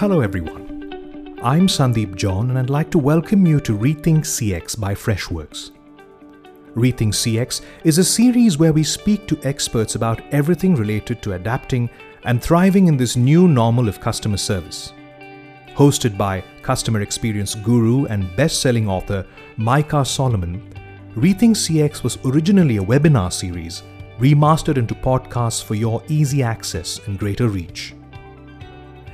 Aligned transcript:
Hello, 0.00 0.20
everyone. 0.20 1.40
I'm 1.42 1.68
Sandeep 1.68 2.16
John, 2.16 2.50
and 2.50 2.58
I'd 2.58 2.68
like 2.68 2.90
to 2.90 2.98
welcome 2.98 3.46
you 3.46 3.60
to 3.60 3.72
Rethink 3.72 4.26
CX 4.26 4.78
by 4.78 4.94
Freshworks. 4.94 5.70
Rethink 6.74 7.14
CX 7.14 7.62
is 7.82 7.96
a 7.96 8.04
series 8.04 8.58
where 8.58 8.74
we 8.74 8.84
speak 8.84 9.26
to 9.26 9.40
experts 9.42 9.94
about 9.94 10.20
everything 10.32 10.74
related 10.74 11.22
to 11.22 11.32
adapting 11.32 11.88
and 12.24 12.42
thriving 12.42 12.88
in 12.88 12.98
this 12.98 13.16
new 13.16 13.48
normal 13.48 13.88
of 13.88 13.98
customer 13.98 14.36
service. 14.36 14.92
Hosted 15.74 16.18
by 16.18 16.44
customer 16.60 17.00
experience 17.00 17.54
guru 17.54 18.04
and 18.04 18.36
best 18.36 18.60
selling 18.60 18.90
author 18.90 19.26
Micah 19.56 20.04
Solomon, 20.04 20.60
Rethink 21.14 21.56
CX 21.56 22.02
was 22.02 22.18
originally 22.26 22.76
a 22.76 22.84
webinar 22.84 23.32
series 23.32 23.82
remastered 24.18 24.76
into 24.76 24.94
podcasts 24.94 25.64
for 25.64 25.74
your 25.74 26.02
easy 26.08 26.42
access 26.42 27.00
and 27.06 27.18
greater 27.18 27.48
reach. 27.48 27.94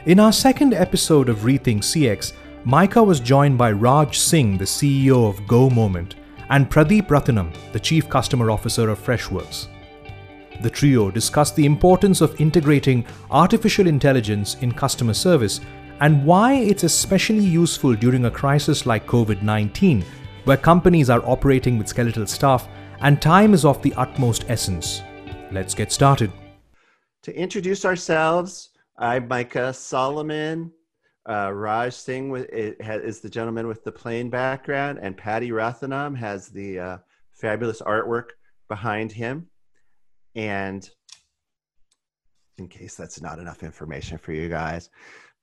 In 0.04 0.18
our 0.18 0.32
second 0.32 0.74
episode 0.74 1.28
of 1.28 1.44
Rethink 1.44 1.78
CX, 1.78 2.32
Micah 2.64 3.04
was 3.04 3.20
joined 3.20 3.56
by 3.56 3.70
Raj 3.70 4.18
Singh, 4.18 4.58
the 4.58 4.64
CEO 4.64 5.28
of 5.28 5.46
Go 5.46 5.70
Moment, 5.70 6.16
and 6.50 6.68
Pradeep 6.68 7.06
Rathinam, 7.06 7.54
the 7.72 7.78
Chief 7.78 8.08
Customer 8.08 8.50
Officer 8.50 8.90
of 8.90 8.98
Freshworks. 8.98 9.68
The 10.60 10.70
trio 10.70 11.08
discussed 11.12 11.54
the 11.54 11.66
importance 11.66 12.20
of 12.20 12.40
integrating 12.40 13.06
artificial 13.30 13.86
intelligence 13.86 14.56
in 14.56 14.72
customer 14.72 15.14
service 15.14 15.60
and 16.00 16.26
why 16.26 16.54
it's 16.54 16.82
especially 16.82 17.44
useful 17.44 17.94
during 17.94 18.24
a 18.24 18.30
crisis 18.30 18.86
like 18.86 19.06
COVID 19.06 19.42
19, 19.42 20.04
where 20.46 20.56
companies 20.56 21.10
are 21.10 21.22
operating 21.24 21.78
with 21.78 21.86
skeletal 21.86 22.26
staff 22.26 22.66
and 23.02 23.22
time 23.22 23.54
is 23.54 23.64
of 23.64 23.80
the 23.82 23.94
utmost 23.94 24.46
essence. 24.48 25.00
Let's 25.52 25.76
get 25.76 25.92
started. 25.92 26.32
To 27.22 27.32
introduce 27.36 27.84
ourselves, 27.84 28.70
I'm 28.98 29.26
Micah 29.26 29.72
Solomon. 29.72 30.70
Uh, 31.28 31.50
Raj 31.52 31.94
Singh 31.94 32.28
with, 32.28 32.46
is 32.50 33.20
the 33.20 33.30
gentleman 33.30 33.66
with 33.66 33.84
the 33.84 33.92
plain 33.92 34.28
background, 34.28 34.98
and 35.00 35.16
Prady 35.16 35.50
Rathinam 35.50 36.16
has 36.16 36.48
the 36.48 36.78
uh, 36.78 36.98
fabulous 37.30 37.80
artwork 37.80 38.30
behind 38.68 39.12
him. 39.12 39.48
And 40.34 40.88
in 42.58 42.68
case 42.68 42.94
that's 42.94 43.22
not 43.22 43.38
enough 43.38 43.62
information 43.62 44.18
for 44.18 44.32
you 44.32 44.48
guys, 44.48 44.90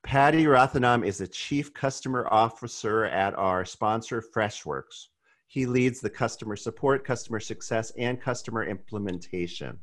Prady 0.03 0.45
Rathinam 0.45 1.03
is 1.06 1.17
the 1.17 1.28
Chief 1.28 1.73
Customer 1.73 2.28
Officer 2.30 3.06
at 3.06 3.34
our 3.36 3.66
sponsor, 3.66 4.23
Freshworks. 4.36 5.08
He 5.47 5.66
leads 5.66 6.00
the 6.00 6.09
customer 6.09 6.56
support, 6.56 7.03
customer 7.03 7.39
success, 7.39 7.91
and 7.97 8.22
customer 8.22 8.66
implementation. 8.66 9.80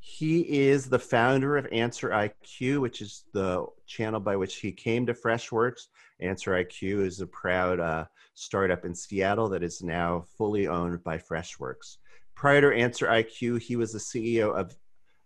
He 0.00 0.40
is 0.60 0.86
the 0.86 0.98
founder 0.98 1.56
of 1.58 1.68
Answer 1.70 2.08
IQ, 2.08 2.80
which 2.80 3.02
is 3.02 3.24
the 3.34 3.66
channel 3.86 4.18
by 4.18 4.34
which 4.34 4.56
he 4.56 4.72
came 4.72 5.04
to 5.06 5.14
Freshworks. 5.14 5.88
Answer 6.20 6.52
IQ 6.52 7.04
is 7.04 7.20
a 7.20 7.26
proud 7.26 7.80
uh, 7.80 8.06
startup 8.34 8.86
in 8.86 8.94
Seattle 8.94 9.50
that 9.50 9.62
is 9.62 9.82
now 9.82 10.24
fully 10.38 10.66
owned 10.66 11.04
by 11.04 11.18
Freshworks. 11.18 11.98
Prior 12.34 12.62
to 12.62 12.76
Answer 12.76 13.06
IQ, 13.08 13.60
he 13.60 13.76
was 13.76 13.92
the 13.92 13.98
CEO 13.98 14.54
of 14.54 14.74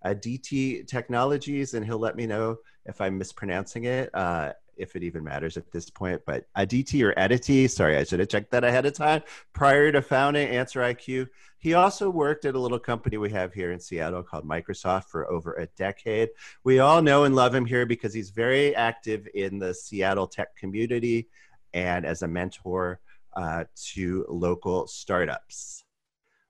Aditi 0.03 0.83
Technologies, 0.83 1.75
and 1.75 1.87
he'll 1.87 1.99
let 1.99 2.17
me 2.17 2.27
know 2.27 2.57
if 2.85 3.01
I'm 3.01 3.17
mispronouncing 3.17 3.85
it. 3.85 4.11
Uh, 4.13 4.53
if 4.77 4.97
it 4.97 5.03
even 5.03 5.25
matters 5.25 5.57
at 5.57 5.71
this 5.71 5.91
point. 5.91 6.23
But 6.27 6.47
Aditi 6.55 7.03
or 7.05 7.15
Aditi, 7.17 7.69
sorry, 7.69 7.97
I 7.97 8.05
should 8.05 8.21
have 8.21 8.29
checked 8.29 8.51
that 8.53 8.65
ahead 8.65 8.87
of 8.87 8.95
time. 8.95 9.23
Prior 9.53 9.93
to 9.93 10.03
founding 10.03 10.49
Answer 10.49 10.81
IQ, 10.81 11.29
he 11.59 11.75
also 11.75 12.11
worked 12.11 12.45
at 12.45 12.55
a 12.55 12.59
little 12.59 12.79
company 12.79 13.17
we 13.17 13.31
have 13.31 13.55
here 13.55 13.73
in 13.73 13.81
Seattle 13.81 14.23
called 14.23 14.47
Microsoft 14.47 15.05
for 15.05 15.31
over 15.31 15.55
a 15.55 15.67
decade. 15.77 16.29
We 16.63 16.79
all 16.79 17.01
know 17.01 17.25
and 17.25 17.35
love 17.35 17.55
him 17.55 17.65
here 17.65 17.87
because 17.87 18.13
he's 18.13 18.31
very 18.31 18.77
active 18.77 19.27
in 19.35 19.59
the 19.59 19.73
Seattle 19.73 20.27
tech 20.27 20.55
community 20.57 21.29
and 21.73 22.05
as 22.05 22.23
a 22.23 22.29
mentor 22.29 23.01
uh, 23.35 23.65
to 23.93 24.27
local 24.29 24.87
startups. 24.87 25.85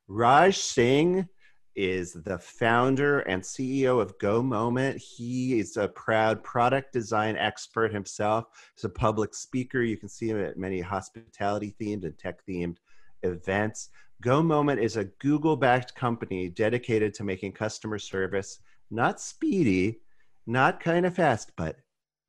Raj 0.08 0.58
Singh 0.58 1.28
is 1.76 2.12
the 2.12 2.38
founder 2.38 3.20
and 3.20 3.42
CEO 3.42 4.00
of 4.00 4.18
Go 4.18 4.42
Moment. 4.42 4.98
He 4.98 5.58
is 5.58 5.76
a 5.76 5.88
proud 5.88 6.42
product 6.42 6.92
design 6.92 7.36
expert 7.36 7.92
himself. 7.92 8.46
He's 8.74 8.84
a 8.84 8.88
public 8.88 9.34
speaker. 9.34 9.82
You 9.82 9.96
can 9.96 10.08
see 10.08 10.28
him 10.28 10.42
at 10.42 10.56
many 10.56 10.80
hospitality 10.80 11.74
themed 11.80 12.04
and 12.04 12.16
tech 12.18 12.46
themed 12.46 12.76
events. 13.22 13.90
Go 14.22 14.42
Moment 14.42 14.80
is 14.80 14.96
a 14.96 15.04
Google 15.04 15.56
backed 15.56 15.94
company 15.94 16.48
dedicated 16.48 17.14
to 17.14 17.24
making 17.24 17.52
customer 17.52 17.98
service 17.98 18.60
not 18.90 19.20
speedy, 19.20 20.00
not 20.46 20.80
kind 20.80 21.04
of 21.04 21.14
fast, 21.14 21.52
but 21.56 21.76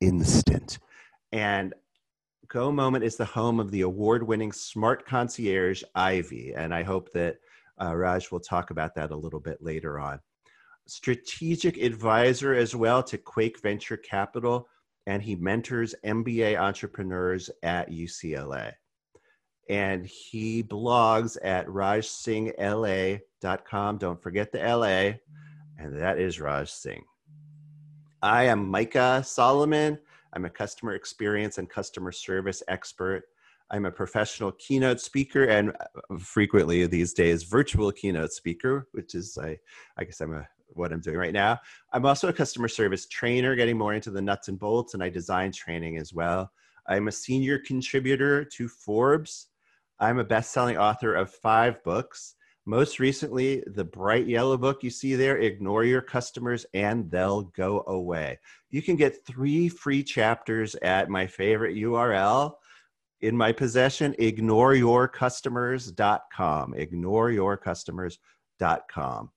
instant. 0.02 0.80
And 1.32 1.74
Go 2.48 2.72
Moment 2.72 3.04
is 3.04 3.16
the 3.16 3.26
home 3.26 3.60
of 3.60 3.72
the 3.72 3.82
award 3.82 4.26
winning 4.26 4.52
smart 4.52 5.06
concierge 5.06 5.84
Ivy. 5.96 6.54
And 6.56 6.74
I 6.74 6.84
hope 6.84 7.12
that 7.14 7.38
uh, 7.82 7.96
Raj 7.96 8.30
will 8.32 8.40
talk 8.40 8.72
about 8.72 8.96
that 8.96 9.12
a 9.12 9.16
little 9.16 9.40
bit 9.40 9.62
later 9.62 10.00
on. 10.00 10.20
Strategic 10.88 11.78
advisor 11.78 12.54
as 12.54 12.76
well 12.76 13.02
to 13.04 13.18
Quake 13.18 13.62
Venture 13.62 13.98
Capital, 13.98 14.68
and 15.08 15.22
he 15.22 15.36
mentors 15.36 15.94
MBA 16.06 16.60
entrepreneurs 16.60 17.50
at 17.64 17.90
UCLA. 17.90 18.74
And 19.70 20.06
he 20.06 20.62
blogs 20.62 21.38
at 21.44 21.66
rajsingla.com. 21.68 23.98
Don't 23.98 24.22
forget 24.22 24.52
the 24.52 24.60
LA, 24.60 25.14
and 25.78 26.00
that 26.00 26.20
is 26.20 26.40
Raj 26.40 26.70
Singh. 26.70 27.04
I 28.22 28.44
am 28.44 28.70
Micah 28.70 29.24
Solomon. 29.26 29.98
I'm 30.34 30.46
a 30.46 30.50
customer 30.50 30.96
experience 30.96 31.58
and 31.58 31.70
customer 31.70 32.12
service 32.12 32.62
expert 32.68 33.24
I'm 33.72 33.86
a 33.86 33.92
professional 33.92 34.52
keynote 34.54 35.02
speaker 35.02 35.46
and 35.46 35.70
uh, 35.70 36.18
frequently 36.20 36.86
these 36.88 37.14
days 37.14 37.44
virtual 37.44 37.92
keynote 37.92 38.32
speaker, 38.32 38.88
which 38.92 39.16
is 39.16 39.38
I, 39.42 39.58
I 39.98 40.04
guess 40.04 40.22
I'm 40.22 40.34
a 40.34 40.48
what 40.70 40.92
I'm 40.92 41.00
doing 41.00 41.18
right 41.18 41.34
now. 41.34 41.60
I'm 41.94 42.06
also 42.06 42.28
a 42.28 42.34
customer 42.34 42.68
service 42.68 43.08
trainer, 43.08 43.56
getting 43.56 43.78
more 43.78 43.94
into 43.94 44.12
the 44.12 44.22
nuts 44.22 44.48
and 44.48 44.60
bolts, 44.60 44.94
and 44.94 45.02
I 45.02 45.10
design 45.10 45.52
training 45.52 45.98
as 45.98 46.14
well. 46.14 46.52
I'm 46.88 47.08
a 47.08 47.12
senior 47.12 47.60
contributor 47.60 48.46
to 48.46 48.68
Forbes. 48.68 49.48
I'm 50.00 50.20
a 50.20 50.24
best-selling 50.24 50.78
author 50.78 51.16
of 51.16 51.32
five 51.32 51.84
books. 51.84 52.36
Most 52.66 53.00
recently, 53.00 53.64
the 53.68 53.86
bright 53.86 54.28
yellow 54.28 54.58
book 54.58 54.84
you 54.84 54.90
see 54.90 55.16
there, 55.16 55.38
Ignore 55.38 55.86
Your 55.86 56.02
Customers 56.02 56.66
and 56.74 57.10
They'll 57.10 57.44
Go 57.44 57.84
Away. 57.88 58.40
You 58.72 58.82
can 58.82 58.96
get 58.96 59.26
three 59.26 59.70
free 59.70 60.04
chapters 60.04 60.76
at 60.76 61.10
my 61.10 61.28
favorite 61.28 61.78
URL, 61.78 62.56
in 63.22 63.38
my 63.38 63.52
possession, 63.52 64.16
ignoreyourcustomers.com. 64.20 66.74
Ignoreyourcustomers.com. 66.74 69.30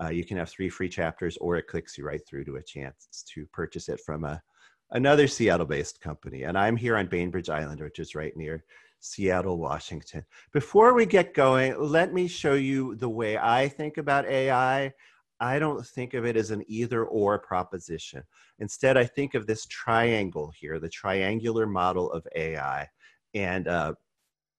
Uh, 0.00 0.08
you 0.08 0.24
can 0.24 0.36
have 0.36 0.48
three 0.48 0.68
free 0.68 0.88
chapters, 0.88 1.36
or 1.38 1.56
it 1.56 1.68
clicks 1.68 1.96
you 1.96 2.04
right 2.04 2.26
through 2.26 2.44
to 2.44 2.56
a 2.56 2.62
chance 2.62 3.24
to 3.28 3.46
purchase 3.46 3.88
it 3.88 4.00
from 4.00 4.24
a 4.24 4.42
another 4.90 5.26
Seattle-based 5.26 6.00
company. 6.00 6.42
And 6.42 6.58
I'm 6.58 6.76
here 6.76 6.96
on 6.96 7.06
Bainbridge 7.06 7.48
Island, 7.48 7.80
which 7.80 7.98
is 7.98 8.14
right 8.14 8.36
near 8.36 8.62
Seattle, 9.00 9.58
Washington. 9.58 10.24
Before 10.52 10.94
we 10.94 11.06
get 11.06 11.34
going, 11.34 11.80
let 11.80 12.12
me 12.12 12.28
show 12.28 12.54
you 12.54 12.94
the 12.96 13.08
way 13.08 13.38
I 13.38 13.68
think 13.68 13.96
about 13.96 14.26
AI. 14.26 14.92
I 15.40 15.58
don't 15.58 15.84
think 15.84 16.14
of 16.14 16.24
it 16.24 16.36
as 16.36 16.50
an 16.50 16.62
either 16.68 17.04
or 17.04 17.38
proposition. 17.38 18.22
Instead, 18.60 18.96
I 18.96 19.04
think 19.04 19.34
of 19.34 19.46
this 19.46 19.66
triangle 19.66 20.52
here, 20.56 20.78
the 20.78 20.88
triangular 20.88 21.66
model 21.66 22.12
of 22.12 22.26
AI 22.36 22.88
and 23.34 23.68
uh, 23.68 23.94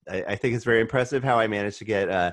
I, 0.10 0.24
I, 0.30 0.36
think 0.36 0.56
it's 0.56 0.66
very 0.66 0.82
impressive 0.82 1.24
how 1.24 1.40
I 1.40 1.48
managed 1.48 1.78
to 1.80 1.86
get 1.86 2.10
uh, 2.10 2.32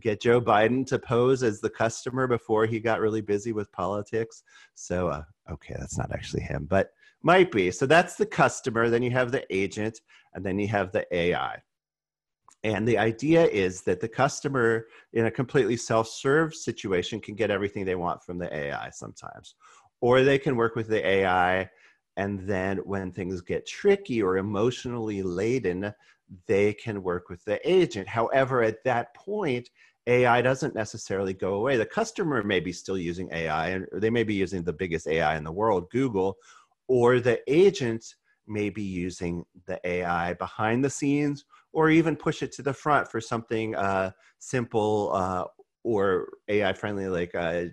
get 0.00 0.20
Joe 0.20 0.40
Biden 0.40 0.86
to 0.86 0.98
pose 0.98 1.42
as 1.42 1.60
the 1.60 1.70
customer 1.70 2.26
before 2.26 2.66
he 2.66 2.80
got 2.80 3.00
really 3.00 3.20
busy 3.20 3.52
with 3.52 3.70
politics. 3.72 4.42
So 4.74 5.08
uh, 5.08 5.22
okay, 5.52 5.74
that's 5.78 5.98
not 5.98 6.12
actually 6.12 6.42
him, 6.42 6.66
but 6.68 6.90
might 7.22 7.50
be. 7.50 7.70
So 7.70 7.86
that's 7.86 8.16
the 8.16 8.26
customer. 8.26 8.90
Then 8.90 9.02
you 9.02 9.10
have 9.10 9.32
the 9.32 9.44
agent, 9.54 10.00
and 10.34 10.44
then 10.44 10.58
you 10.58 10.68
have 10.68 10.92
the 10.92 11.06
AI. 11.14 11.62
And 12.64 12.88
the 12.88 12.96
idea 12.96 13.44
is 13.44 13.82
that 13.82 14.00
the 14.00 14.08
customer 14.08 14.86
in 15.12 15.26
a 15.26 15.30
completely 15.30 15.76
self 15.76 16.08
serve 16.08 16.54
situation 16.54 17.20
can 17.20 17.34
get 17.34 17.50
everything 17.50 17.84
they 17.84 17.94
want 17.94 18.22
from 18.22 18.38
the 18.38 18.54
AI 18.54 18.90
sometimes. 18.90 19.54
Or 20.00 20.22
they 20.22 20.38
can 20.38 20.56
work 20.56 20.74
with 20.74 20.88
the 20.88 21.06
AI 21.06 21.68
and 22.16 22.40
then 22.40 22.78
when 22.78 23.10
things 23.10 23.40
get 23.40 23.66
tricky 23.66 24.22
or 24.22 24.36
emotionally 24.36 25.22
laden, 25.22 25.92
they 26.46 26.72
can 26.72 27.02
work 27.02 27.28
with 27.28 27.44
the 27.44 27.60
agent. 27.68 28.08
However, 28.08 28.62
at 28.62 28.84
that 28.84 29.14
point, 29.14 29.68
AI 30.06 30.42
doesn't 30.42 30.74
necessarily 30.74 31.32
go 31.32 31.54
away. 31.54 31.76
The 31.76 31.86
customer 31.86 32.42
may 32.42 32.60
be 32.60 32.72
still 32.72 32.98
using 32.98 33.28
AI, 33.32 33.68
and 33.68 33.86
they 33.92 34.10
may 34.10 34.22
be 34.22 34.34
using 34.34 34.62
the 34.62 34.72
biggest 34.72 35.08
AI 35.08 35.36
in 35.36 35.44
the 35.44 35.52
world, 35.52 35.90
Google, 35.90 36.36
or 36.88 37.20
the 37.20 37.40
agent 37.52 38.14
may 38.46 38.68
be 38.68 38.82
using 38.82 39.44
the 39.66 39.80
AI 39.84 40.34
behind 40.34 40.84
the 40.84 40.90
scenes, 40.90 41.44
or 41.72 41.90
even 41.90 42.14
push 42.14 42.42
it 42.42 42.52
to 42.52 42.62
the 42.62 42.74
front 42.74 43.10
for 43.10 43.20
something 43.20 43.74
uh, 43.74 44.10
simple 44.38 45.10
uh, 45.14 45.44
or 45.82 46.28
AI 46.48 46.72
friendly, 46.74 47.08
like 47.08 47.34
uh, 47.34 47.64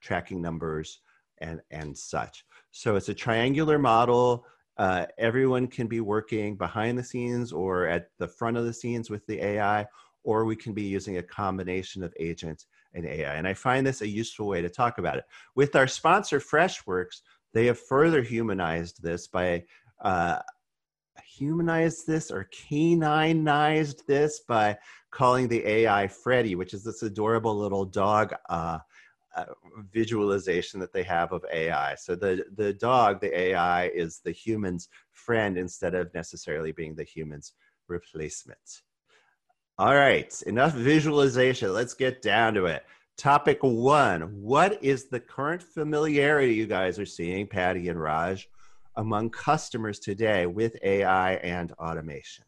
tracking 0.00 0.40
numbers 0.40 1.00
and 1.38 1.60
and 1.70 1.96
such. 1.96 2.44
So 2.76 2.96
it's 2.96 3.08
a 3.08 3.14
triangular 3.14 3.78
model. 3.78 4.44
Uh, 4.76 5.06
everyone 5.16 5.68
can 5.68 5.86
be 5.86 6.00
working 6.00 6.56
behind 6.56 6.98
the 6.98 7.04
scenes 7.04 7.52
or 7.52 7.86
at 7.86 8.08
the 8.18 8.26
front 8.26 8.56
of 8.56 8.64
the 8.64 8.72
scenes 8.72 9.08
with 9.08 9.24
the 9.28 9.40
AI, 9.40 9.86
or 10.24 10.44
we 10.44 10.56
can 10.56 10.74
be 10.74 10.82
using 10.82 11.18
a 11.18 11.22
combination 11.22 12.02
of 12.02 12.12
agent 12.18 12.66
and 12.92 13.06
AI. 13.06 13.34
And 13.34 13.46
I 13.46 13.54
find 13.54 13.86
this 13.86 14.02
a 14.02 14.08
useful 14.08 14.48
way 14.48 14.60
to 14.60 14.68
talk 14.68 14.98
about 14.98 15.18
it. 15.18 15.24
With 15.54 15.76
our 15.76 15.86
sponsor, 15.86 16.40
Freshworks, 16.40 17.20
they 17.52 17.66
have 17.66 17.78
further 17.78 18.22
humanized 18.22 19.00
this 19.00 19.28
by 19.28 19.62
uh, 20.00 20.40
humanized 21.24 22.08
this 22.08 22.32
or 22.32 22.48
caninized 22.52 24.04
this 24.06 24.40
by 24.40 24.76
calling 25.12 25.46
the 25.46 25.64
AI 25.64 26.08
Freddy, 26.08 26.56
which 26.56 26.74
is 26.74 26.82
this 26.82 27.04
adorable 27.04 27.56
little 27.56 27.84
dog 27.84 28.34
uh, 28.48 28.80
uh, 29.36 29.44
visualization 29.92 30.80
that 30.80 30.92
they 30.92 31.02
have 31.02 31.32
of 31.32 31.44
AI. 31.52 31.94
So 31.96 32.14
the 32.14 32.44
the 32.56 32.72
dog, 32.72 33.20
the 33.20 33.36
AI, 33.38 33.86
is 33.88 34.20
the 34.24 34.32
human's 34.32 34.88
friend 35.12 35.58
instead 35.58 35.94
of 35.94 36.12
necessarily 36.14 36.72
being 36.72 36.94
the 36.94 37.04
human's 37.04 37.52
replacement. 37.88 38.82
All 39.78 39.94
right, 39.94 40.32
enough 40.46 40.72
visualization. 40.72 41.72
Let's 41.72 41.94
get 41.94 42.22
down 42.22 42.54
to 42.54 42.66
it. 42.66 42.84
Topic 43.16 43.58
one 43.62 44.22
What 44.42 44.82
is 44.82 45.06
the 45.06 45.20
current 45.20 45.62
familiarity 45.62 46.54
you 46.54 46.66
guys 46.66 46.98
are 46.98 47.06
seeing, 47.06 47.46
Prady 47.46 47.88
and 47.88 48.00
Raj, 48.00 48.48
among 48.96 49.30
customers 49.30 49.98
today 49.98 50.46
with 50.46 50.76
AI 50.82 51.34
and 51.34 51.72
automation? 51.72 52.44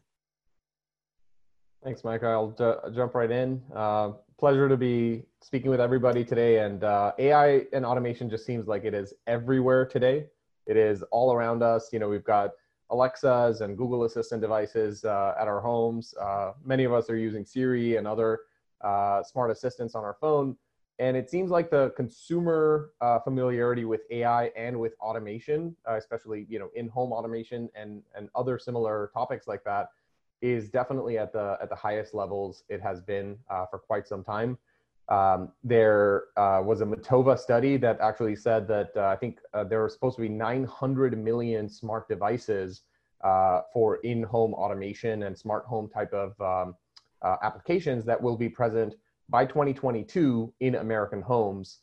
Thanks, 1.83 2.03
Mike. 2.03 2.23
I'll 2.23 2.51
j- 2.51 2.95
jump 2.95 3.13
right 3.13 3.29
in. 3.29 3.61
Uh, 3.73 4.11
pleasure 4.39 4.67
to 4.67 4.77
be 4.77 5.23
speaking 5.41 5.69
with 5.69 5.79
everybody 5.79 6.25
today. 6.25 6.59
And 6.59 6.83
uh, 6.83 7.13
AI 7.19 7.65
and 7.71 7.85
automation 7.85 8.29
just 8.29 8.45
seems 8.45 8.67
like 8.67 8.83
it 8.83 8.93
is 8.93 9.13
everywhere 9.27 9.85
today. 9.85 10.25
It 10.65 10.75
is 10.75 11.03
all 11.11 11.33
around 11.33 11.63
us. 11.63 11.89
You 11.93 11.99
know, 11.99 12.09
we've 12.09 12.23
got 12.23 12.51
Alexas 12.89 13.61
and 13.61 13.77
Google 13.77 14.03
Assistant 14.05 14.41
devices 14.41 15.05
uh, 15.05 15.35
at 15.39 15.47
our 15.47 15.61
homes. 15.61 16.13
Uh, 16.19 16.53
many 16.65 16.83
of 16.83 16.93
us 16.93 17.09
are 17.09 17.17
using 17.17 17.45
Siri 17.45 17.97
and 17.97 18.07
other 18.07 18.41
uh, 18.81 19.23
smart 19.23 19.51
assistants 19.51 19.95
on 19.95 20.03
our 20.03 20.17
phone. 20.19 20.57
And 20.99 21.15
it 21.15 21.29
seems 21.29 21.51
like 21.51 21.69
the 21.69 21.91
consumer 21.95 22.91
uh, 23.01 23.19
familiarity 23.19 23.85
with 23.85 24.01
AI 24.09 24.45
and 24.57 24.79
with 24.79 24.93
automation, 24.99 25.75
especially 25.85 26.47
you 26.49 26.57
know 26.57 26.69
in-home 26.75 27.11
automation 27.11 27.69
and 27.75 28.01
and 28.15 28.29
other 28.33 28.57
similar 28.57 29.11
topics 29.13 29.47
like 29.47 29.63
that, 29.63 29.89
is 30.41 30.69
definitely 30.69 31.17
at 31.17 31.33
the 31.33 31.57
at 31.61 31.69
the 31.69 31.75
highest 31.75 32.13
levels 32.13 32.63
it 32.69 32.81
has 32.81 33.01
been 33.01 33.37
uh, 33.49 33.65
for 33.65 33.79
quite 33.79 34.07
some 34.07 34.23
time. 34.23 34.57
Um, 35.09 35.53
there 35.63 36.25
uh, 36.35 36.61
was 36.63 36.81
a 36.81 36.85
Matova 36.85 37.39
study 37.39 37.77
that 37.77 37.99
actually 38.01 38.35
said 38.35 38.67
that 38.67 38.89
uh, 38.95 39.05
I 39.07 39.15
think 39.15 39.39
uh, 39.53 39.63
there 39.63 39.83
are 39.83 39.89
supposed 39.89 40.17
to 40.17 40.21
be 40.21 40.29
900 40.29 41.17
million 41.17 41.69
smart 41.69 42.09
devices 42.09 42.81
uh, 43.23 43.61
for 43.71 43.97
in-home 43.97 44.53
automation 44.53 45.23
and 45.23 45.37
smart 45.37 45.65
home 45.65 45.89
type 45.89 46.13
of 46.13 46.39
um, 46.41 46.75
uh, 47.21 47.37
applications 47.41 48.03
that 48.05 48.21
will 48.21 48.35
be 48.35 48.49
present 48.49 48.95
by 49.29 49.45
2022 49.45 50.53
in 50.59 50.75
American 50.75 51.21
homes. 51.21 51.79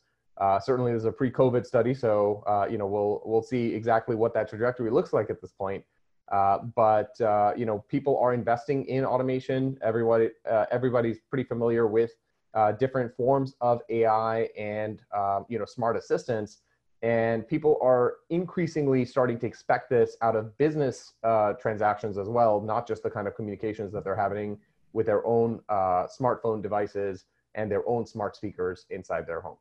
Certainly, 0.61 0.91
there's 0.91 1.05
a 1.05 1.11
pre-COVID 1.11 1.65
study, 1.65 1.93
so 1.93 2.43
you 2.69 2.77
know 2.77 2.85
we'll 2.85 3.21
we'll 3.25 3.41
see 3.41 3.73
exactly 3.73 4.15
what 4.15 4.33
that 4.33 4.49
trajectory 4.49 4.91
looks 4.91 5.13
like 5.13 5.29
at 5.29 5.41
this 5.41 5.51
point. 5.51 5.83
But 6.29 7.15
you 7.57 7.65
know, 7.65 7.83
people 7.87 8.17
are 8.19 8.33
investing 8.33 8.85
in 8.85 9.05
automation. 9.05 9.77
Everybody 9.81 10.29
everybody's 10.71 11.19
pretty 11.29 11.43
familiar 11.43 11.87
with 11.87 12.11
uh, 12.55 12.71
different 12.71 13.15
forms 13.15 13.53
of 13.61 13.81
AI 13.89 14.49
and 14.57 15.01
um, 15.15 15.45
you 15.49 15.59
know 15.59 15.65
smart 15.65 15.97
assistants, 15.97 16.61
and 17.01 17.47
people 17.47 17.77
are 17.81 18.15
increasingly 18.29 19.05
starting 19.05 19.37
to 19.39 19.45
expect 19.45 19.89
this 19.89 20.15
out 20.21 20.35
of 20.35 20.57
business 20.57 21.13
uh, 21.23 21.53
transactions 21.53 22.17
as 22.17 22.29
well, 22.29 22.61
not 22.61 22.87
just 22.87 23.03
the 23.03 23.09
kind 23.09 23.27
of 23.27 23.35
communications 23.35 23.91
that 23.91 24.03
they're 24.03 24.15
having 24.15 24.57
with 24.93 25.05
their 25.05 25.25
own 25.27 25.59
uh, 25.67 26.07
smartphone 26.07 26.63
devices 26.63 27.25
and 27.55 27.69
their 27.69 27.87
own 27.87 28.05
smart 28.05 28.35
speakers 28.35 28.85
inside 28.89 29.27
their 29.27 29.41
home. 29.41 29.57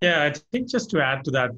Yeah, 0.00 0.24
I 0.24 0.32
think 0.52 0.68
just 0.68 0.90
to 0.90 1.04
add 1.04 1.24
to 1.24 1.30
that, 1.32 1.50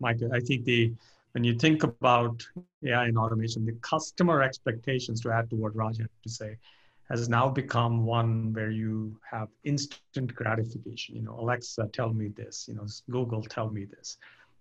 Michael, 0.00 0.32
I 0.32 0.40
think 0.40 0.64
the 0.64 0.94
when 1.38 1.44
you 1.44 1.54
think 1.54 1.84
about 1.84 2.44
AI 2.84 3.04
and 3.04 3.16
automation, 3.16 3.64
the 3.64 3.78
customer 3.80 4.42
expectations 4.42 5.20
to 5.20 5.30
add 5.30 5.48
to 5.50 5.54
what 5.54 5.72
Raj 5.76 5.98
had 5.98 6.08
to 6.24 6.28
say, 6.28 6.56
has 7.08 7.28
now 7.28 7.48
become 7.48 8.04
one 8.04 8.52
where 8.52 8.72
you 8.72 9.16
have 9.30 9.46
instant 9.62 10.34
gratification. 10.34 11.14
You 11.14 11.22
know, 11.22 11.38
Alexa, 11.38 11.90
tell 11.92 12.12
me 12.12 12.26
this. 12.26 12.66
You 12.66 12.74
know, 12.74 12.86
Google, 13.08 13.44
tell 13.44 13.70
me 13.70 13.84
this. 13.84 14.18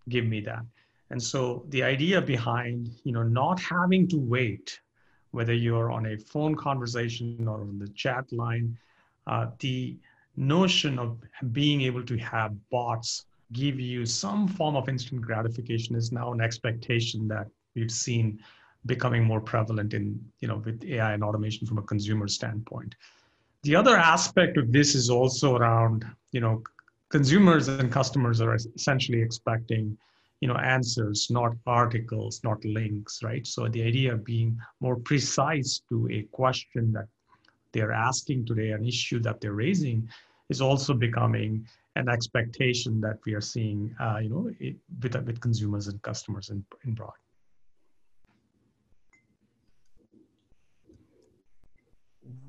Give 0.08 0.26
me 0.26 0.40
that. 0.42 0.64
And 1.10 1.20
so 1.20 1.66
the 1.70 1.82
idea 1.82 2.22
behind, 2.22 2.92
you 3.04 3.12
know, 3.12 3.24
not 3.24 3.60
having 3.60 4.08
to 4.10 4.18
wait, 4.20 4.80
whether 5.32 5.54
you're 5.54 5.92
on 5.92 6.06
a 6.06 6.18
phone 6.20 6.54
conversation 6.54 7.48
or 7.48 7.62
on 7.62 7.80
the 7.80 7.88
chat 7.96 8.32
line, 8.32 8.78
uh, 9.26 9.48
the 9.62 9.98
notion 10.36 11.00
of 11.00 11.18
being 11.52 11.82
able 11.82 12.04
to 12.04 12.18
have 12.18 12.52
bots 12.70 13.26
give 13.54 13.80
you 13.80 14.06
some 14.06 14.48
form 14.48 14.76
of 14.76 14.90
instant 14.90 15.22
gratification 15.22 15.96
is 15.96 16.12
now 16.12 16.34
an 16.34 16.42
expectation 16.42 17.28
that 17.28 17.48
we've 17.76 17.92
seen 17.92 18.40
becoming 18.86 19.24
more 19.24 19.42
prevalent 19.42 19.94
in, 19.94 20.20
you 20.40 20.48
know, 20.48 20.62
with 20.66 20.84
AI 20.84 21.14
and 21.14 21.24
automation 21.24 21.68
from 21.68 21.78
a 21.78 21.84
consumer 21.84 22.28
standpoint. 22.28 22.96
The 23.64 23.76
other 23.76 23.98
aspect 23.98 24.58
of 24.58 24.72
this 24.72 24.96
is 24.96 25.10
also 25.10 25.56
around, 25.56 26.06
you 26.32 26.40
know, 26.40 26.64
consumers 27.10 27.68
and 27.68 27.92
customers 27.92 28.42
are 28.42 28.56
essentially 28.56 29.22
expecting, 29.22 29.98
you 30.42 30.48
know, 30.48 30.56
answers, 30.56 31.28
not 31.30 31.54
articles, 31.66 32.42
not 32.44 32.64
links, 32.64 33.24
right? 33.24 33.46
So 33.46 33.68
the 33.68 33.84
idea 33.84 34.14
of 34.14 34.24
being 34.24 34.58
more 34.80 34.98
precise 34.98 35.82
to 35.90 36.08
a 36.12 36.24
question 36.32 36.92
that 36.94 37.08
they're 37.74 37.92
asking 37.92 38.46
today, 38.46 38.72
an 38.72 38.86
issue 38.86 39.20
that 39.20 39.42
they're 39.42 39.54
raising, 39.54 40.08
is 40.50 40.62
also 40.62 40.94
becoming 40.94 41.66
an 41.96 42.10
expectation 42.10 43.02
that 43.02 43.18
we 43.26 43.34
are 43.34 43.42
seeing, 43.42 43.94
uh, 44.00 44.20
you 44.22 44.30
know, 44.30 44.50
it, 44.60 44.76
with, 45.02 45.16
with 45.26 45.40
consumers 45.42 45.88
and 45.88 46.02
customers 46.02 46.50
in, 46.50 46.64
in 46.86 46.94
broad. 46.94 47.12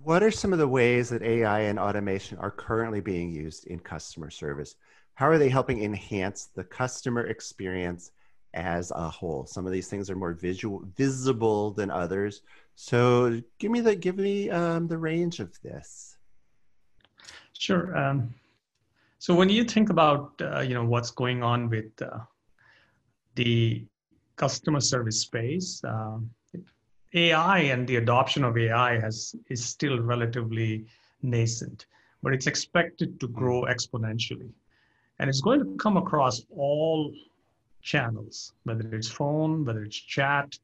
What 0.03 0.23
are 0.23 0.31
some 0.31 0.53
of 0.53 0.59
the 0.59 0.69
ways 0.69 1.11
that 1.11 1.23
AI 1.23 1.61
and 1.61 1.79
automation 1.79 2.39
are 2.39 2.51
currently 2.51 3.01
being 3.01 3.31
used 3.33 3.67
in 3.67 3.79
customer 3.79 4.31
service? 4.31 4.77
How 5.15 5.29
are 5.29 5.39
they 5.39 5.49
helping 5.49 5.83
enhance 5.83 6.47
the 6.55 6.65
customer 6.65 7.27
experience 7.27 8.13
as 8.55 8.91
a 8.93 9.09
whole? 9.09 9.47
Some 9.47 9.67
of 9.67 9.73
these 9.73 9.89
things 9.89 10.11
are 10.11 10.17
more 10.17 10.33
visual, 10.33 10.83
visible 10.97 11.73
than 11.73 11.91
others. 11.91 12.43
So, 12.75 13.41
give 13.59 13.71
me 13.71 13.81
the 13.81 13.97
give 13.97 14.17
me 14.17 14.51
um, 14.51 14.89
the 14.89 14.99
range 14.99 15.41
of 15.41 15.61
this. 15.63 16.18
Sure. 17.59 17.97
Um, 17.97 18.33
so 19.19 19.35
when 19.35 19.49
you 19.49 19.65
think 19.65 19.91
about 19.91 20.41
uh, 20.41 20.61
you 20.61 20.75
know 20.75 20.85
what's 20.85 21.11
going 21.11 21.43
on 21.43 21.69
with 21.69 21.91
uh, 22.01 22.21
the 23.35 23.85
customer 24.37 24.81
service 24.81 25.21
space, 25.21 25.83
um, 25.85 26.31
AI 27.15 27.59
and 27.59 27.87
the 27.89 27.97
adoption 27.97 28.45
of 28.45 28.57
AI 28.57 29.01
has 29.01 29.35
is 29.49 29.65
still 29.65 30.01
relatively 30.01 30.87
nascent, 31.23 31.87
but 32.23 32.33
it's 32.33 32.47
expected 32.47 33.19
to 33.19 33.27
grow 33.27 33.63
exponentially. 33.63 34.51
And 35.19 35.29
it's 35.29 35.41
going 35.41 35.59
to 35.59 35.77
come 35.79 35.97
across 35.97 36.43
all 36.57 37.13
channels, 37.83 38.53
whether 38.63 38.95
it's 38.95 39.09
phone, 39.09 39.65
whether 39.65 39.83
it's 39.83 39.97
chat, 39.97 40.57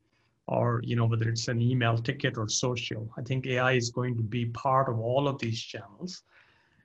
or 0.47 0.81
you 0.85 0.95
know, 0.95 1.07
whether 1.07 1.29
it's 1.29 1.49
an 1.49 1.61
email 1.61 1.99
ticket 1.99 2.39
or 2.39 2.49
social. 2.49 3.11
I 3.17 3.23
think 3.23 3.47
AI 3.49 3.73
is 3.73 3.91
going 3.91 4.17
to 4.17 4.23
be 4.23 4.47
part 4.47 4.89
of 4.89 5.01
all 5.01 5.27
of 5.27 5.41
these 5.41 5.61
channels. 5.61 6.23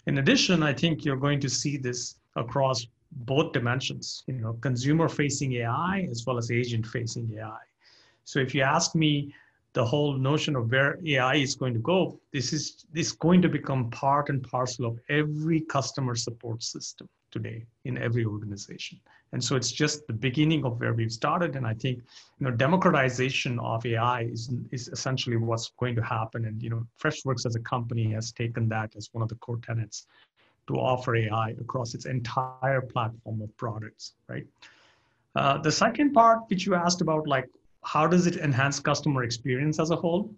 In 0.07 0.17
addition, 0.17 0.63
I 0.63 0.73
think 0.73 1.05
you're 1.05 1.17
going 1.17 1.39
to 1.41 1.49
see 1.49 1.77
this 1.77 2.15
across 2.35 2.87
both 3.11 3.53
dimensions, 3.53 4.23
you 4.27 4.35
know, 4.35 4.53
consumer 4.61 5.09
facing 5.09 5.53
AI 5.53 6.07
as 6.09 6.25
well 6.25 6.37
as 6.37 6.51
agent 6.51 6.85
facing 6.85 7.31
AI. 7.37 7.59
So 8.23 8.39
if 8.39 8.53
you 8.53 8.61
ask 8.61 8.95
me, 8.95 9.33
the 9.73 9.85
whole 9.85 10.13
notion 10.13 10.55
of 10.55 10.71
where 10.71 10.97
AI 11.05 11.35
is 11.35 11.53
going 11.55 11.73
to 11.73 11.79
go, 11.79 12.19
this 12.33 12.53
is 12.53 12.85
this 12.91 13.07
is 13.07 13.13
going 13.13 13.41
to 13.43 13.49
become 13.49 13.91
part 13.91 14.29
and 14.29 14.41
parcel 14.41 14.85
of 14.87 14.99
every 15.09 15.61
customer 15.61 16.15
support 16.15 16.63
system 16.63 17.07
today 17.31 17.65
in 17.85 17.97
every 17.97 18.25
organization. 18.25 18.99
And 19.31 19.43
so 19.43 19.55
it's 19.55 19.71
just 19.71 20.07
the 20.07 20.13
beginning 20.13 20.65
of 20.65 20.79
where 20.79 20.93
we've 20.93 21.11
started. 21.11 21.55
And 21.55 21.65
I 21.65 21.73
think 21.73 21.99
you 22.39 22.45
know 22.45 22.51
democratization 22.51 23.59
of 23.59 23.85
AI 23.85 24.23
is, 24.23 24.51
is 24.71 24.87
essentially 24.89 25.37
what's 25.37 25.71
going 25.79 25.95
to 25.95 26.03
happen. 26.03 26.45
And 26.45 26.61
you 26.61 26.69
know, 26.69 26.85
Freshworks 27.01 27.45
as 27.45 27.55
a 27.55 27.59
company 27.59 28.11
has 28.13 28.31
taken 28.31 28.67
that 28.69 28.95
as 28.95 29.09
one 29.11 29.21
of 29.21 29.29
the 29.29 29.35
core 29.35 29.59
tenets 29.61 30.07
to 30.67 30.75
offer 30.75 31.15
AI 31.15 31.55
across 31.59 31.95
its 31.95 32.05
entire 32.05 32.81
platform 32.81 33.41
of 33.41 33.55
products, 33.57 34.13
right? 34.27 34.45
Uh, 35.35 35.57
the 35.57 35.71
second 35.71 36.13
part, 36.13 36.39
which 36.47 36.65
you 36.65 36.75
asked 36.75 37.01
about, 37.01 37.27
like 37.27 37.47
how 37.83 38.07
does 38.07 38.27
it 38.27 38.37
enhance 38.37 38.79
customer 38.79 39.23
experience 39.23 39.79
as 39.79 39.89
a 39.89 39.95
whole? 39.95 40.33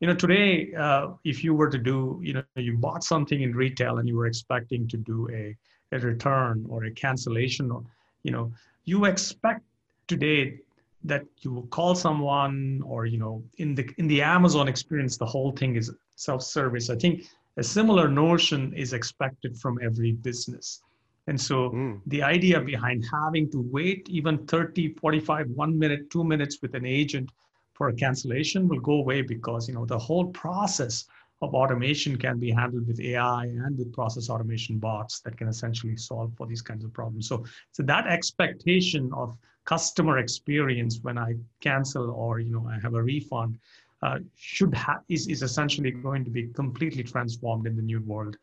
You 0.00 0.08
know, 0.08 0.14
today, 0.14 0.72
uh, 0.74 1.08
if 1.24 1.44
you 1.44 1.54
were 1.54 1.68
to 1.68 1.78
do, 1.78 2.20
you 2.22 2.32
know, 2.34 2.42
you 2.56 2.76
bought 2.76 3.04
something 3.04 3.42
in 3.42 3.54
retail 3.54 3.98
and 3.98 4.08
you 4.08 4.16
were 4.16 4.26
expecting 4.26 4.88
to 4.88 4.96
do 4.96 5.28
a, 5.30 5.56
a 5.92 5.98
return 5.98 6.66
or 6.68 6.84
a 6.84 6.90
cancellation, 6.90 7.70
or, 7.70 7.82
you 8.22 8.30
know, 8.30 8.52
you 8.84 9.04
expect 9.04 9.62
today 10.06 10.60
that 11.04 11.24
you 11.38 11.52
will 11.52 11.66
call 11.68 11.94
someone 11.94 12.82
or 12.84 13.06
you 13.06 13.18
know 13.18 13.42
in 13.58 13.74
the 13.74 13.88
in 13.96 14.06
the 14.06 14.20
amazon 14.20 14.68
experience 14.68 15.16
the 15.16 15.24
whole 15.24 15.52
thing 15.52 15.76
is 15.76 15.90
self-service 16.16 16.90
i 16.90 16.96
think 16.96 17.24
a 17.56 17.62
similar 17.62 18.06
notion 18.08 18.72
is 18.74 18.92
expected 18.92 19.56
from 19.56 19.78
every 19.82 20.12
business 20.12 20.82
and 21.26 21.40
so 21.40 21.70
mm. 21.70 22.00
the 22.06 22.22
idea 22.22 22.60
behind 22.60 23.04
having 23.10 23.50
to 23.50 23.60
wait 23.72 24.08
even 24.10 24.38
30 24.46 24.94
45 24.94 25.48
1 25.50 25.78
minute 25.78 26.10
2 26.10 26.22
minutes 26.22 26.58
with 26.60 26.74
an 26.74 26.84
agent 26.84 27.30
for 27.72 27.88
a 27.88 27.94
cancellation 27.94 28.68
will 28.68 28.80
go 28.80 28.94
away 28.94 29.22
because 29.22 29.68
you 29.68 29.74
know 29.74 29.86
the 29.86 29.98
whole 29.98 30.26
process 30.26 31.06
of 31.42 31.54
automation 31.54 32.16
can 32.16 32.38
be 32.38 32.50
handled 32.50 32.86
with 32.86 33.00
AI 33.00 33.44
and 33.44 33.78
with 33.78 33.92
process 33.92 34.28
automation 34.28 34.78
bots 34.78 35.20
that 35.20 35.36
can 35.38 35.48
essentially 35.48 35.96
solve 35.96 36.32
for 36.36 36.46
these 36.46 36.60
kinds 36.60 36.84
of 36.84 36.92
problems. 36.92 37.28
So, 37.28 37.44
so 37.72 37.82
that 37.84 38.06
expectation 38.06 39.10
of 39.14 39.36
customer 39.64 40.18
experience 40.18 40.98
when 41.02 41.16
I 41.16 41.34
cancel 41.60 42.10
or 42.10 42.40
you 42.40 42.52
know 42.52 42.68
I 42.68 42.78
have 42.80 42.94
a 42.94 43.02
refund 43.02 43.58
uh, 44.02 44.18
should 44.36 44.74
have 44.74 45.02
is, 45.08 45.28
is 45.28 45.42
essentially 45.42 45.90
going 45.90 46.24
to 46.24 46.30
be 46.30 46.48
completely 46.48 47.02
transformed 47.02 47.66
in 47.66 47.76
the 47.76 47.82
new 47.82 48.00
world 48.00 48.36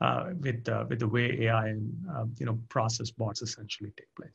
uh, 0.00 0.30
with 0.40 0.68
uh, 0.68 0.84
with 0.88 1.00
the 1.00 1.08
way 1.08 1.42
AI 1.42 1.68
and 1.68 2.06
uh, 2.14 2.24
you 2.38 2.46
know 2.46 2.58
process 2.68 3.10
bots 3.10 3.42
essentially 3.42 3.92
take 3.96 4.14
place. 4.14 4.30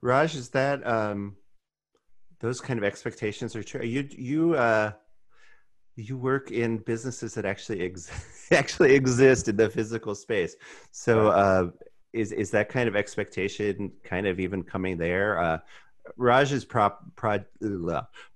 Raj, 0.00 0.34
is 0.34 0.48
that 0.50 0.84
um, 0.86 1.36
those 2.40 2.60
kind 2.60 2.78
of 2.78 2.84
expectations 2.84 3.54
are 3.54 3.62
true? 3.62 3.82
You 3.82 4.08
you 4.10 4.54
uh, 4.54 4.92
you 5.96 6.16
work 6.16 6.50
in 6.50 6.78
businesses 6.78 7.34
that 7.34 7.44
actually 7.44 7.82
ex- 7.82 8.10
actually 8.52 8.94
exist 8.94 9.48
in 9.48 9.56
the 9.56 9.68
physical 9.68 10.14
space. 10.14 10.56
So 10.90 11.28
uh, 11.28 11.70
is 12.12 12.32
is 12.32 12.50
that 12.52 12.68
kind 12.68 12.88
of 12.88 12.96
expectation 12.96 13.92
kind 14.04 14.26
of 14.26 14.40
even 14.40 14.62
coming 14.62 14.96
there? 14.96 15.38
Uh, 15.38 15.58
Raj's 16.16 16.64
prop, 16.64 17.04
prod, 17.14 17.44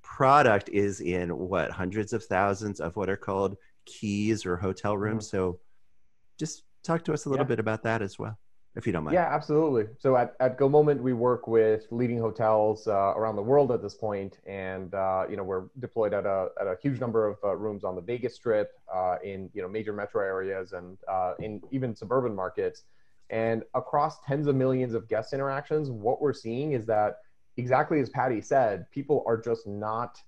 product 0.02 0.68
is 0.68 1.00
in 1.00 1.36
what 1.36 1.70
hundreds 1.70 2.12
of 2.12 2.24
thousands 2.24 2.80
of 2.80 2.94
what 2.94 3.10
are 3.10 3.16
called 3.16 3.56
keys 3.84 4.46
or 4.46 4.56
hotel 4.56 4.96
rooms. 4.96 5.26
Mm-hmm. 5.26 5.36
So 5.36 5.60
just 6.38 6.62
talk 6.84 7.04
to 7.06 7.12
us 7.12 7.24
a 7.24 7.28
little 7.28 7.44
yeah. 7.44 7.48
bit 7.48 7.58
about 7.58 7.82
that 7.82 8.02
as 8.02 8.18
well 8.18 8.38
if 8.76 8.86
you 8.86 8.92
don't 8.92 9.04
mind. 9.04 9.14
Yeah, 9.14 9.34
absolutely. 9.34 9.86
So 9.98 10.16
at, 10.16 10.36
at 10.38 10.58
Go 10.58 10.68
Moment, 10.68 11.02
we 11.02 11.14
work 11.14 11.48
with 11.48 11.86
leading 11.90 12.18
hotels 12.18 12.86
uh, 12.86 13.14
around 13.16 13.36
the 13.36 13.42
world 13.42 13.72
at 13.72 13.82
this 13.82 13.94
point, 13.94 14.38
and 14.46 14.94
uh, 14.94 15.24
you 15.28 15.36
know 15.36 15.42
we're 15.42 15.64
deployed 15.78 16.12
at 16.12 16.26
a, 16.26 16.48
at 16.60 16.66
a 16.66 16.76
huge 16.82 17.00
number 17.00 17.26
of 17.26 17.38
uh, 17.42 17.56
rooms 17.56 17.84
on 17.84 17.94
the 17.94 18.02
Vegas 18.02 18.34
Strip, 18.34 18.72
uh, 18.94 19.16
in 19.24 19.50
you 19.54 19.62
know 19.62 19.68
major 19.68 19.94
metro 19.94 20.22
areas, 20.22 20.72
and 20.72 20.98
uh, 21.08 21.32
in 21.38 21.62
even 21.70 21.96
suburban 21.96 22.34
markets. 22.34 22.84
And 23.30 23.64
across 23.74 24.20
tens 24.20 24.46
of 24.46 24.54
millions 24.54 24.94
of 24.94 25.08
guest 25.08 25.32
interactions, 25.32 25.90
what 25.90 26.20
we're 26.20 26.34
seeing 26.34 26.72
is 26.72 26.86
that 26.86 27.16
exactly 27.56 27.98
as 27.98 28.10
Prady 28.10 28.40
said, 28.40 28.88
people 28.92 29.24
are 29.26 29.36
just 29.36 29.66
not 29.66 30.22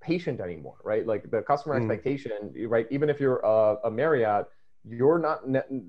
patient 0.00 0.40
anymore, 0.40 0.76
right? 0.82 1.06
Like 1.06 1.30
the 1.30 1.42
customer 1.42 1.78
mm. 1.78 1.82
expectation, 1.82 2.54
right? 2.68 2.86
Even 2.90 3.10
if 3.10 3.20
you're 3.20 3.40
a, 3.40 3.76
a 3.84 3.90
Marriott 3.90 4.46
you're 4.88 5.18
not 5.18 5.40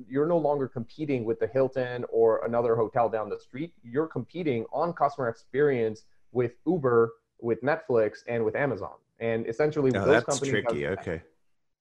you're 0.10 0.25
no 0.25 0.38
longer 0.38 0.67
competing 0.67 1.24
with 1.24 1.39
the 1.39 1.48
Hilton 1.48 2.05
or 2.12 2.45
another 2.45 2.75
hotel 2.75 3.10
down 3.10 3.29
the 3.29 3.39
street. 3.39 3.74
You're 3.83 4.07
competing 4.07 4.65
on 4.74 4.93
customer 4.93 5.29
experience 5.29 6.03
with 6.31 6.53
Uber, 6.65 7.13
with 7.39 7.62
Netflix, 7.62 8.19
and 8.27 8.43
with 8.43 8.55
Amazon. 8.55 8.95
And 9.19 9.48
essentially, 9.48 9.91
oh, 9.95 10.05
those 10.05 10.24
companies 10.24 10.51
tricky. 10.51 10.83
Have, 10.83 11.00
okay. 11.00 11.21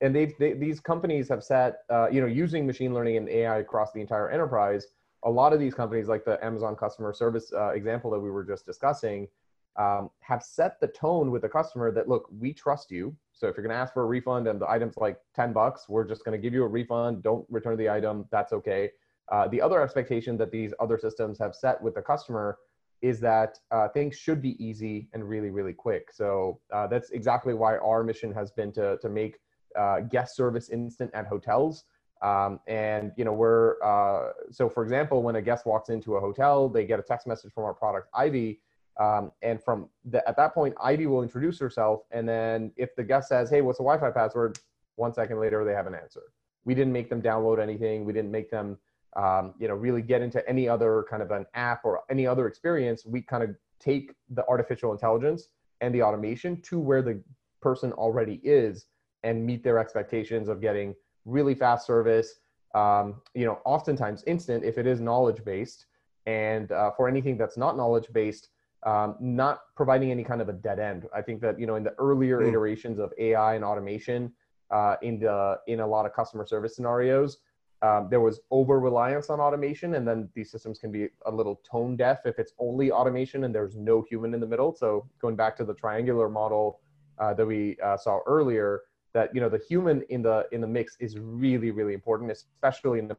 And 0.01 0.15
they've 0.15 0.33
they, 0.39 0.53
these 0.53 0.79
companies 0.81 1.29
have 1.29 1.43
set, 1.43 1.81
uh, 1.91 2.09
you 2.11 2.21
know, 2.21 2.27
using 2.27 2.67
machine 2.67 2.95
learning 2.95 3.17
and 3.17 3.29
AI 3.29 3.59
across 3.59 3.93
the 3.93 4.01
entire 4.01 4.31
enterprise. 4.31 4.87
A 5.25 5.31
lot 5.31 5.53
of 5.53 5.61
these 5.61 5.75
companies, 5.75 6.09
like 6.09 6.25
the 6.25 6.43
Amazon 6.45 6.77
customer 6.77 7.13
service 7.13 7.53
uh, 7.53 7.71
example 7.71 8.11
that 8.13 8.21
we 8.21 8.31
were 8.31 8.45
just 8.45 8.65
discussing, 8.65 9.29
um, 9.77 10.11
have 10.21 10.43
set 10.43 10.81
the 10.81 10.89
tone 10.89 11.31
with 11.31 11.43
the 11.43 11.49
customer 11.49 11.91
that 11.93 12.09
look, 12.09 12.29
we 12.39 12.53
trust 12.53 12.91
you. 12.91 13.15
So 13.41 13.49
if 13.49 13.57
you're 13.57 13.67
going 13.67 13.75
to 13.75 13.81
ask 13.81 13.95
for 13.95 14.03
a 14.03 14.07
refund 14.07 14.47
and 14.47 14.61
the 14.61 14.69
item's 14.69 14.99
like 14.99 15.17
10 15.35 15.55
bucks, 15.55 15.89
we're 15.89 16.05
just 16.05 16.27
going 16.27 16.39
to 16.39 16.43
give 16.43 16.53
you 16.53 16.63
a 16.63 16.69
refund. 16.69 17.23
Don't 17.23 17.47
return 17.49 17.79
the 17.79 17.89
item. 17.89 18.27
That's 18.31 18.53
okay. 18.53 18.91
Uh, 19.33 19.49
the 19.49 19.63
other 19.63 19.81
expectation 19.83 20.37
that 20.37 20.51
these 20.51 20.75
other 20.79 20.99
systems 20.99 21.39
have 21.39 21.55
set 21.55 21.81
with 21.81 21.95
the 21.95 22.03
customer 22.03 22.59
is 23.01 23.19
that 23.21 23.59
uh, 23.71 23.89
things 23.89 24.15
should 24.15 24.43
be 24.43 24.63
easy 24.63 25.09
and 25.15 25.27
really, 25.27 25.49
really 25.49 25.73
quick. 25.73 26.13
So 26.13 26.61
uh, 26.71 26.87
that's 26.87 27.11
exactly 27.13 27.55
why 27.55 27.79
our 27.79 28.05
mission 28.05 28.31
has 28.35 28.51
been 28.51 28.73
to, 28.73 28.99
to 28.99 29.09
make 29.09 29.39
uh, 29.75 30.01
guest 30.01 30.37
service 30.37 30.69
instant 30.69 31.11
at 31.15 31.27
hotels. 31.27 31.85
Um, 32.21 32.61
and 32.67 33.13
you 33.17 33.25
know 33.25 33.33
we're 33.33 33.83
uh, 33.83 34.33
so 34.51 34.69
for 34.69 34.83
example, 34.83 35.23
when 35.23 35.37
a 35.37 35.41
guest 35.41 35.65
walks 35.65 35.89
into 35.89 36.17
a 36.17 36.21
hotel, 36.21 36.69
they 36.69 36.85
get 36.85 36.99
a 36.99 37.03
text 37.03 37.27
message 37.27 37.51
from 37.55 37.65
our 37.65 37.73
product 37.73 38.09
Ivy 38.13 38.61
um, 39.01 39.33
and 39.41 39.63
from 39.63 39.89
the, 40.05 40.27
at 40.29 40.37
that 40.37 40.53
point, 40.53 40.75
Ivy 40.81 41.07
will 41.07 41.23
introduce 41.23 41.59
herself. 41.59 42.03
And 42.11 42.29
then 42.29 42.71
if 42.77 42.95
the 42.97 43.03
guest 43.03 43.31
says, 43.31 43.49
hey, 43.49 43.63
what's 43.63 43.79
the 43.79 43.85
Wi-Fi 43.85 44.11
password? 44.11 44.59
One 44.97 45.15
second 45.15 45.41
later, 45.41 45.65
they 45.65 45.73
have 45.73 45.87
an 45.87 45.95
answer. 45.95 46.21
We 46.67 46.75
didn't 46.75 46.93
make 46.93 47.09
them 47.09 47.23
download 47.23 47.63
anything. 47.63 48.05
We 48.05 48.13
didn't 48.13 48.31
make 48.31 48.51
them, 48.51 48.77
um, 49.17 49.55
you 49.59 49.69
know, 49.69 49.75
really 49.75 50.03
get 50.03 50.21
into 50.21 50.47
any 50.47 50.69
other 50.69 51.07
kind 51.09 51.23
of 51.23 51.31
an 51.31 51.47
app 51.55 51.87
or 51.87 52.03
any 52.11 52.27
other 52.27 52.47
experience. 52.47 53.07
We 53.07 53.23
kind 53.23 53.43
of 53.43 53.57
take 53.81 54.13
the 54.29 54.47
artificial 54.47 54.93
intelligence 54.93 55.49
and 55.81 55.95
the 55.95 56.03
automation 56.03 56.61
to 56.63 56.79
where 56.79 57.01
the 57.01 57.23
person 57.63 57.93
already 57.93 58.39
is 58.45 58.85
and 59.23 59.47
meet 59.47 59.65
their 59.65 59.79
expectations 59.79 60.51
of 60.51 60.61
getting 60.61 60.95
really 61.25 61.55
fast 61.55 61.87
service. 61.87 62.41
Um, 62.75 63.23
you 63.35 63.47
know, 63.47 63.61
oftentimes 63.65 64.25
instant 64.27 64.63
if 64.63 64.77
it 64.77 64.87
is 64.87 65.01
knowledge 65.01 65.43
based. 65.43 65.87
And 66.27 66.71
uh, 66.71 66.91
for 66.91 67.09
anything 67.09 67.39
that's 67.39 67.57
not 67.57 67.79
knowledge 67.79 68.09
based, 68.13 68.51
um, 68.85 69.17
not 69.21 69.63
providing 69.77 70.11
any 70.11 70.25
kind 70.25 70.41
of 70.41 70.49
a 70.49 70.53
dead 70.53 70.79
end. 70.79 71.07
I 71.15 71.23
think 71.23 71.41
that 71.43 71.59
you 71.59 71.67
know 71.67 71.77
in 71.77 71.85
the 71.85 71.95
earlier 71.99 72.41
mm. 72.41 72.49
iterations 72.49 72.99
of 72.99 73.13
AI 73.19 73.55
and 73.55 73.65
automation 73.65 74.33
uh, 74.71 74.97
in 75.03 75.19
the 75.19 75.59
in 75.67 75.81
a 75.81 75.87
lot 75.87 76.07
of 76.07 76.15
customer 76.15 76.47
service 76.47 76.77
scenarios, 76.77 77.39
um, 77.83 78.09
there 78.11 78.21
was 78.21 78.41
over 78.51 78.79
reliance 78.79 79.31
on 79.31 79.41
automation, 79.41 79.95
and 79.95 80.07
then 80.07 80.29
these 80.35 80.51
systems 80.51 80.79
can 80.79 80.91
be 80.93 81.09
a 81.27 81.31
little 81.31 81.61
tone 81.71 81.97
deaf 81.97 82.21
if 82.25 82.39
it's 82.39 82.53
only 82.59 82.91
automation 82.91 83.45
and 83.45 83.55
there's 83.55 83.77
no 83.77 84.03
human 84.09 84.35
in 84.35 84.41
the 84.41 84.47
middle. 84.47 84.75
So 84.75 85.09
going 85.21 85.37
back 85.37 85.57
to 85.59 85.65
the 85.65 85.75
triangular 85.75 86.29
model 86.29 86.81
uh, 87.19 87.35
that 87.35 87.47
we 87.47 87.77
uh, 87.83 87.97
saw 87.97 88.21
earlier, 88.27 88.83
that 89.13 89.35
you 89.35 89.41
know 89.41 89.49
the 89.49 89.61
human 89.69 90.03
in 90.09 90.23
the 90.23 90.47
in 90.53 90.61
the 90.61 90.67
mix 90.67 90.97
is 91.01 91.19
really 91.19 91.71
really 91.71 91.95
important, 91.95 92.31
especially 92.31 92.99
in 92.99 93.09
the 93.09 93.17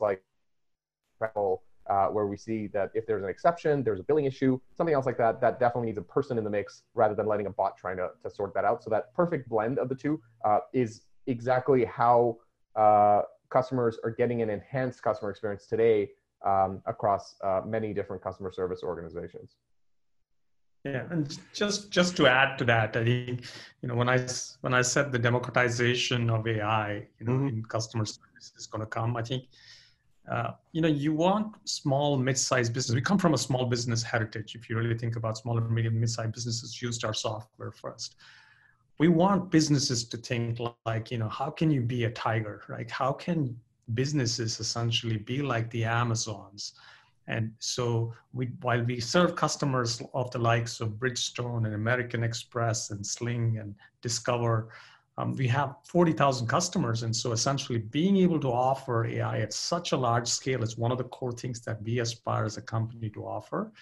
like 0.00 0.22
uh, 1.92 2.06
where 2.06 2.26
we 2.26 2.38
see 2.38 2.68
that 2.68 2.90
if 2.94 3.06
there's 3.06 3.22
an 3.22 3.28
exception, 3.28 3.82
there's 3.84 4.00
a 4.00 4.02
billing 4.02 4.24
issue, 4.24 4.58
something 4.74 4.94
else 4.94 5.04
like 5.04 5.18
that, 5.18 5.42
that 5.42 5.60
definitely 5.60 5.88
needs 5.88 5.98
a 5.98 6.08
person 6.16 6.38
in 6.38 6.44
the 6.44 6.54
mix 6.58 6.84
rather 6.94 7.14
than 7.14 7.26
letting 7.26 7.46
a 7.46 7.50
bot 7.50 7.76
trying 7.76 7.98
to, 7.98 8.08
to 8.22 8.30
sort 8.30 8.54
that 8.54 8.64
out. 8.64 8.82
So 8.82 8.88
that 8.88 9.12
perfect 9.14 9.46
blend 9.46 9.78
of 9.78 9.90
the 9.90 9.94
two 9.94 10.14
uh, 10.46 10.60
is 10.72 11.02
exactly 11.26 11.84
how 11.84 12.38
uh, 12.76 13.22
customers 13.50 13.98
are 14.04 14.10
getting 14.10 14.40
an 14.40 14.48
enhanced 14.48 15.02
customer 15.02 15.30
experience 15.30 15.66
today 15.66 16.08
um, 16.46 16.80
across 16.86 17.36
uh, 17.44 17.60
many 17.66 17.92
different 17.92 18.22
customer 18.22 18.50
service 18.50 18.80
organizations. 18.82 19.56
Yeah, 20.84 21.04
and 21.10 21.38
just 21.52 21.92
just 21.92 22.16
to 22.16 22.26
add 22.26 22.58
to 22.58 22.64
that, 22.64 22.96
I 22.96 23.04
think 23.04 23.44
you 23.82 23.88
know 23.88 23.94
when 23.94 24.08
I 24.08 24.18
when 24.62 24.74
I 24.74 24.82
said 24.82 25.12
the 25.12 25.18
democratization 25.28 26.28
of 26.28 26.44
AI, 26.44 27.06
you 27.20 27.26
know, 27.26 27.34
mm-hmm. 27.34 27.48
in 27.48 27.64
customer 27.66 28.04
service 28.04 28.52
is 28.58 28.66
going 28.66 28.80
to 28.80 28.90
come, 28.98 29.16
I 29.16 29.22
think 29.22 29.44
uh, 30.30 30.52
you 30.72 30.80
know, 30.80 30.88
you 30.88 31.12
want 31.12 31.56
small, 31.68 32.16
mid-sized 32.16 32.72
business. 32.72 32.94
We 32.94 33.00
come 33.00 33.18
from 33.18 33.34
a 33.34 33.38
small 33.38 33.66
business 33.66 34.02
heritage. 34.02 34.54
If 34.54 34.70
you 34.70 34.76
really 34.76 34.96
think 34.96 35.16
about 35.16 35.36
small 35.36 35.58
and 35.58 35.70
medium, 35.70 35.98
mid-sized 35.98 36.32
businesses 36.32 36.80
used 36.80 37.04
our 37.04 37.14
software 37.14 37.72
first. 37.72 38.16
We 38.98 39.08
want 39.08 39.50
businesses 39.50 40.04
to 40.04 40.16
think 40.16 40.60
like, 40.86 41.10
you 41.10 41.18
know, 41.18 41.28
how 41.28 41.50
can 41.50 41.70
you 41.70 41.80
be 41.80 42.04
a 42.04 42.10
tiger, 42.10 42.62
right? 42.68 42.88
How 42.90 43.12
can 43.12 43.58
businesses 43.94 44.60
essentially 44.60 45.16
be 45.16 45.42
like 45.42 45.68
the 45.70 45.84
Amazons? 45.84 46.74
And 47.26 47.52
so 47.58 48.12
we, 48.32 48.46
while 48.62 48.82
we 48.82 49.00
serve 49.00 49.34
customers 49.34 50.02
of 50.14 50.30
the 50.30 50.38
likes 50.38 50.80
of 50.80 50.90
Bridgestone 50.90 51.66
and 51.66 51.74
American 51.74 52.22
Express 52.22 52.90
and 52.90 53.04
Sling 53.04 53.58
and 53.58 53.74
Discover, 54.02 54.68
um, 55.18 55.34
we 55.34 55.46
have 55.48 55.76
40,000 55.84 56.46
customers. 56.46 57.02
And 57.02 57.14
so 57.14 57.32
essentially 57.32 57.78
being 57.78 58.16
able 58.16 58.40
to 58.40 58.48
offer 58.48 59.06
AI 59.06 59.40
at 59.40 59.52
such 59.52 59.92
a 59.92 59.96
large 59.96 60.26
scale 60.26 60.62
is 60.62 60.78
one 60.78 60.90
of 60.90 60.98
the 60.98 61.04
core 61.04 61.32
things 61.32 61.60
that 61.62 61.82
we 61.82 61.98
aspire 61.98 62.44
as 62.44 62.56
a 62.56 62.62
company 62.62 63.10
to 63.10 63.26
offer. 63.26 63.72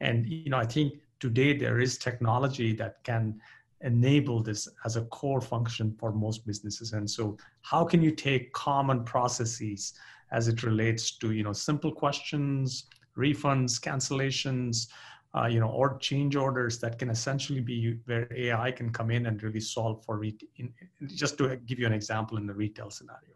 And, 0.00 0.26
you 0.26 0.50
know, 0.50 0.56
I 0.56 0.64
think 0.64 0.94
today 1.20 1.56
there 1.56 1.80
is 1.80 1.98
technology 1.98 2.72
that 2.76 3.04
can 3.04 3.40
enable 3.82 4.42
this 4.42 4.68
as 4.84 4.96
a 4.96 5.04
core 5.06 5.40
function 5.40 5.94
for 5.98 6.12
most 6.12 6.46
businesses. 6.46 6.92
And 6.94 7.08
so 7.08 7.36
how 7.62 7.84
can 7.84 8.02
you 8.02 8.10
take 8.10 8.52
common 8.52 9.04
processes 9.04 9.92
as 10.32 10.48
it 10.48 10.62
relates 10.62 11.12
to, 11.18 11.32
you 11.32 11.42
know, 11.42 11.52
simple 11.52 11.92
questions, 11.92 12.84
refunds, 13.16 13.80
cancellations, 13.80 14.88
uh, 15.34 15.46
you 15.46 15.60
know, 15.60 15.68
or 15.68 15.98
change 15.98 16.36
orders 16.36 16.78
that 16.80 16.98
can 16.98 17.10
essentially 17.10 17.60
be 17.60 17.98
where 18.06 18.28
AI 18.34 18.72
can 18.72 18.90
come 18.90 19.10
in 19.10 19.26
and 19.26 19.42
really 19.42 19.60
solve 19.60 20.04
for 20.04 20.16
re- 20.18 20.36
in, 20.56 20.72
just 21.06 21.36
to 21.38 21.56
give 21.56 21.78
you 21.78 21.86
an 21.86 21.92
example 21.92 22.38
in 22.38 22.46
the 22.46 22.54
retail 22.54 22.90
scenario. 22.90 23.34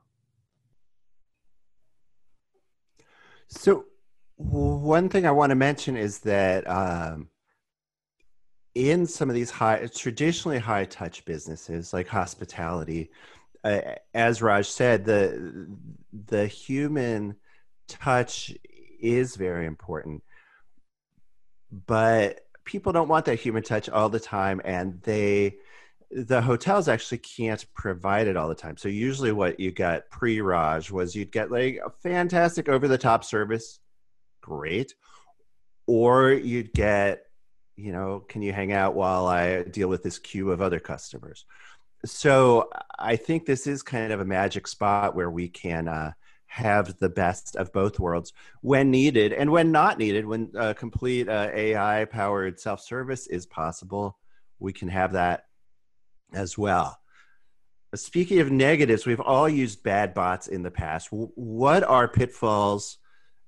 So, 3.49 3.85
One 4.37 5.09
thing 5.09 5.27
I 5.27 5.31
want 5.31 5.51
to 5.51 5.57
mention 5.57 5.97
is 5.97 6.21
that 6.21 6.69
um, 6.69 7.29
in 8.75 9.07
some 9.07 9.29
of 9.29 9.35
these 9.35 9.51
high, 9.51 9.87
traditionally 9.95 10.59
high 10.59 10.87
touch 10.87 11.25
businesses 11.25 11.93
like 11.93 12.09
hospitality, 12.09 13.11
uh, 13.63 13.81
as 14.15 14.43
Raj 14.43 14.67
said, 14.67 15.05
the 15.05 15.69
the 16.27 16.47
human 16.47 17.37
touch 17.89 18.53
is 19.01 19.37
very 19.37 19.67
important, 19.67 20.23
but 21.73 22.41
people 22.65 22.93
don't 22.93 23.09
want 23.09 23.25
that 23.25 23.41
human 23.41 23.63
touch 23.63 23.89
all 23.89 24.09
the 24.09 24.21
time, 24.21 24.61
and 24.65 25.01
they 25.03 25.57
the 26.11 26.43
hotels 26.43 26.89
actually 26.89 27.19
can't 27.19 27.65
provide 27.75 28.27
it 28.29 28.37
all 28.37 28.49
the 28.49 28.55
time. 28.55 28.77
So 28.77 28.89
usually, 28.89 29.33
what 29.33 29.59
you 29.59 29.73
got 29.73 30.11
pre 30.11 30.41
Raj 30.41 30.91
was 30.91 31.17
you'd 31.17 31.33
get 31.33 31.51
like 31.51 31.81
a 31.85 31.91
fantastic 32.03 32.69
over 32.69 32.87
the 32.87 32.99
top 32.99 33.25
service, 33.25 33.81
great, 34.43 34.95
or 35.87 36.33
you'd 36.33 36.73
get 36.73 37.25
you 37.77 37.93
know, 37.93 38.21
can 38.29 38.43
you 38.43 38.53
hang 38.53 38.73
out 38.73 38.95
while 38.95 39.27
I 39.27 39.63
deal 39.63 39.89
with 39.89 40.03
this 40.03 40.19
queue 40.19 40.51
of 40.51 40.61
other 40.61 40.79
customers? 40.79 41.47
So 42.05 42.69
I 42.99 43.17
think 43.17 43.47
this 43.47 43.67
is 43.67 43.83
kind 43.83 44.13
of 44.13 44.21
a 44.21 44.25
magic 44.25 44.67
spot 44.67 45.15
where 45.15 45.31
we 45.31 45.49
can 45.49 45.89
uh, 45.89 46.13
have 46.53 46.99
the 46.99 47.09
best 47.09 47.57
of 47.57 47.73
both 47.73 47.99
worlds 47.99 48.35
when 48.61 48.91
needed 48.91 49.33
and 49.33 49.51
when 49.51 49.73
not 49.73 49.99
needed. 49.99 50.27
When 50.27 50.51
uh, 50.55 50.75
complete 50.75 51.27
uh, 51.27 51.49
AI 51.51 52.05
powered 52.05 52.61
self 52.61 52.83
service 52.83 53.27
is 53.27 53.47
possible, 53.47 54.19
we 54.59 54.75
can 54.75 54.89
have 54.89 55.13
that 55.13 55.45
as 56.35 56.59
well. 56.59 56.99
Speaking 57.95 58.41
of 58.41 58.51
negatives, 58.51 59.07
we've 59.07 59.21
all 59.21 59.49
used 59.49 59.83
bad 59.83 60.13
bots 60.13 60.47
in 60.47 60.63
the 60.63 60.71
past. 60.71 61.09
What 61.11 61.85
are 61.85 62.07
pitfalls 62.07 62.99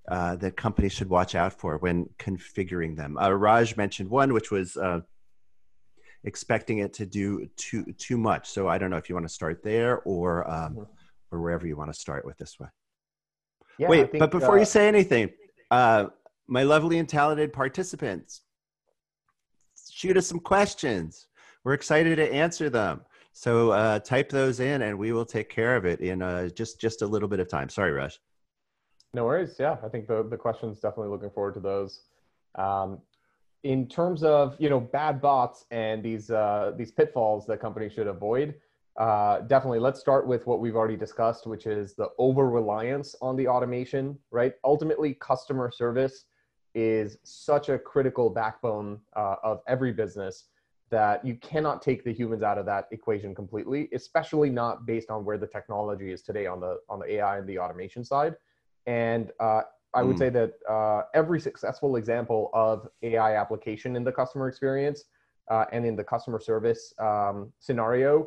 uh, 0.08 0.36
that 0.36 0.56
companies 0.56 0.92
should 0.92 1.10
watch 1.10 1.34
out 1.34 1.52
for 1.52 1.76
when 1.78 2.08
configuring 2.18 2.96
them. 2.96 3.18
Uh, 3.18 3.30
Raj 3.30 3.76
mentioned 3.76 4.08
one, 4.08 4.32
which 4.32 4.50
was 4.50 4.78
uh, 4.78 5.00
expecting 6.24 6.78
it 6.78 6.94
to 6.94 7.04
do 7.04 7.48
too 7.56 7.84
too 7.98 8.16
much. 8.16 8.48
So 8.48 8.66
I 8.66 8.78
don't 8.78 8.90
know 8.90 8.96
if 8.96 9.10
you 9.10 9.14
want 9.14 9.28
to 9.28 9.32
start 9.32 9.62
there 9.62 10.00
or 10.00 10.50
um, 10.50 10.86
or 11.30 11.42
wherever 11.42 11.66
you 11.66 11.76
want 11.76 11.92
to 11.92 11.98
start 11.98 12.24
with 12.24 12.38
this 12.38 12.58
one. 12.58 12.70
Yeah, 13.78 13.88
Wait, 13.88 14.10
think, 14.10 14.20
but 14.20 14.30
before 14.30 14.56
you 14.56 14.62
uh, 14.62 14.66
say 14.66 14.88
anything, 14.88 15.30
uh, 15.70 16.06
my 16.46 16.62
lovely 16.62 16.98
and 16.98 17.08
talented 17.08 17.52
participants, 17.52 18.42
shoot 19.90 20.16
us 20.16 20.26
some 20.26 20.40
questions. 20.40 21.26
We're 21.64 21.74
excited 21.74 22.16
to 22.16 22.32
answer 22.32 22.70
them. 22.70 23.00
So 23.32 23.70
uh, 23.70 23.98
type 23.98 24.28
those 24.28 24.60
in, 24.60 24.82
and 24.82 24.96
we 24.96 25.12
will 25.12 25.24
take 25.24 25.48
care 25.48 25.74
of 25.74 25.84
it 25.84 26.00
in 26.00 26.20
just 26.54 26.80
just 26.80 27.02
a 27.02 27.06
little 27.06 27.28
bit 27.28 27.40
of 27.40 27.48
time. 27.48 27.68
Sorry, 27.68 27.90
Rush. 27.90 28.20
No 29.12 29.24
worries. 29.24 29.56
Yeah, 29.58 29.76
I 29.82 29.88
think 29.88 30.06
the 30.06 30.22
the 30.22 30.36
questions 30.36 30.80
definitely 30.80 31.08
looking 31.08 31.30
forward 31.30 31.54
to 31.54 31.60
those. 31.60 32.02
Um, 32.56 33.00
in 33.64 33.88
terms 33.88 34.22
of 34.22 34.56
you 34.58 34.68
know 34.68 34.80
bad 34.80 35.20
bots 35.20 35.64
and 35.70 36.02
these 36.02 36.30
uh, 36.30 36.72
these 36.76 36.92
pitfalls 36.92 37.46
that 37.46 37.60
companies 37.60 37.92
should 37.92 38.06
avoid, 38.06 38.54
uh, 38.96 39.40
definitely 39.40 39.80
let's 39.80 39.98
start 39.98 40.26
with 40.26 40.46
what 40.46 40.60
we've 40.60 40.76
already 40.76 40.96
discussed, 40.96 41.46
which 41.46 41.66
is 41.66 41.94
the 41.94 42.08
over 42.18 42.48
reliance 42.48 43.14
on 43.20 43.36
the 43.36 43.48
automation. 43.48 44.18
Right. 44.30 44.54
Ultimately, 44.64 45.14
customer 45.14 45.70
service 45.70 46.26
is 46.74 47.18
such 47.24 47.68
a 47.68 47.78
critical 47.78 48.30
backbone 48.30 49.00
uh, 49.16 49.36
of 49.42 49.60
every 49.66 49.92
business 49.92 50.44
that 50.90 51.24
you 51.24 51.34
cannot 51.36 51.82
take 51.82 52.04
the 52.04 52.12
humans 52.12 52.42
out 52.42 52.58
of 52.58 52.66
that 52.66 52.86
equation 52.92 53.34
completely, 53.34 53.88
especially 53.92 54.50
not 54.50 54.86
based 54.86 55.10
on 55.10 55.24
where 55.24 55.38
the 55.38 55.46
technology 55.46 56.12
is 56.12 56.22
today 56.22 56.46
on 56.46 56.60
the 56.60 56.78
on 56.88 57.00
the 57.00 57.14
AI 57.14 57.38
and 57.38 57.48
the 57.48 57.58
automation 57.58 58.04
side. 58.04 58.36
And 58.86 59.32
uh, 59.40 59.62
I 59.94 60.02
would 60.02 60.16
mm. 60.16 60.18
say 60.18 60.28
that 60.30 60.52
uh, 60.68 61.02
every 61.14 61.40
successful 61.40 61.96
example 61.96 62.50
of 62.52 62.88
AI 63.02 63.36
application 63.36 63.96
in 63.96 64.04
the 64.04 64.12
customer 64.12 64.48
experience 64.48 65.04
uh, 65.48 65.64
and 65.72 65.84
in 65.84 65.96
the 65.96 66.04
customer 66.04 66.40
service 66.40 66.92
um, 66.98 67.52
scenario 67.58 68.26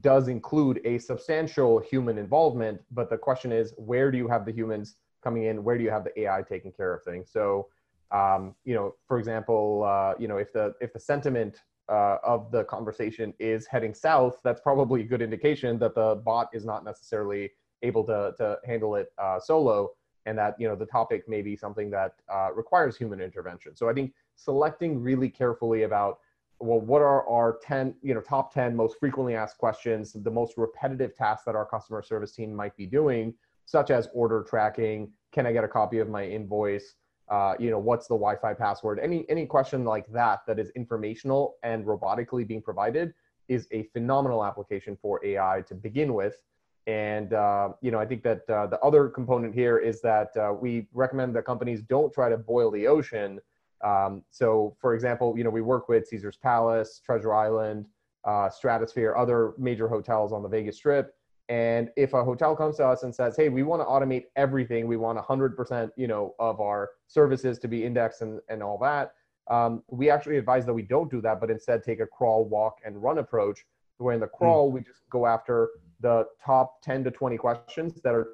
does 0.00 0.28
include 0.28 0.80
a 0.84 0.98
substantial 0.98 1.78
human 1.78 2.18
involvement. 2.18 2.80
But 2.90 3.08
the 3.08 3.16
question 3.16 3.52
is, 3.52 3.72
where 3.76 4.10
do 4.10 4.18
you 4.18 4.28
have 4.28 4.44
the 4.44 4.52
humans 4.52 4.96
coming 5.22 5.44
in? 5.44 5.62
Where 5.62 5.78
do 5.78 5.84
you 5.84 5.90
have 5.90 6.04
the 6.04 6.20
AI 6.20 6.42
taking 6.42 6.72
care 6.72 6.92
of 6.92 7.02
things? 7.04 7.30
So, 7.30 7.68
um, 8.10 8.54
you 8.64 8.74
know, 8.74 8.94
for 9.06 9.18
example, 9.18 9.84
uh, 9.84 10.14
you 10.18 10.28
know, 10.28 10.38
if 10.38 10.52
the 10.52 10.74
if 10.80 10.92
the 10.92 11.00
sentiment 11.00 11.62
uh, 11.88 12.18
of 12.24 12.50
the 12.50 12.64
conversation 12.64 13.32
is 13.38 13.66
heading 13.66 13.94
south, 13.94 14.40
that's 14.42 14.60
probably 14.60 15.02
a 15.02 15.04
good 15.04 15.22
indication 15.22 15.78
that 15.78 15.94
the 15.94 16.16
bot 16.24 16.48
is 16.52 16.64
not 16.64 16.84
necessarily 16.84 17.50
able 17.82 18.04
to, 18.04 18.32
to 18.38 18.58
handle 18.64 18.96
it 18.96 19.08
uh, 19.18 19.38
solo 19.38 19.90
and 20.26 20.36
that 20.36 20.56
you 20.58 20.68
know 20.68 20.74
the 20.74 20.86
topic 20.86 21.28
may 21.28 21.40
be 21.40 21.56
something 21.56 21.88
that 21.90 22.14
uh, 22.32 22.48
requires 22.54 22.96
human 22.96 23.20
intervention 23.20 23.74
so 23.76 23.88
i 23.88 23.92
think 23.92 24.12
selecting 24.34 25.00
really 25.00 25.28
carefully 25.28 25.84
about 25.84 26.18
well 26.58 26.80
what 26.80 27.02
are 27.02 27.28
our 27.28 27.58
10 27.62 27.94
you 28.02 28.14
know 28.14 28.20
top 28.20 28.52
10 28.52 28.74
most 28.74 28.98
frequently 28.98 29.34
asked 29.34 29.58
questions 29.58 30.12
the 30.12 30.30
most 30.30 30.54
repetitive 30.56 31.14
tasks 31.14 31.44
that 31.44 31.54
our 31.54 31.66
customer 31.66 32.02
service 32.02 32.32
team 32.32 32.54
might 32.54 32.76
be 32.76 32.86
doing 32.86 33.34
such 33.66 33.90
as 33.90 34.08
order 34.14 34.42
tracking 34.42 35.10
can 35.32 35.46
i 35.46 35.52
get 35.52 35.64
a 35.64 35.68
copy 35.68 35.98
of 35.98 36.08
my 36.08 36.24
invoice 36.24 36.94
uh, 37.28 37.54
you 37.58 37.70
know 37.70 37.78
what's 37.78 38.06
the 38.06 38.14
wi-fi 38.14 38.54
password 38.54 39.00
any 39.00 39.28
any 39.28 39.44
question 39.44 39.84
like 39.84 40.06
that 40.12 40.40
that 40.46 40.58
is 40.58 40.70
informational 40.70 41.56
and 41.62 41.84
robotically 41.84 42.46
being 42.46 42.62
provided 42.62 43.12
is 43.48 43.66
a 43.72 43.82
phenomenal 43.92 44.44
application 44.44 44.96
for 45.00 45.24
ai 45.24 45.62
to 45.66 45.74
begin 45.74 46.14
with 46.14 46.40
and 46.86 47.32
uh, 47.32 47.70
you 47.80 47.90
know, 47.90 47.98
I 47.98 48.06
think 48.06 48.22
that 48.22 48.48
uh, 48.48 48.68
the 48.68 48.78
other 48.80 49.08
component 49.08 49.54
here 49.54 49.78
is 49.78 50.00
that 50.02 50.36
uh, 50.36 50.52
we 50.52 50.86
recommend 50.92 51.34
that 51.34 51.44
companies 51.44 51.82
don't 51.82 52.12
try 52.12 52.28
to 52.28 52.36
boil 52.36 52.70
the 52.70 52.86
ocean. 52.86 53.40
Um, 53.86 54.24
so, 54.30 54.76
for 54.80 54.94
example, 54.94 55.34
you 55.38 55.44
know, 55.44 55.50
we 55.50 55.62
work 55.62 55.88
with 55.88 56.08
Caesars 56.08 56.36
Palace, 56.42 57.00
Treasure 57.04 57.32
Island, 57.32 57.86
uh, 58.24 58.50
Stratosphere, 58.50 59.14
other 59.16 59.52
major 59.58 59.86
hotels 59.86 60.32
on 60.32 60.42
the 60.42 60.48
Vegas 60.48 60.76
Strip. 60.76 61.14
And 61.48 61.90
if 61.96 62.12
a 62.12 62.24
hotel 62.24 62.56
comes 62.56 62.78
to 62.78 62.86
us 62.86 63.04
and 63.04 63.14
says, 63.14 63.36
"Hey, 63.36 63.48
we 63.48 63.62
want 63.62 63.80
to 63.80 63.86
automate 63.86 64.24
everything. 64.34 64.88
We 64.88 64.96
want 64.96 65.16
100%, 65.16 65.92
you 65.96 66.08
know, 66.08 66.34
of 66.40 66.60
our 66.60 66.90
services 67.06 67.60
to 67.60 67.68
be 67.68 67.84
indexed 67.84 68.22
and, 68.22 68.40
and 68.48 68.60
all 68.64 68.78
that," 68.78 69.14
um, 69.48 69.84
we 69.88 70.10
actually 70.10 70.38
advise 70.38 70.66
that 70.66 70.74
we 70.74 70.82
don't 70.82 71.08
do 71.08 71.20
that, 71.20 71.40
but 71.40 71.48
instead 71.48 71.84
take 71.84 72.00
a 72.00 72.06
crawl, 72.06 72.44
walk, 72.46 72.78
and 72.84 73.00
run 73.00 73.18
approach. 73.18 73.64
Where 73.98 74.12
in 74.12 74.20
the 74.20 74.26
hmm. 74.26 74.36
crawl, 74.36 74.68
mm. 74.68 74.74
we 74.74 74.80
just 74.80 75.08
go 75.08 75.24
after 75.26 75.70
the 76.00 76.26
top 76.44 76.82
10 76.82 77.04
to 77.04 77.10
20 77.10 77.38
questions 77.38 78.00
that 78.02 78.14
are 78.14 78.28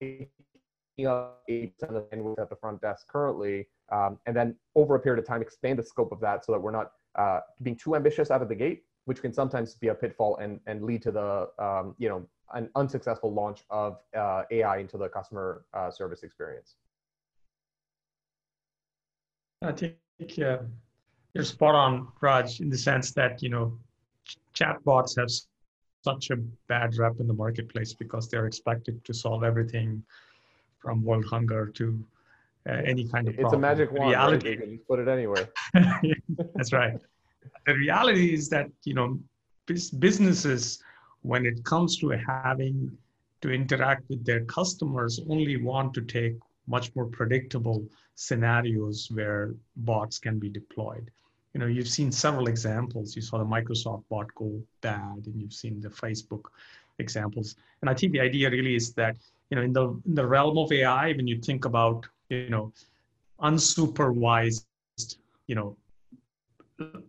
taking 0.00 0.28
up 1.06 1.42
8% 1.50 1.72
of 1.82 1.94
the 1.94 2.00
bandwidth 2.02 2.38
at 2.38 2.48
the 2.48 2.56
front 2.56 2.80
desk 2.80 3.08
currently, 3.08 3.66
um, 3.90 4.18
and 4.26 4.36
then 4.36 4.54
over 4.74 4.94
a 4.94 5.00
period 5.00 5.18
of 5.18 5.26
time 5.26 5.42
expand 5.42 5.78
the 5.78 5.82
scope 5.82 6.12
of 6.12 6.20
that 6.20 6.44
so 6.44 6.52
that 6.52 6.60
we're 6.60 6.70
not 6.70 6.92
uh, 7.16 7.40
being 7.62 7.76
too 7.76 7.96
ambitious 7.96 8.30
out 8.30 8.42
of 8.42 8.48
the 8.48 8.54
gate, 8.54 8.84
which 9.04 9.22
can 9.22 9.32
sometimes 9.32 9.74
be 9.74 9.88
a 9.88 9.94
pitfall 9.94 10.36
and, 10.36 10.60
and 10.66 10.82
lead 10.82 11.02
to 11.02 11.10
the 11.10 11.48
um, 11.58 11.94
you 11.98 12.08
know 12.08 12.26
an 12.54 12.68
unsuccessful 12.76 13.32
launch 13.32 13.64
of 13.70 13.98
uh, 14.16 14.42
AI 14.50 14.78
into 14.78 14.96
the 14.96 15.08
customer 15.08 15.64
uh, 15.74 15.90
service 15.90 16.22
experience. 16.22 16.76
I 19.62 19.72
think 19.72 19.96
uh, 20.38 20.58
you're 21.34 21.44
spot 21.44 21.74
on, 21.74 22.08
Raj, 22.20 22.60
in 22.60 22.70
the 22.70 22.78
sense 22.78 23.12
that 23.12 23.42
you 23.42 23.48
know 23.48 23.78
chatbots 24.54 25.18
have 25.18 25.30
such 26.04 26.30
a 26.30 26.36
bad 26.68 26.96
rep 26.98 27.18
in 27.18 27.26
the 27.26 27.34
marketplace 27.34 27.92
because 27.92 28.28
they're 28.28 28.46
expected 28.46 29.04
to 29.04 29.12
solve 29.12 29.42
everything 29.42 30.02
from 30.78 31.02
world 31.02 31.24
hunger 31.24 31.66
to 31.66 31.98
Uh, 32.68 32.82
any 32.84 33.06
kind 33.06 33.28
of 33.28 33.34
it's 33.34 33.42
problem. 33.42 33.62
a 33.62 33.68
magic 33.68 33.92
wand 33.92 34.10
reality 34.10 34.48
right? 34.48 34.58
you 34.58 34.78
can 34.78 34.78
put 34.88 34.98
it 34.98 35.06
anywhere. 35.06 35.48
That's 36.54 36.72
right. 36.72 36.98
The 37.66 37.74
reality 37.74 38.34
is 38.34 38.48
that 38.48 38.68
you 38.84 38.94
know 38.94 39.20
businesses 39.98 40.82
when 41.22 41.46
it 41.46 41.62
comes 41.64 41.96
to 41.98 42.10
having 42.10 42.90
to 43.42 43.50
interact 43.52 44.08
with 44.08 44.24
their 44.24 44.44
customers 44.46 45.20
only 45.28 45.56
want 45.56 45.94
to 45.94 46.00
take 46.00 46.36
much 46.66 46.94
more 46.96 47.06
predictable 47.06 47.84
scenarios 48.16 49.08
where 49.12 49.54
bots 49.76 50.18
can 50.18 50.38
be 50.40 50.48
deployed. 50.48 51.08
You 51.54 51.60
know 51.60 51.66
you've 51.66 51.88
seen 51.88 52.10
several 52.10 52.48
examples. 52.48 53.14
You 53.14 53.22
saw 53.22 53.38
the 53.38 53.44
microsoft 53.44 54.02
bot 54.10 54.34
go 54.34 54.60
bad 54.80 55.22
and 55.26 55.40
you've 55.40 55.54
seen 55.54 55.80
the 55.80 55.90
facebook 55.90 56.46
examples. 56.98 57.54
And 57.80 57.90
i 57.90 57.94
think 57.94 58.12
the 58.12 58.20
idea 58.20 58.50
really 58.50 58.74
is 58.74 58.92
that 58.94 59.16
you 59.50 59.56
know 59.56 59.62
in 59.62 59.72
the 59.72 59.84
in 60.06 60.14
the 60.14 60.26
realm 60.26 60.58
of 60.58 60.72
ai 60.72 61.12
when 61.12 61.28
you 61.28 61.38
think 61.38 61.64
about 61.64 62.08
you 62.28 62.48
know 62.48 62.72
unsupervised 63.40 64.64
you 65.46 65.54
know 65.54 65.76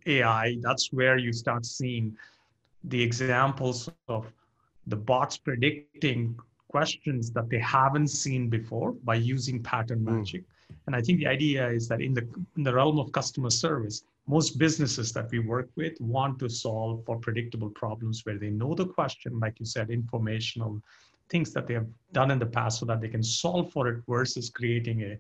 ai 0.06 0.58
that's 0.62 0.92
where 0.94 1.18
you 1.18 1.34
start 1.34 1.66
seeing 1.66 2.16
the 2.86 3.02
examples 3.02 3.90
of 4.08 4.32
the 4.88 4.96
bots 4.96 5.38
predicting 5.38 6.38
questions 6.70 7.32
that 7.32 7.50
they 7.50 7.60
haven't 7.60 8.08
seen 8.08 8.50
before 8.50 8.92
by 9.04 9.16
using 9.16 9.62
pattern 9.62 10.00
hmm. 10.00 10.18
magic 10.18 10.42
mm. 10.42 10.76
and 10.88 10.96
i 10.96 11.02
think 11.02 11.20
the 11.20 11.28
idea 11.28 11.68
is 11.68 11.88
that 11.88 12.02
in 12.02 12.14
the 12.14 12.28
in 12.56 12.64
the 12.64 12.74
realm 12.74 13.00
of 13.00 13.12
customer 13.12 13.50
service 13.50 14.04
most 14.28 14.58
businesses 14.58 15.14
that 15.14 15.32
we 15.32 15.40
work 15.40 15.70
with 15.76 16.00
want 16.02 16.38
to 16.40 16.50
solve 16.50 17.04
for 17.06 17.18
predictable 17.18 17.70
problems 17.70 18.26
where 18.26 18.38
they 18.38 18.50
know 18.50 18.76
the 18.76 18.86
question, 18.86 19.40
like 19.40 19.60
you 19.60 19.66
said, 19.66 19.90
informational 19.90 20.82
things 21.30 21.54
that 21.54 21.68
they 21.68 21.74
have 21.74 21.88
done 22.14 22.32
in 22.32 22.40
the 22.40 22.46
past 22.46 22.80
so 22.80 22.86
that 22.86 23.02
they 23.02 23.10
can 23.10 23.24
solve 23.24 23.72
for 23.72 23.88
it 23.88 24.04
versus 24.08 24.50
creating 24.50 25.04
a, 25.04 25.18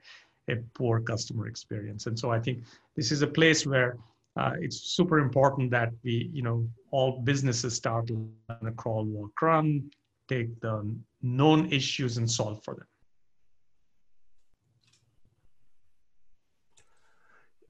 a 0.51 0.57
poor 0.73 0.99
customer 1.01 1.47
experience. 1.47 2.07
And 2.07 2.17
so 2.17 2.31
I 2.31 2.39
think 2.39 2.63
this 2.95 3.11
is 3.11 3.21
a 3.21 3.27
place 3.27 3.65
where 3.65 3.97
uh, 4.37 4.53
it's 4.59 4.77
super 4.95 5.19
important 5.19 5.71
that 5.71 5.91
we, 6.03 6.29
you 6.31 6.43
know, 6.43 6.67
all 6.91 7.21
businesses 7.21 7.75
start 7.75 8.09
on 8.11 8.67
a 8.67 8.71
crawl, 8.71 9.03
walk, 9.05 9.41
run, 9.41 9.89
take 10.27 10.59
the 10.61 10.95
known 11.21 11.71
issues 11.71 12.17
and 12.17 12.29
solve 12.29 12.63
for 12.63 12.75
them. 12.75 12.87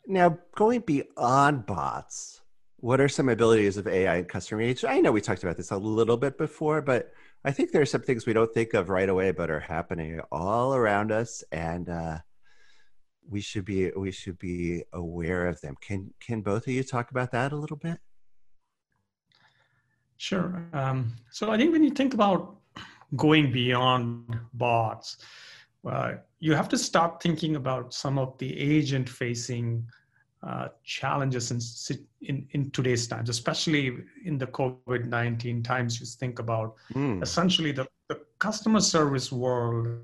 Now, 0.08 0.38
going 0.56 0.82
beyond 0.82 1.66
bots, 1.66 2.42
what 2.80 3.02
are 3.02 3.10
some 3.10 3.30
abilities 3.30 3.78
of 3.78 3.88
AI 3.88 4.18
in 4.18 4.26
customer 4.26 4.62
engagement? 4.62 4.96
I 4.96 5.00
know 5.00 5.12
we 5.12 5.22
talked 5.22 5.44
about 5.44 5.58
this 5.58 5.72
a 5.72 5.78
little 5.78 6.18
bit 6.18 6.38
before, 6.38 6.82
but 6.82 7.12
I 7.44 7.52
think 7.52 7.72
there 7.72 7.82
are 7.82 7.88
some 7.88 8.02
things 8.02 8.26
we 8.26 8.34
don't 8.34 8.54
think 8.54 8.74
of 8.74 8.90
right 8.90 9.10
away, 9.10 9.32
but 9.32 9.50
are 9.50 9.60
happening 9.60 10.20
all 10.32 10.76
around 10.76 11.12
us, 11.12 11.44
and 11.52 11.90
uh, 11.90 12.20
we 13.28 13.42
should 13.42 13.66
be 13.66 13.92
we 13.92 14.12
should 14.12 14.38
be 14.38 14.84
aware 14.94 15.48
of 15.48 15.60
them. 15.62 15.76
Can 15.82 16.14
can 16.20 16.42
both 16.42 16.68
of 16.68 16.74
you 16.74 16.84
talk 16.84 17.12
about 17.12 17.32
that 17.32 17.52
a 17.52 17.56
little 17.56 17.78
bit? 17.78 18.00
Sure. 20.18 20.68
Um, 20.74 21.16
so 21.32 21.52
I 21.52 21.58
think 21.58 21.72
when 21.72 21.84
you 21.84 21.92
think 21.92 22.14
about 22.14 22.58
going 23.16 23.52
beyond 23.52 24.40
bots, 24.54 25.18
uh, 25.88 26.16
you 26.40 26.54
have 26.54 26.70
to 26.70 26.78
start 26.78 27.22
thinking 27.22 27.56
about 27.56 27.94
some 27.94 28.18
of 28.18 28.38
the 28.40 28.58
agent-facing 28.60 29.88
uh, 30.44 30.68
challenges 30.84 31.52
in, 31.52 32.00
in, 32.22 32.48
in 32.52 32.72
today's 32.72 33.08
times, 33.08 33.30
especially 33.30 33.98
in 34.24 34.38
the 34.38 34.48
COVID 34.48 35.06
19 35.06 35.64
times. 35.64 36.00
You 36.00 36.06
think 36.06 36.40
about 36.40 36.76
mm. 36.94 37.22
essentially 37.24 37.72
the, 37.72 37.88
the 38.08 38.22
customer 38.40 38.80
service 38.80 39.32
world 39.32 40.00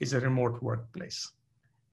is 0.00 0.12
a 0.12 0.20
remote 0.20 0.62
workplace. 0.62 1.32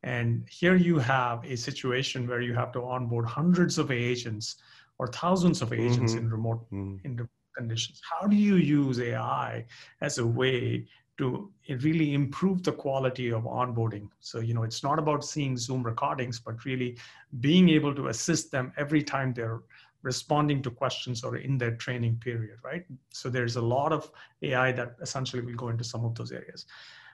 And 0.03 0.45
here 0.49 0.75
you 0.75 0.99
have 0.99 1.45
a 1.45 1.55
situation 1.55 2.27
where 2.27 2.41
you 2.41 2.53
have 2.53 2.71
to 2.73 2.83
onboard 2.83 3.25
hundreds 3.25 3.77
of 3.77 3.91
agents 3.91 4.57
or 4.97 5.07
thousands 5.07 5.61
of 5.61 5.71
agents 5.71 6.13
mm-hmm. 6.13 6.25
in 6.25 6.31
remote 6.31 6.65
mm-hmm. 6.71 7.05
in 7.05 7.11
remote 7.15 7.29
conditions. 7.55 8.01
How 8.09 8.27
do 8.27 8.35
you 8.35 8.55
use 8.55 8.99
AI 8.99 9.65
as 10.01 10.17
a 10.17 10.25
way 10.25 10.87
to 11.17 11.51
really 11.81 12.13
improve 12.13 12.63
the 12.63 12.71
quality 12.71 13.31
of 13.31 13.43
onboarding. 13.43 14.09
So, 14.19 14.39
you 14.39 14.53
know, 14.53 14.63
it's 14.63 14.83
not 14.83 14.97
about 14.97 15.23
seeing 15.23 15.57
Zoom 15.57 15.83
recordings, 15.83 16.39
but 16.39 16.65
really 16.65 16.97
being 17.39 17.69
able 17.69 17.93
to 17.95 18.07
assist 18.07 18.51
them 18.51 18.73
every 18.77 19.03
time 19.03 19.33
they're 19.33 19.61
responding 20.01 20.61
to 20.63 20.71
questions 20.71 21.23
or 21.23 21.37
in 21.37 21.57
their 21.57 21.75
training 21.75 22.17
period, 22.17 22.57
right? 22.63 22.85
So 23.11 23.29
there's 23.29 23.55
a 23.55 23.61
lot 23.61 23.93
of 23.93 24.11
AI 24.41 24.71
that 24.73 24.95
essentially 25.01 25.41
will 25.41 25.55
go 25.55 25.69
into 25.69 25.83
some 25.83 26.03
of 26.03 26.15
those 26.15 26.31
areas. 26.31 26.65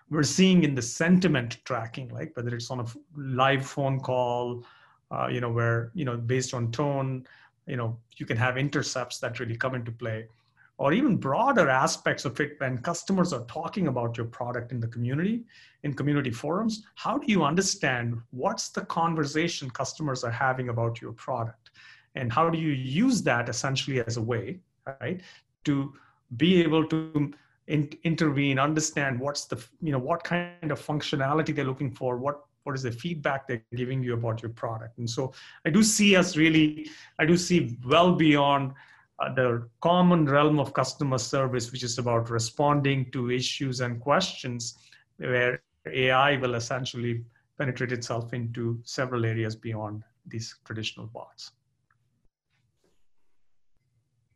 We're 0.10 0.24
seeing 0.24 0.64
in 0.64 0.74
the 0.74 0.82
sentiment 0.82 1.58
tracking, 1.66 2.10
like 2.10 2.36
whether 2.36 2.56
it's 2.56 2.72
on 2.72 2.80
a 2.80 2.86
live 3.16 3.66
phone 3.66 4.00
call, 4.00 4.66
uh, 5.12 5.28
you 5.28 5.40
know, 5.40 5.52
where, 5.52 5.92
you 5.94 6.06
know, 6.06 6.18
based 6.18 6.54
on 6.54 6.72
tone, 6.72 7.28
you 7.68 7.76
know, 7.76 7.98
you 8.18 8.26
can 8.26 8.38
have 8.38 8.58
intercepts 8.58 9.20
that 9.20 9.40
really 9.40 9.56
come 9.56 9.76
into 9.76 9.92
play 9.92 10.26
or 10.80 10.94
even 10.94 11.18
broader 11.18 11.70
aspects 11.70 12.24
of 12.24 12.40
it 12.40 12.54
when 12.60 12.78
customers 12.78 13.34
are 13.34 13.44
talking 13.46 13.88
about 13.88 14.18
your 14.18 14.26
product 14.26 14.72
in 14.72 14.80
the 14.80 14.88
community 14.88 15.44
in 15.84 15.94
community 15.94 16.32
forums 16.32 16.84
how 16.96 17.18
do 17.18 17.32
you 17.32 17.44
understand 17.44 18.18
what's 18.32 18.70
the 18.70 18.82
conversation 18.86 19.70
customers 19.70 20.24
are 20.24 20.32
having 20.32 20.70
about 20.70 21.02
your 21.02 21.12
product? 21.12 21.72
And 22.16 22.32
how 22.32 22.50
do 22.50 22.58
you 22.58 22.72
use 22.72 23.22
that 23.24 23.50
essentially 23.50 24.02
as 24.02 24.18
a 24.18 24.22
way 24.22 24.60
right 24.86 25.22
to 25.66 25.94
be 26.38 26.62
able 26.64 26.86
to 26.88 27.32
in, 27.68 27.90
intervene 28.04 28.58
understand 28.58 29.20
what's 29.20 29.46
the 29.46 29.64
you 29.82 29.92
know 29.92 30.00
what 30.00 30.24
kind 30.24 30.72
of 30.72 30.86
functionality 30.86 31.56
they're 31.56 31.66
looking 31.66 31.92
for 31.92 32.18
what 32.18 32.46
what 32.64 32.76
is 32.76 32.84
the 32.84 32.92
feedback 32.92 33.48
they're 33.48 33.64
giving 33.76 34.04
you 34.04 34.14
about 34.14 34.42
your 34.42 34.52
product? 34.52 34.98
And 34.98 35.10
so 35.10 35.34
i 35.66 35.70
do 35.70 35.84
see 35.84 36.16
us 36.16 36.36
really 36.36 36.90
i 37.20 37.26
do 37.26 37.38
see 37.38 37.78
well 37.86 38.16
beyond 38.16 38.74
uh, 39.20 39.34
the 39.34 39.68
common 39.82 40.26
realm 40.26 40.60
of 40.60 40.74
customer 40.74 41.18
service, 41.18 41.72
which 41.72 41.84
is 41.84 41.98
about 41.98 42.30
responding 42.30 43.12
to 43.12 43.32
issues 43.32 43.82
and 43.82 44.00
questions, 44.00 44.78
where 45.18 45.62
AI 45.88 46.38
will 46.38 46.56
essentially 46.56 47.24
penetrate 47.58 47.92
itself 47.92 48.34
into 48.34 48.80
several 48.84 49.26
areas 49.26 49.56
beyond 49.56 50.04
these 50.26 50.56
traditional 50.66 51.08
bots. 51.08 51.52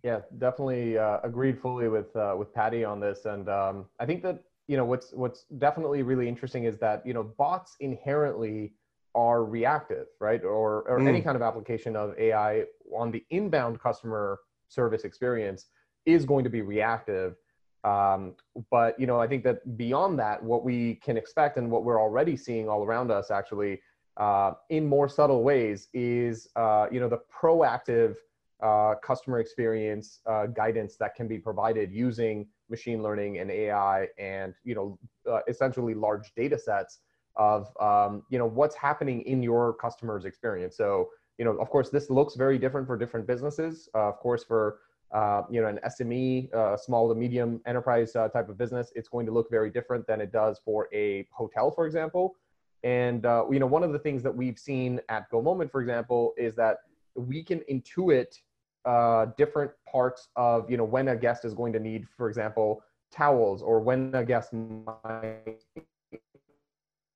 Yeah, 0.03 0.19
definitely 0.37 0.97
uh, 0.97 1.19
agreed 1.23 1.57
fully 1.57 1.87
with 1.87 2.13
uh, 2.15 2.35
with 2.37 2.53
Prady 2.53 2.83
on 2.83 2.99
this, 2.99 3.23
and 3.23 3.47
um, 3.47 3.85
I 4.01 4.05
think 4.05 4.21
that 4.23 4.43
you 4.67 4.75
know 4.75 4.83
what's 4.83 5.13
what's 5.13 5.45
definitely 5.59 6.03
really 6.03 6.27
interesting 6.27 6.65
is 6.65 6.77
that 6.79 7.07
you 7.07 7.13
know 7.13 7.23
bots 7.23 7.77
inherently 7.79 8.73
are 9.15 9.45
reactive, 9.45 10.07
right? 10.19 10.43
Or 10.43 10.81
or 10.89 10.99
mm. 10.99 11.07
any 11.07 11.21
kind 11.21 11.37
of 11.37 11.41
application 11.41 11.95
of 11.95 12.17
AI 12.19 12.65
on 12.93 13.11
the 13.11 13.23
inbound 13.29 13.79
customer 13.79 14.39
service 14.67 15.03
experience 15.03 15.67
is 16.05 16.25
going 16.25 16.43
to 16.43 16.49
be 16.49 16.61
reactive. 16.61 17.35
Um, 17.83 18.35
but 18.71 18.99
you 18.99 19.07
know, 19.07 19.19
I 19.19 19.27
think 19.27 19.43
that 19.43 19.77
beyond 19.77 20.17
that, 20.19 20.41
what 20.41 20.63
we 20.63 20.95
can 20.95 21.17
expect 21.17 21.57
and 21.57 21.69
what 21.69 21.83
we're 21.83 22.01
already 22.01 22.37
seeing 22.37 22.69
all 22.69 22.83
around 22.83 23.11
us, 23.11 23.29
actually, 23.29 23.81
uh, 24.17 24.53
in 24.69 24.85
more 24.85 25.09
subtle 25.09 25.43
ways, 25.43 25.89
is 25.93 26.47
uh, 26.55 26.87
you 26.91 26.99
know 26.99 27.09
the 27.09 27.19
proactive 27.31 28.15
uh, 28.61 28.95
customer 29.03 29.39
experience 29.39 30.21
uh, 30.25 30.45
guidance 30.45 30.95
that 30.95 31.15
can 31.15 31.27
be 31.27 31.37
provided 31.37 31.91
using 31.91 32.47
machine 32.69 33.03
learning 33.03 33.39
and 33.39 33.51
AI, 33.51 34.07
and 34.17 34.53
you 34.63 34.75
know, 34.75 34.97
uh, 35.29 35.41
essentially 35.47 35.93
large 35.93 36.33
data 36.35 36.57
sets 36.57 36.99
of 37.35 37.67
um, 37.81 38.23
you 38.29 38.39
know 38.39 38.45
what's 38.45 38.75
happening 38.75 39.21
in 39.23 39.43
your 39.43 39.73
customer's 39.73 40.23
experience. 40.23 40.77
So 40.77 41.09
you 41.37 41.45
know, 41.45 41.51
of 41.57 41.69
course, 41.69 41.89
this 41.89 42.09
looks 42.09 42.35
very 42.35 42.57
different 42.57 42.87
for 42.87 42.97
different 42.97 43.25
businesses. 43.27 43.89
Uh, 43.95 44.09
of 44.09 44.17
course, 44.19 44.43
for 44.43 44.79
uh, 45.13 45.43
you 45.49 45.61
know 45.61 45.67
an 45.67 45.79
SME, 45.85 46.53
uh, 46.53 46.77
small 46.77 47.07
to 47.09 47.15
medium 47.15 47.61
enterprise 47.65 48.15
uh, 48.15 48.27
type 48.29 48.49
of 48.49 48.57
business, 48.57 48.91
it's 48.95 49.09
going 49.09 49.25
to 49.25 49.31
look 49.31 49.49
very 49.49 49.69
different 49.69 50.05
than 50.07 50.21
it 50.21 50.31
does 50.31 50.59
for 50.63 50.87
a 50.93 51.27
hotel, 51.31 51.71
for 51.71 51.85
example. 51.85 52.35
And 52.83 53.25
uh, 53.25 53.45
you 53.49 53.59
know, 53.59 53.65
one 53.65 53.83
of 53.83 53.93
the 53.93 53.99
things 53.99 54.23
that 54.23 54.35
we've 54.35 54.59
seen 54.59 54.99
at 55.09 55.29
Go 55.29 55.41
Moment, 55.41 55.71
for 55.71 55.81
example, 55.81 56.33
is 56.37 56.55
that 56.55 56.77
we 57.15 57.43
can 57.43 57.61
intuit 57.71 58.39
uh, 58.85 59.27
different 59.37 59.71
parts 59.89 60.29
of 60.35 60.69
you 60.69 60.77
know 60.77 60.83
when 60.83 61.07
a 61.09 61.15
guest 61.15 61.45
is 61.45 61.53
going 61.53 61.73
to 61.73 61.79
need, 61.79 62.05
for 62.17 62.27
example, 62.27 62.83
towels, 63.11 63.61
or 63.61 63.79
when 63.79 64.13
a 64.13 64.25
guest 64.25 64.51
might 64.53 65.63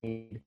need 0.03 0.41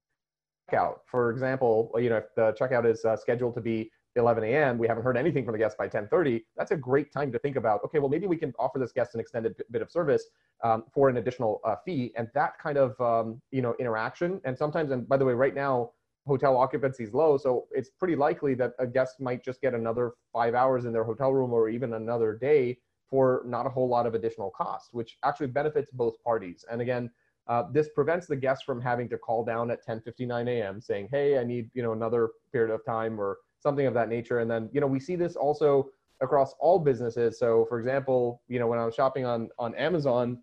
checkout. 0.71 0.99
For 1.07 1.31
example, 1.31 1.91
you 1.99 2.11
know, 2.11 2.19
if 2.19 2.35
the 2.35 2.53
checkout 2.53 2.91
is 2.91 3.05
uh, 3.05 3.17
scheduled 3.17 3.55
to 3.55 3.61
be 3.61 3.91
11 4.17 4.43
a.m., 4.45 4.79
we 4.79 4.89
haven't 4.89 5.05
heard 5.05 5.17
anything 5.17 5.45
from 5.45 5.53
the 5.53 5.59
guest 5.59 5.79
by 5.79 5.89
10:30. 5.89 6.43
That's 6.57 6.73
a 6.73 6.77
great 6.77 7.13
time 7.13 7.31
to 7.33 7.39
think 7.39 7.57
about. 7.57 7.85
Okay, 7.85 7.99
well, 7.99 8.09
maybe 8.09 8.27
we 8.27 8.37
can 8.37 8.53
offer 8.59 8.79
this 8.79 8.93
guest 8.93 9.15
an 9.15 9.21
extended 9.21 9.55
bit 9.71 9.83
of 9.83 9.91
service 9.91 10.25
um, 10.65 10.85
for 10.93 11.09
an 11.09 11.17
additional 11.17 11.61
uh, 11.65 11.77
fee, 11.85 12.13
and 12.17 12.29
that 12.35 12.59
kind 12.59 12.77
of 12.79 13.01
um, 13.01 13.41
you 13.51 13.63
know 13.63 13.75
interaction. 13.79 14.41
And 14.45 14.57
sometimes, 14.57 14.91
and 14.91 15.09
by 15.09 15.17
the 15.17 15.25
way, 15.25 15.35
right 15.35 15.55
now 15.55 15.91
hotel 16.27 16.57
occupancy 16.57 17.05
is 17.05 17.15
low, 17.15 17.37
so 17.37 17.67
it's 17.71 17.91
pretty 17.91 18.17
likely 18.17 18.55
that 18.55 18.73
a 18.79 18.87
guest 18.87 19.21
might 19.21 19.45
just 19.45 19.61
get 19.61 19.75
another 19.75 20.13
five 20.33 20.55
hours 20.55 20.85
in 20.85 20.93
their 20.93 21.05
hotel 21.05 21.33
room 21.33 21.53
or 21.53 21.69
even 21.69 21.95
another 21.95 22.35
day 22.35 22.79
for 23.09 23.43
not 23.45 23.67
a 23.67 23.69
whole 23.69 23.89
lot 23.89 24.07
of 24.07 24.15
additional 24.15 24.51
cost, 24.51 24.91
which 24.93 25.19
actually 25.25 25.49
benefits 25.49 25.91
both 25.91 26.23
parties. 26.23 26.65
And 26.71 26.81
again, 26.81 27.11
uh, 27.51 27.65
this 27.73 27.89
prevents 27.89 28.29
the 28.29 28.37
guest 28.37 28.65
from 28.65 28.81
having 28.81 29.09
to 29.09 29.19
call 29.19 29.45
down 29.45 29.73
at 29.73 29.85
10:59 29.85 30.49
a.m. 30.49 30.81
saying, 30.81 31.09
"Hey, 31.11 31.37
I 31.37 31.43
need 31.43 31.69
you 31.75 31.83
know 31.83 31.93
another 31.93 32.31
period 32.53 32.73
of 32.73 32.85
time" 32.85 33.21
or 33.21 33.39
something 33.59 33.87
of 33.87 33.95
that 33.95 34.09
nature. 34.09 34.39
And 34.39 34.49
then 34.49 34.71
you 34.73 34.81
know 34.81 34.87
we 34.87 35.01
see 35.01 35.17
this 35.17 35.35
also 35.35 35.91
across 36.21 36.55
all 36.61 36.79
businesses. 36.79 37.41
So, 37.41 37.67
for 37.69 37.81
example, 37.81 38.41
you 38.47 38.61
know 38.61 38.69
when 38.69 38.79
I 38.79 38.87
was 38.87 38.95
shopping 38.95 39.25
on 39.25 39.49
on 39.59 39.75
Amazon, 39.75 40.39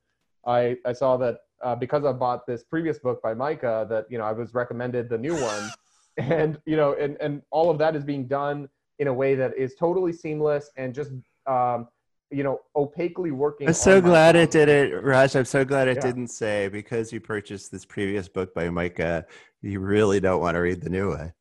I 0.46 0.76
I 0.86 0.92
saw 0.92 1.16
that 1.16 1.38
uh, 1.64 1.76
because 1.76 2.04
I 2.04 2.12
bought 2.12 2.46
this 2.46 2.66
previous 2.66 3.00
book 3.00 3.22
by 3.24 3.34
Micah 3.34 3.88
that 3.90 4.06
you 4.10 4.18
know 4.18 4.26
I 4.26 4.34
was 4.34 4.54
recommended 4.54 5.08
the 5.08 5.18
new 5.18 5.36
one, 5.42 5.72
and 6.18 6.60
you 6.66 6.76
know 6.76 6.94
and 6.96 7.16
and 7.22 7.42
all 7.52 7.70
of 7.70 7.78
that 7.78 7.96
is 7.96 8.04
being 8.04 8.28
done 8.28 8.68
in 9.00 9.08
a 9.08 9.14
way 9.14 9.34
that 9.34 9.58
is 9.58 9.76
totally 9.76 10.12
seamless 10.12 10.72
and 10.76 10.94
just 10.94 11.12
um, 11.46 11.88
you 12.30 12.44
know, 12.44 12.62
opaquely 12.76 13.32
working. 13.32 13.68
I'm 13.68 13.74
so 13.74 14.02
glad 14.02 14.36
it 14.36 14.52
did 14.52 14.70
it, 14.70 15.04
Raj. 15.04 15.36
I'm 15.36 15.46
so 15.46 15.64
glad 15.64 15.88
it 15.88 15.98
yeah. 15.98 16.02
didn't 16.02 16.28
say 16.28 16.68
because 16.68 17.14
you 17.14 17.22
purchased 17.22 17.72
this 17.72 17.86
previous 17.86 18.28
book 18.28 18.54
by 18.54 18.70
Micah, 18.70 19.26
you 19.62 19.80
really 19.80 20.20
don't 20.20 20.42
want 20.42 20.56
to 20.56 20.60
read 20.60 20.82
the 20.82 20.90
new 20.90 21.10
one. 21.10 21.34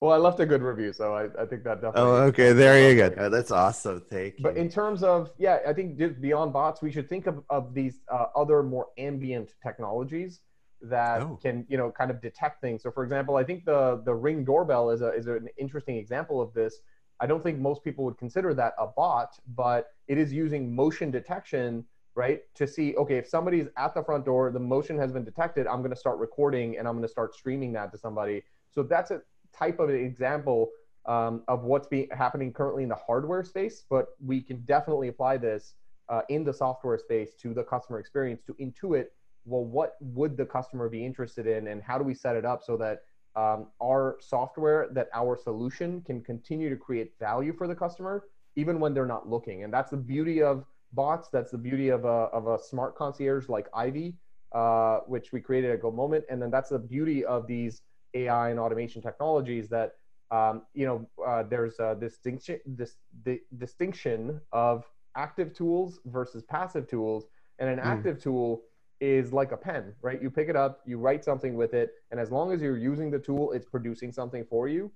well, 0.00 0.12
I 0.12 0.16
left 0.16 0.38
a 0.40 0.46
good 0.46 0.62
review, 0.62 0.92
so 0.92 1.14
I, 1.14 1.24
I 1.40 1.46
think 1.46 1.64
that 1.64 1.80
definitely. 1.80 2.02
Oh, 2.02 2.14
okay. 2.26 2.52
There 2.52 2.90
you 2.90 2.96
go. 2.96 3.14
Oh, 3.18 3.28
that's 3.28 3.50
awesome. 3.50 4.02
Thank 4.08 4.38
you. 4.38 4.44
But 4.44 4.56
in 4.56 4.68
terms 4.68 5.02
of, 5.02 5.32
yeah, 5.38 5.58
I 5.66 5.72
think 5.72 5.98
beyond 6.20 6.52
bots, 6.52 6.82
we 6.82 6.92
should 6.92 7.08
think 7.08 7.26
of, 7.26 7.42
of 7.50 7.74
these 7.74 8.00
uh, 8.12 8.26
other 8.36 8.62
more 8.62 8.88
ambient 8.96 9.54
technologies 9.62 10.40
that 10.82 11.22
oh. 11.22 11.38
can, 11.42 11.66
you 11.68 11.76
know, 11.76 11.90
kind 11.90 12.10
of 12.10 12.20
detect 12.20 12.60
things. 12.60 12.82
So, 12.82 12.92
for 12.92 13.02
example, 13.02 13.36
I 13.36 13.44
think 13.44 13.64
the 13.64 14.02
the 14.04 14.14
Ring 14.14 14.44
doorbell 14.44 14.90
is 14.90 15.00
a 15.00 15.12
is 15.12 15.26
an 15.26 15.48
interesting 15.58 15.96
example 15.96 16.40
of 16.40 16.52
this 16.54 16.80
I 17.20 17.26
don't 17.26 17.42
think 17.42 17.58
most 17.58 17.82
people 17.82 18.04
would 18.04 18.18
consider 18.18 18.54
that 18.54 18.74
a 18.78 18.86
bot, 18.86 19.38
but 19.54 19.88
it 20.08 20.18
is 20.18 20.32
using 20.32 20.74
motion 20.74 21.10
detection 21.10 21.84
right? 22.16 22.40
To 22.54 22.66
see, 22.66 22.96
okay, 22.96 23.18
if 23.18 23.28
somebody's 23.28 23.68
at 23.76 23.94
the 23.94 24.02
front 24.02 24.24
door, 24.24 24.50
the 24.50 24.58
motion 24.58 24.98
has 24.98 25.12
been 25.12 25.22
detected, 25.22 25.66
I'm 25.66 25.80
going 25.80 25.90
to 25.90 25.96
start 25.96 26.18
recording 26.18 26.78
and 26.78 26.88
I'm 26.88 26.94
going 26.94 27.06
to 27.06 27.12
start 27.12 27.34
streaming 27.34 27.74
that 27.74 27.92
to 27.92 27.98
somebody. 27.98 28.42
So 28.70 28.82
that's 28.82 29.10
a 29.10 29.20
type 29.56 29.78
of 29.78 29.90
an 29.90 29.96
example 29.96 30.70
um, 31.04 31.42
of 31.46 31.64
what's 31.64 31.88
happening 32.10 32.52
currently 32.52 32.82
in 32.82 32.88
the 32.88 32.96
hardware 32.96 33.44
space, 33.44 33.84
but 33.88 34.08
we 34.24 34.40
can 34.40 34.62
definitely 34.64 35.08
apply 35.08 35.36
this 35.36 35.74
uh, 36.08 36.22
in 36.30 36.42
the 36.42 36.54
software 36.54 36.98
space 36.98 37.34
to 37.34 37.52
the 37.52 37.62
customer 37.62 37.98
experience 37.98 38.42
to 38.46 38.54
intuit 38.54 39.06
well 39.44 39.64
what 39.64 39.94
would 40.00 40.36
the 40.36 40.44
customer 40.44 40.88
be 40.88 41.04
interested 41.04 41.46
in 41.46 41.68
and 41.68 41.82
how 41.82 41.96
do 41.98 42.04
we 42.04 42.14
set 42.14 42.34
it 42.36 42.44
up 42.44 42.62
so 42.62 42.76
that 42.76 43.02
um, 43.36 43.66
our 43.82 44.16
software 44.20 44.88
that 44.92 45.08
our 45.14 45.36
solution 45.36 46.00
can 46.02 46.22
continue 46.22 46.70
to 46.70 46.76
create 46.76 47.12
value 47.18 47.52
for 47.52 47.66
the 47.66 47.74
customer 47.74 48.24
even 48.56 48.80
when 48.80 48.94
they're 48.94 49.06
not 49.06 49.28
looking 49.28 49.64
and 49.64 49.72
that's 49.72 49.90
the 49.90 49.96
beauty 49.96 50.42
of 50.42 50.64
bots 50.92 51.28
that's 51.32 51.50
the 51.50 51.58
beauty 51.58 51.88
of 51.88 52.04
a, 52.04 52.28
of 52.32 52.46
a 52.46 52.58
smart 52.58 52.96
concierge 52.96 53.48
like 53.48 53.66
ivy 53.74 54.14
uh, 54.52 54.98
which 55.06 55.32
we 55.32 55.40
created 55.40 55.70
at 55.70 55.82
go 55.82 55.90
moment 55.90 56.24
and 56.30 56.40
then 56.40 56.50
that's 56.50 56.70
the 56.70 56.78
beauty 56.78 57.24
of 57.24 57.46
these 57.46 57.82
ai 58.14 58.50
and 58.50 58.58
automation 58.58 59.02
technologies 59.02 59.68
that 59.68 59.92
um, 60.30 60.62
you 60.74 60.86
know 60.86 61.06
uh, 61.24 61.42
there's 61.42 61.78
a 61.78 61.96
distinction 62.00 62.58
this 62.66 62.96
the 63.24 63.40
distinction 63.58 64.40
of 64.52 64.84
active 65.16 65.52
tools 65.54 65.98
versus 66.06 66.42
passive 66.42 66.86
tools. 66.86 67.24
And 67.58 67.68
an 67.70 67.78
mm. 67.78 67.86
active 67.86 68.22
tool 68.22 68.62
is 69.00 69.32
like 69.32 69.52
a 69.52 69.56
pen, 69.56 69.92
right? 70.02 70.20
You 70.22 70.30
pick 70.30 70.48
it 70.48 70.56
up, 70.56 70.80
you 70.86 70.98
write 70.98 71.24
something 71.24 71.54
with 71.54 71.74
it, 71.74 71.90
and 72.10 72.18
as 72.18 72.30
long 72.30 72.52
as 72.52 72.60
you're 72.60 72.78
using 72.78 73.10
the 73.10 73.18
tool, 73.18 73.52
it's 73.52 73.66
producing 73.66 74.12
something 74.12 74.44
for 74.48 74.68
you. 74.68 74.90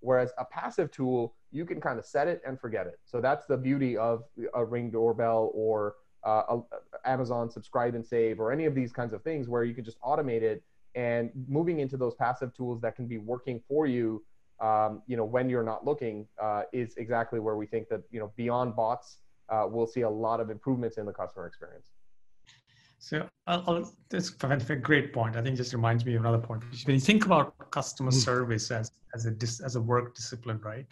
Whereas 0.00 0.32
a 0.38 0.44
passive 0.44 0.90
tool, 0.90 1.34
you 1.50 1.64
can 1.64 1.80
kind 1.80 1.98
of 1.98 2.04
set 2.04 2.28
it 2.28 2.42
and 2.46 2.60
forget 2.60 2.86
it. 2.86 3.00
So 3.06 3.20
that's 3.20 3.46
the 3.46 3.56
beauty 3.56 3.96
of 3.96 4.24
a 4.54 4.64
Ring 4.64 4.90
doorbell 4.90 5.50
or 5.54 5.94
uh, 6.24 6.58
a, 6.58 7.08
Amazon 7.08 7.50
Subscribe 7.50 7.94
and 7.94 8.04
Save 8.04 8.38
or 8.38 8.52
any 8.52 8.66
of 8.66 8.74
these 8.74 8.92
kinds 8.92 9.14
of 9.14 9.22
things 9.22 9.48
where 9.48 9.64
you 9.64 9.74
can 9.74 9.84
just 9.84 10.00
automate 10.00 10.42
it 10.42 10.62
and 10.94 11.30
moving 11.48 11.80
into 11.80 11.96
those 11.96 12.14
passive 12.14 12.54
tools 12.54 12.80
that 12.82 12.96
can 12.96 13.06
be 13.06 13.18
working 13.18 13.60
for 13.68 13.86
you, 13.86 14.22
um, 14.60 15.02
you 15.06 15.16
know, 15.16 15.24
when 15.24 15.48
you're 15.48 15.62
not 15.62 15.84
looking, 15.84 16.26
uh, 16.42 16.62
is 16.72 16.96
exactly 16.96 17.40
where 17.40 17.56
we 17.56 17.66
think 17.66 17.88
that 17.88 18.02
you 18.10 18.20
know 18.20 18.32
beyond 18.36 18.74
bots 18.74 19.18
uh, 19.48 19.66
we'll 19.68 19.86
see 19.86 20.02
a 20.02 20.10
lot 20.10 20.40
of 20.40 20.50
improvements 20.50 20.98
in 20.98 21.06
the 21.06 21.12
customer 21.12 21.46
experience. 21.46 21.90
So 22.98 23.28
I'll, 23.46 23.64
I'll, 23.66 23.92
that's 24.08 24.30
a 24.30 24.76
great 24.76 25.12
point. 25.12 25.36
I 25.36 25.42
think 25.42 25.56
just 25.56 25.72
reminds 25.72 26.04
me 26.04 26.14
of 26.14 26.22
another 26.22 26.38
point. 26.38 26.64
When 26.84 26.94
you 26.94 27.00
think 27.00 27.26
about 27.26 27.70
customer 27.70 28.10
mm-hmm. 28.10 28.18
service 28.18 28.70
as 28.70 28.90
as 29.14 29.26
a 29.26 29.64
as 29.64 29.76
a 29.76 29.80
work 29.80 30.14
discipline, 30.14 30.60
right? 30.62 30.86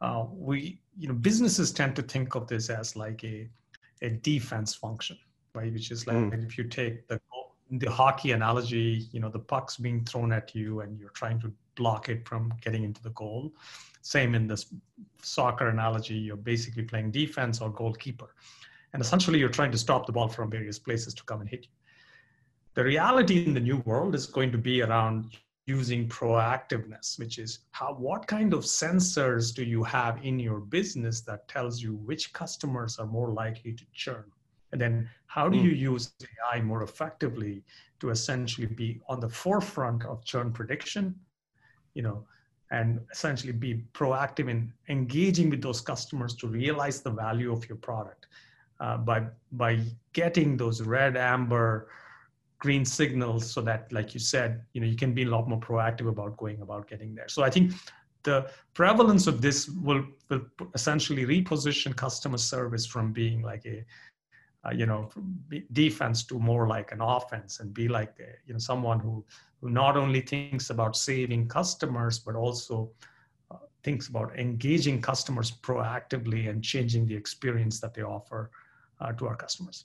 Uh, 0.00 0.24
we 0.32 0.80
you 0.98 1.08
know 1.08 1.14
businesses 1.14 1.72
tend 1.72 1.94
to 1.96 2.02
think 2.02 2.34
of 2.34 2.46
this 2.46 2.70
as 2.70 2.96
like 2.96 3.22
a 3.24 3.48
a 4.02 4.10
defense 4.10 4.74
function, 4.74 5.18
right? 5.54 5.72
Which 5.72 5.90
is 5.90 6.06
like 6.06 6.16
mm. 6.16 6.44
if 6.44 6.58
you 6.58 6.64
take 6.64 7.06
the 7.06 7.20
the 7.70 7.90
hockey 7.90 8.32
analogy, 8.32 9.08
you 9.12 9.20
know, 9.20 9.28
the 9.28 9.38
puck's 9.38 9.76
being 9.76 10.04
thrown 10.04 10.32
at 10.32 10.54
you 10.54 10.80
and 10.80 10.98
you're 10.98 11.10
trying 11.10 11.40
to 11.40 11.52
block 11.76 12.08
it 12.08 12.26
from 12.28 12.52
getting 12.60 12.84
into 12.84 13.02
the 13.02 13.10
goal. 13.10 13.52
Same 14.02 14.34
in 14.34 14.46
this 14.46 14.66
soccer 15.22 15.68
analogy, 15.68 16.14
you're 16.14 16.36
basically 16.36 16.82
playing 16.82 17.10
defense 17.10 17.60
or 17.60 17.70
goalkeeper. 17.70 18.34
And 18.94 19.02
essentially, 19.02 19.40
you're 19.40 19.48
trying 19.48 19.72
to 19.72 19.78
stop 19.78 20.06
the 20.06 20.12
ball 20.12 20.28
from 20.28 20.48
various 20.48 20.78
places 20.78 21.14
to 21.14 21.24
come 21.24 21.40
and 21.40 21.50
hit 21.50 21.64
you. 21.64 21.70
The 22.74 22.84
reality 22.84 23.44
in 23.44 23.52
the 23.52 23.60
new 23.60 23.78
world 23.78 24.14
is 24.14 24.24
going 24.24 24.52
to 24.52 24.58
be 24.58 24.82
around 24.82 25.36
using 25.66 26.08
proactiveness, 26.08 27.18
which 27.18 27.38
is 27.38 27.60
how 27.72 27.94
what 27.94 28.28
kind 28.28 28.54
of 28.54 28.60
sensors 28.60 29.52
do 29.52 29.64
you 29.64 29.82
have 29.82 30.24
in 30.24 30.38
your 30.38 30.60
business 30.60 31.22
that 31.22 31.48
tells 31.48 31.82
you 31.82 31.96
which 31.96 32.32
customers 32.32 32.98
are 33.00 33.06
more 33.06 33.30
likely 33.32 33.72
to 33.72 33.84
churn? 33.92 34.30
And 34.70 34.80
then 34.80 35.10
how 35.26 35.48
do 35.48 35.58
hmm. 35.58 35.66
you 35.66 35.72
use 35.72 36.12
AI 36.52 36.60
more 36.60 36.84
effectively 36.84 37.64
to 37.98 38.10
essentially 38.10 38.68
be 38.68 39.00
on 39.08 39.18
the 39.18 39.28
forefront 39.28 40.04
of 40.04 40.24
churn 40.24 40.52
prediction, 40.52 41.16
you 41.94 42.02
know, 42.02 42.24
and 42.70 43.00
essentially 43.10 43.52
be 43.52 43.84
proactive 43.92 44.48
in 44.48 44.72
engaging 44.88 45.50
with 45.50 45.62
those 45.62 45.80
customers 45.80 46.36
to 46.36 46.46
realize 46.46 47.00
the 47.00 47.10
value 47.10 47.52
of 47.52 47.68
your 47.68 47.78
product 47.78 48.28
uh, 48.84 48.96
by 48.98 49.18
by 49.52 49.72
getting 50.12 50.56
those 50.56 50.82
red 50.82 51.16
amber 51.16 51.88
green 52.64 52.84
signals 52.84 53.42
so 53.54 53.60
that 53.68 53.80
like 53.96 54.14
you 54.14 54.20
said 54.20 54.50
you 54.72 54.80
know 54.80 54.86
you 54.92 54.98
can 55.04 55.12
be 55.18 55.24
a 55.24 55.30
lot 55.36 55.48
more 55.48 55.60
proactive 55.68 56.08
about 56.08 56.36
going 56.36 56.60
about 56.66 56.88
getting 56.92 57.14
there. 57.14 57.28
So 57.28 57.42
i 57.48 57.50
think 57.54 57.72
the 58.30 58.38
prevalence 58.72 59.26
of 59.32 59.36
this 59.46 59.68
will, 59.86 60.02
will 60.30 60.44
essentially 60.74 61.24
reposition 61.26 61.94
customer 61.94 62.38
service 62.38 62.86
from 62.94 63.12
being 63.12 63.42
like 63.42 63.64
a 63.66 63.78
uh, 64.66 64.72
you 64.80 64.86
know 64.86 65.00
defense 65.72 66.24
to 66.24 66.38
more 66.38 66.66
like 66.76 66.88
an 66.96 67.00
offense 67.00 67.60
and 67.60 67.74
be 67.74 67.86
like 67.98 68.14
a, 68.28 68.30
you 68.46 68.52
know 68.54 68.62
someone 68.70 68.98
who 68.98 69.14
who 69.60 69.68
not 69.70 69.96
only 69.96 70.20
thinks 70.20 70.70
about 70.70 70.94
saving 70.96 71.48
customers, 71.48 72.18
but 72.18 72.34
also 72.34 72.90
uh, 73.50 73.56
thinks 73.82 74.08
about 74.08 74.28
engaging 74.38 75.00
customers 75.10 75.50
proactively 75.68 76.50
and 76.50 76.62
changing 76.72 77.06
the 77.06 77.16
experience 77.22 77.80
that 77.80 77.94
they 77.94 78.02
offer 78.02 78.50
to 79.18 79.26
our 79.26 79.36
customers. 79.36 79.84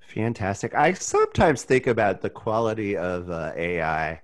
Fantastic. 0.00 0.74
I 0.74 0.94
sometimes 0.94 1.64
think 1.64 1.86
about 1.86 2.22
the 2.22 2.30
quality 2.30 2.96
of 2.96 3.30
uh, 3.30 3.52
AI 3.54 4.22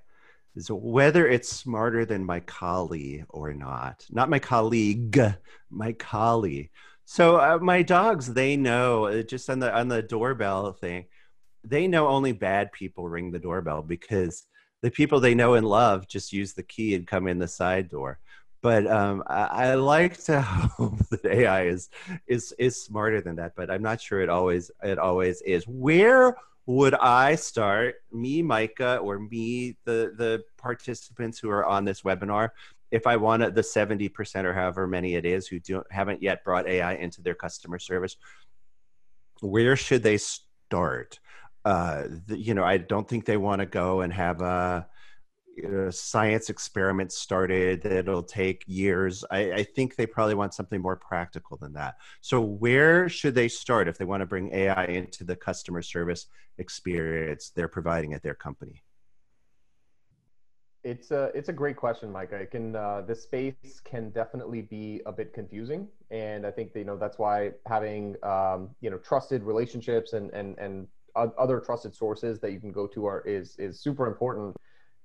is 0.57 0.71
whether 0.71 1.29
it's 1.29 1.51
smarter 1.51 2.07
than 2.07 2.25
my 2.25 2.41
colleague 2.41 3.27
or 3.29 3.53
not. 3.53 4.07
Not 4.11 4.31
my 4.31 4.39
colleague, 4.39 5.21
my 5.71 5.93
colleague. 5.93 6.71
So 7.05 7.37
uh, 7.37 7.59
my 7.61 7.83
dogs, 7.83 8.33
they 8.33 8.57
know 8.57 9.07
uh, 9.07 9.23
just 9.23 9.51
on 9.51 9.59
the 9.59 9.75
on 9.77 9.89
the 9.89 10.03
doorbell 10.03 10.73
thing 10.73 11.05
they 11.65 11.89
know 11.89 12.09
only 12.09 12.33
bad 12.33 12.71
people 12.73 13.09
ring 13.09 13.31
the 13.31 13.39
doorbell 13.39 13.83
because 13.83 14.45
the 14.83 14.91
people 14.91 15.19
they 15.19 15.35
know 15.35 15.55
and 15.55 15.67
love 15.67 16.07
just 16.07 16.33
use 16.33 16.53
the 16.53 16.63
key 16.63 16.95
and 16.95 17.07
come 17.07 17.27
in 17.27 17.39
the 17.39 17.49
side 17.49 17.89
door. 17.89 18.19
But 18.65 18.87
um, 18.87 19.23
I, 19.27 19.43
I, 19.43 19.75
like 19.75 20.17
to 20.25 20.41
hope 20.41 20.97
that 21.11 21.27
AI 21.27 21.67
is 21.67 21.91
is 22.27 22.55
is 22.59 22.83
smarter 22.83 23.21
than 23.21 23.37
that. 23.37 23.53
But 23.55 23.71
I'm 23.71 23.83
not 23.83 24.01
sure 24.01 24.23
it 24.23 24.31
always 24.31 24.71
it 24.83 24.99
always 24.99 25.43
is. 25.43 25.65
Where 25.69 26.35
would 26.65 26.95
I 26.95 27.35
start? 27.35 27.97
Me, 28.11 28.41
Micah, 28.41 28.97
or 28.97 29.19
me, 29.19 29.77
the 29.85 30.15
the 30.17 30.45
participants 30.57 31.39
who 31.39 31.51
are 31.51 31.67
on 31.67 31.85
this 31.85 32.01
webinar, 32.05 32.49
if 32.91 33.07
I 33.07 33.17
wanted 33.19 33.55
the 33.55 33.61
70% 33.61 34.45
or 34.45 34.55
however 34.55 34.87
many 34.87 35.15
it 35.15 35.27
is 35.27 35.47
who 35.47 35.61
don't 35.61 35.87
haven't 35.93 36.23
yet 36.23 36.43
brought 36.43 36.67
AI 36.67 36.95
into 36.95 37.21
their 37.21 37.35
customer 37.35 37.79
service, 37.79 38.17
where 39.43 39.77
should 39.77 40.03
they 40.03 40.17
start? 40.17 41.21
uh, 41.65 42.05
the, 42.27 42.39
you 42.39 42.55
know, 42.55 42.65
I 42.65 42.77
don't 42.77 43.09
think 43.09 43.25
they 43.25 43.37
want 43.37 43.61
to 43.61 43.67
go 43.67 44.03
and 44.03 44.13
have 44.13 44.43
a 44.43 44.87
you 45.57 45.69
know, 45.69 45.91
science 45.91 46.51
experiments 46.51 47.17
started 47.17 47.83
that'll 47.83 48.23
take 48.23 48.65
years. 48.67 49.25
I, 49.31 49.53
I, 49.53 49.63
think 49.63 49.97
they 49.97 50.07
probably 50.07 50.35
want 50.35 50.55
something 50.55 50.81
more 50.81 50.97
practical 50.97 51.57
than 51.57 51.73
that. 51.75 51.97
So, 52.21 52.41
where 52.41 53.09
should 53.09 53.35
they 53.35 53.49
start 53.49 53.89
if 53.89 53.99
they 53.99 54.05
want 54.05 54.21
to 54.21 54.27
bring 54.27 54.53
AI 54.53 54.87
into 54.87 55.25
the 55.25 55.37
customer 55.37 55.83
service 55.83 56.27
experience 56.59 57.51
they're 57.51 57.69
providing 57.69 58.15
at 58.15 58.23
their 58.23 58.35
company? 58.35 58.83
It's 60.83 61.11
a 61.13 61.31
it's 61.35 61.49
a 61.49 61.53
great 61.53 61.77
question, 61.77 62.13
Mike. 62.13 62.35
I 62.35 62.45
can 62.45 62.77
uh, 62.77 63.03
this 63.07 63.23
space 63.23 63.81
can 63.85 64.11
definitely 64.11 64.63
be 64.63 65.01
a 65.07 65.13
bit 65.13 65.33
confusing, 65.33 65.89
and 66.11 66.47
I 66.47 66.51
think 66.51 66.73
you 66.75 66.85
know 66.85 66.97
that's 66.97 67.19
why 67.19 67.53
having 67.67 68.17
um, 68.23 68.71
you 68.83 68.91
know 68.91 68.99
trusted 68.99 69.43
relationships 69.45 70.13
and 70.13 70.31
and 70.33 70.59
and 70.59 70.87
other 71.17 71.61
trusted 71.61 71.95
sources 71.95 72.41
that 72.41 72.53
you 72.53 72.61
can 72.61 72.73
go 72.73 72.87
to 72.89 73.07
are 73.07 73.23
is 73.23 73.57
is 73.57 73.81
super 73.81 74.07
important. 74.07 74.55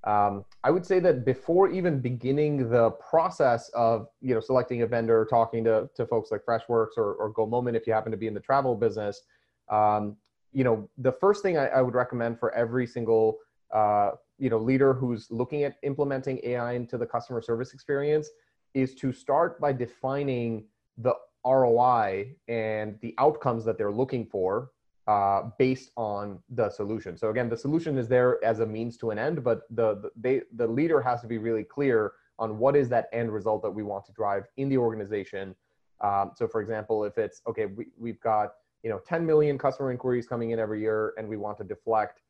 Um, 0.06 0.46
I 0.64 0.72
would 0.72 0.86
say 0.86 1.00
that 1.00 1.26
before 1.26 1.70
even 1.70 2.00
beginning 2.00 2.70
the 2.70 2.92
process 2.92 3.70
of 3.70 4.08
you 4.22 4.34
know 4.34 4.40
selecting 4.40 4.82
a 4.82 4.88
vendor, 4.88 5.28
talking 5.30 5.64
to, 5.66 5.90
to 5.96 6.06
folks 6.06 6.32
like 6.32 6.42
Freshworks 6.46 6.98
or, 6.98 7.16
or 7.16 7.30
Go 7.30 7.46
Moment, 7.46 7.76
if 7.76 7.86
you 7.86 7.94
happen 7.94 8.12
to 8.12 8.18
be 8.18 8.28
in 8.28 8.34
the 8.34 8.40
travel 8.40 8.76
business, 8.76 9.22
um, 9.70 10.16
you 10.54 10.64
know 10.64 10.90
the 10.98 11.12
first 11.12 11.44
thing 11.44 11.58
I, 11.58 11.68
I 11.68 11.82
would 11.82 11.96
recommend 11.96 12.40
for 12.40 12.54
every 12.56 12.88
single 12.88 13.40
uh, 13.74 14.12
you 14.38 14.50
know 14.50 14.58
leader 14.58 14.94
who's 14.94 15.30
looking 15.30 15.64
at 15.64 15.76
implementing 15.84 16.40
AI 16.44 16.74
into 16.74 16.98
the 16.98 17.06
customer 17.06 17.42
service 17.42 17.74
experience 17.74 18.30
is 18.74 18.96
to 18.96 19.12
start 19.12 19.60
by 19.60 19.74
defining 19.74 20.64
the 20.98 21.14
ROI 21.46 22.36
and 22.48 22.98
the 23.02 23.16
outcomes 23.18 23.66
that 23.66 23.78
they're 23.78 23.92
looking 23.92 24.26
for 24.26 24.72
uh, 25.10 25.50
based 25.58 25.90
on 25.98 26.38
the 26.52 26.70
solution. 26.70 27.18
So 27.18 27.32
again, 27.32 27.50
the 27.50 27.58
solution 27.58 27.98
is 27.98 28.08
there 28.08 28.38
as 28.46 28.60
a 28.60 28.66
means 28.66 28.96
to 28.98 29.10
an 29.10 29.18
end, 29.18 29.44
but 29.44 29.62
the, 29.72 29.96
the 29.96 30.12
they 30.16 30.42
the 30.56 30.68
leader 30.68 31.02
has 31.02 31.20
to 31.22 31.28
be 31.28 31.40
really 31.40 31.64
clear 31.64 32.14
on 32.38 32.60
what 32.60 32.76
is 32.76 32.88
that 32.90 33.10
end 33.12 33.34
result 33.34 33.64
that 33.64 33.72
we 33.72 33.82
want 33.82 34.06
to 34.06 34.12
drive 34.12 34.44
in 34.58 34.70
the 34.70 34.78
organization. 34.78 35.56
Um, 36.02 36.34
so 36.36 36.48
for 36.48 36.62
example, 36.62 37.06
if 37.06 37.18
it's 37.18 37.42
okay, 37.48 37.66
we, 37.66 37.88
we've 37.98 38.20
got 38.20 38.52
you 38.84 38.92
know 38.92 39.00
10 39.00 39.26
million 39.26 39.58
customer 39.58 39.90
inquiries 39.90 40.28
coming 40.28 40.52
in 40.52 40.60
every 40.60 40.80
year, 40.80 41.16
and 41.18 41.28
we 41.28 41.38
want 41.38 41.58
to 41.58 41.64
deflect 41.64 42.22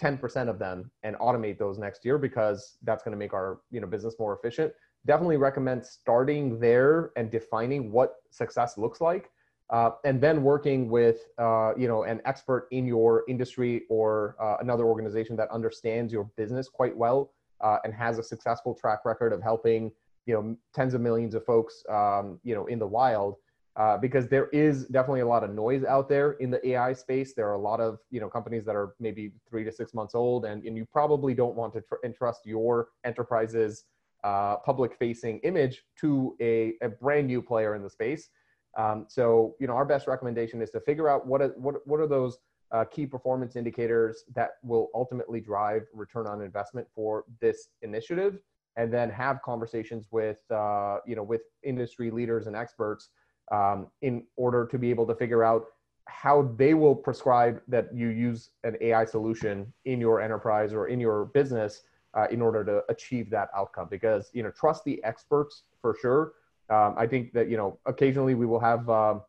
10% 0.00 0.48
of 0.48 0.60
them 0.60 0.92
and 1.02 1.16
automate 1.16 1.58
those 1.58 1.76
next 1.76 2.04
year 2.04 2.18
because 2.18 2.78
that's 2.84 3.02
going 3.02 3.12
to 3.12 3.18
make 3.18 3.34
our 3.34 3.62
you 3.72 3.80
know 3.80 3.88
business 3.88 4.14
more 4.20 4.32
efficient 4.36 4.72
definitely 5.04 5.36
recommend 5.36 5.84
starting 5.84 6.60
there 6.60 7.10
and 7.16 7.32
defining 7.32 7.90
what 7.90 8.14
success 8.30 8.78
looks 8.78 9.00
like 9.00 9.30
uh, 9.72 9.90
and 10.04 10.20
then 10.20 10.42
working 10.42 10.88
with 10.88 11.24
uh, 11.38 11.72
you 11.76 11.88
know 11.88 12.04
an 12.04 12.20
expert 12.24 12.68
in 12.70 12.86
your 12.86 13.24
industry 13.28 13.82
or 13.88 14.36
uh, 14.40 14.56
another 14.60 14.84
organization 14.84 15.34
that 15.36 15.50
understands 15.50 16.12
your 16.12 16.24
business 16.36 16.68
quite 16.68 16.96
well 16.96 17.32
uh, 17.62 17.78
and 17.84 17.92
has 17.92 18.18
a 18.18 18.22
successful 18.22 18.74
track 18.74 19.00
record 19.04 19.32
of 19.32 19.42
helping 19.42 19.90
you 20.26 20.34
know 20.34 20.56
tens 20.74 20.94
of 20.94 21.00
millions 21.00 21.34
of 21.34 21.44
folks 21.44 21.82
um, 21.88 22.38
you 22.44 22.54
know 22.54 22.66
in 22.66 22.78
the 22.78 22.86
wild 22.86 23.36
uh, 23.76 23.96
because 23.96 24.28
there 24.28 24.48
is 24.48 24.84
definitely 24.88 25.20
a 25.20 25.26
lot 25.26 25.42
of 25.42 25.50
noise 25.50 25.82
out 25.84 26.06
there 26.06 26.32
in 26.32 26.50
the 26.50 26.68
AI 26.68 26.92
space. 26.92 27.32
There 27.32 27.48
are 27.48 27.54
a 27.54 27.60
lot 27.60 27.80
of 27.80 27.98
you 28.10 28.20
know 28.20 28.28
companies 28.28 28.64
that 28.66 28.76
are 28.76 28.94
maybe 29.00 29.32
three 29.48 29.64
to 29.64 29.72
six 29.72 29.94
months 29.94 30.14
old, 30.14 30.44
and, 30.44 30.62
and 30.64 30.76
you 30.76 30.86
probably 30.92 31.32
don't 31.32 31.54
want 31.54 31.72
to 31.72 31.80
tr- 31.80 31.94
entrust 32.04 32.40
your 32.44 32.88
enterprise's 33.04 33.84
uh, 34.24 34.56
public-facing 34.58 35.38
image 35.38 35.82
to 36.00 36.36
a, 36.40 36.74
a 36.82 36.88
brand 36.88 37.26
new 37.26 37.40
player 37.40 37.74
in 37.74 37.82
the 37.82 37.90
space. 37.90 38.28
Um, 38.76 39.06
so 39.08 39.54
you 39.60 39.66
know 39.66 39.74
our 39.74 39.84
best 39.84 40.06
recommendation 40.06 40.62
is 40.62 40.70
to 40.70 40.80
figure 40.80 41.08
out 41.08 41.26
what 41.26 41.42
are, 41.42 41.48
what 41.56 41.86
what 41.86 42.00
are 42.00 42.06
those 42.06 42.38
uh, 42.72 42.84
key 42.84 43.06
performance 43.06 43.54
indicators 43.54 44.24
that 44.34 44.52
will 44.62 44.88
ultimately 44.94 45.40
drive 45.40 45.82
return 45.92 46.26
on 46.26 46.40
investment 46.40 46.86
for 46.94 47.24
this 47.40 47.68
initiative, 47.82 48.38
and 48.76 48.92
then 48.92 49.10
have 49.10 49.42
conversations 49.42 50.08
with 50.10 50.40
uh, 50.50 50.98
you 51.06 51.14
know 51.14 51.22
with 51.22 51.42
industry 51.62 52.10
leaders 52.10 52.46
and 52.46 52.56
experts 52.56 53.10
um, 53.50 53.88
in 54.00 54.24
order 54.36 54.66
to 54.66 54.78
be 54.78 54.90
able 54.90 55.06
to 55.06 55.14
figure 55.14 55.44
out 55.44 55.66
how 56.08 56.50
they 56.56 56.74
will 56.74 56.94
prescribe 56.94 57.60
that 57.68 57.94
you 57.94 58.08
use 58.08 58.50
an 58.64 58.76
AI 58.80 59.04
solution 59.04 59.72
in 59.84 60.00
your 60.00 60.20
enterprise 60.20 60.72
or 60.72 60.88
in 60.88 60.98
your 60.98 61.26
business 61.26 61.82
uh, 62.14 62.26
in 62.30 62.42
order 62.42 62.64
to 62.64 62.82
achieve 62.88 63.30
that 63.30 63.48
outcome. 63.56 63.88
Because 63.90 64.30
you 64.32 64.42
know, 64.42 64.50
trust 64.50 64.84
the 64.84 65.02
experts 65.04 65.64
for 65.80 65.96
sure. 66.00 66.32
Um, 66.70 66.94
I 66.96 67.06
think 67.06 67.32
that 67.32 67.48
you 67.48 67.56
know, 67.56 67.78
occasionally 67.86 68.34
we 68.34 68.46
will 68.46 68.60
have 68.60 68.88
um, 68.88 69.22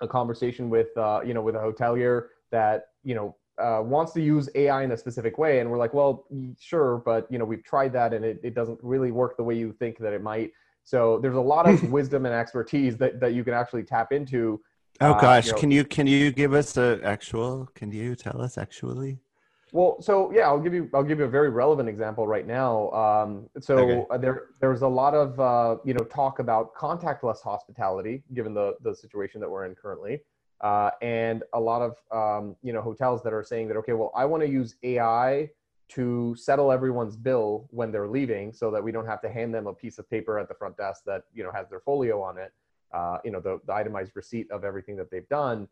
a 0.00 0.08
conversation 0.08 0.70
with 0.70 0.96
uh, 0.96 1.20
you 1.24 1.34
know 1.34 1.42
with 1.42 1.54
a 1.54 1.58
hotelier 1.58 2.28
that 2.50 2.86
you 3.02 3.14
know 3.14 3.36
uh, 3.58 3.82
wants 3.82 4.12
to 4.12 4.22
use 4.22 4.48
AI 4.54 4.84
in 4.84 4.92
a 4.92 4.96
specific 4.96 5.38
way, 5.38 5.60
and 5.60 5.70
we're 5.70 5.78
like, 5.78 5.94
well, 5.94 6.26
sure, 6.58 7.02
but 7.04 7.26
you 7.30 7.38
know, 7.38 7.44
we've 7.44 7.64
tried 7.64 7.92
that 7.92 8.14
and 8.14 8.24
it, 8.24 8.40
it 8.42 8.54
doesn't 8.54 8.78
really 8.82 9.10
work 9.10 9.36
the 9.36 9.42
way 9.42 9.56
you 9.56 9.72
think 9.72 9.98
that 9.98 10.12
it 10.12 10.22
might. 10.22 10.52
So 10.84 11.18
there's 11.20 11.36
a 11.36 11.40
lot 11.40 11.68
of 11.68 11.90
wisdom 11.90 12.24
and 12.24 12.34
expertise 12.34 12.96
that, 12.98 13.20
that 13.20 13.34
you 13.34 13.44
can 13.44 13.54
actually 13.54 13.82
tap 13.82 14.12
into. 14.12 14.60
Oh 15.00 15.12
uh, 15.12 15.20
gosh, 15.20 15.46
you 15.46 15.52
know, 15.52 15.58
can 15.58 15.70
you 15.70 15.84
can 15.84 16.06
you 16.06 16.32
give 16.32 16.54
us 16.54 16.76
a 16.76 17.00
actual? 17.04 17.68
Can 17.74 17.92
you 17.92 18.16
tell 18.16 18.40
us 18.40 18.58
actually? 18.58 19.20
Well, 19.72 20.00
so 20.00 20.32
yeah, 20.32 20.46
I'll 20.46 20.58
give 20.58 20.72
you 20.72 20.88
I'll 20.94 21.02
give 21.02 21.18
you 21.18 21.24
a 21.24 21.28
very 21.30 21.50
relevant 21.50 21.88
example 21.88 22.26
right 22.26 22.46
now. 22.46 22.90
Um, 22.90 23.48
so 23.60 23.76
okay. 23.78 24.06
uh, 24.10 24.18
there 24.18 24.46
there's 24.60 24.82
a 24.82 24.88
lot 24.88 25.14
of 25.14 25.38
uh, 25.38 25.76
you 25.84 25.94
know 25.94 26.04
talk 26.04 26.38
about 26.38 26.74
contactless 26.74 27.42
hospitality 27.42 28.22
given 28.34 28.54
the 28.54 28.76
the 28.82 28.94
situation 28.94 29.40
that 29.40 29.50
we're 29.50 29.66
in 29.66 29.74
currently, 29.74 30.22
uh, 30.62 30.90
and 31.02 31.42
a 31.52 31.60
lot 31.60 31.82
of 31.82 31.96
um, 32.10 32.56
you 32.62 32.72
know 32.72 32.80
hotels 32.80 33.22
that 33.22 33.32
are 33.32 33.44
saying 33.44 33.68
that 33.68 33.76
okay, 33.76 33.92
well 33.92 34.12
I 34.16 34.24
want 34.24 34.42
to 34.42 34.48
use 34.48 34.76
AI 34.82 35.50
to 35.88 36.34
settle 36.36 36.70
everyone's 36.70 37.16
bill 37.16 37.66
when 37.70 37.90
they're 37.90 38.08
leaving 38.08 38.52
so 38.52 38.70
that 38.70 38.82
we 38.82 38.92
don't 38.92 39.06
have 39.06 39.22
to 39.22 39.28
hand 39.28 39.54
them 39.54 39.66
a 39.66 39.72
piece 39.72 39.98
of 39.98 40.08
paper 40.08 40.38
at 40.38 40.48
the 40.48 40.54
front 40.54 40.76
desk 40.76 41.02
that 41.06 41.24
you 41.32 41.42
know 41.42 41.50
has 41.50 41.68
their 41.68 41.80
folio 41.80 42.20
on 42.20 42.38
it 42.38 42.52
uh, 42.92 43.18
you 43.24 43.30
know 43.30 43.40
the, 43.40 43.58
the, 43.66 43.72
itemized 43.72 44.12
receipt 44.14 44.50
of 44.50 44.64
everything 44.64 44.96
that 44.96 45.10
they've 45.10 45.28
done 45.28 45.68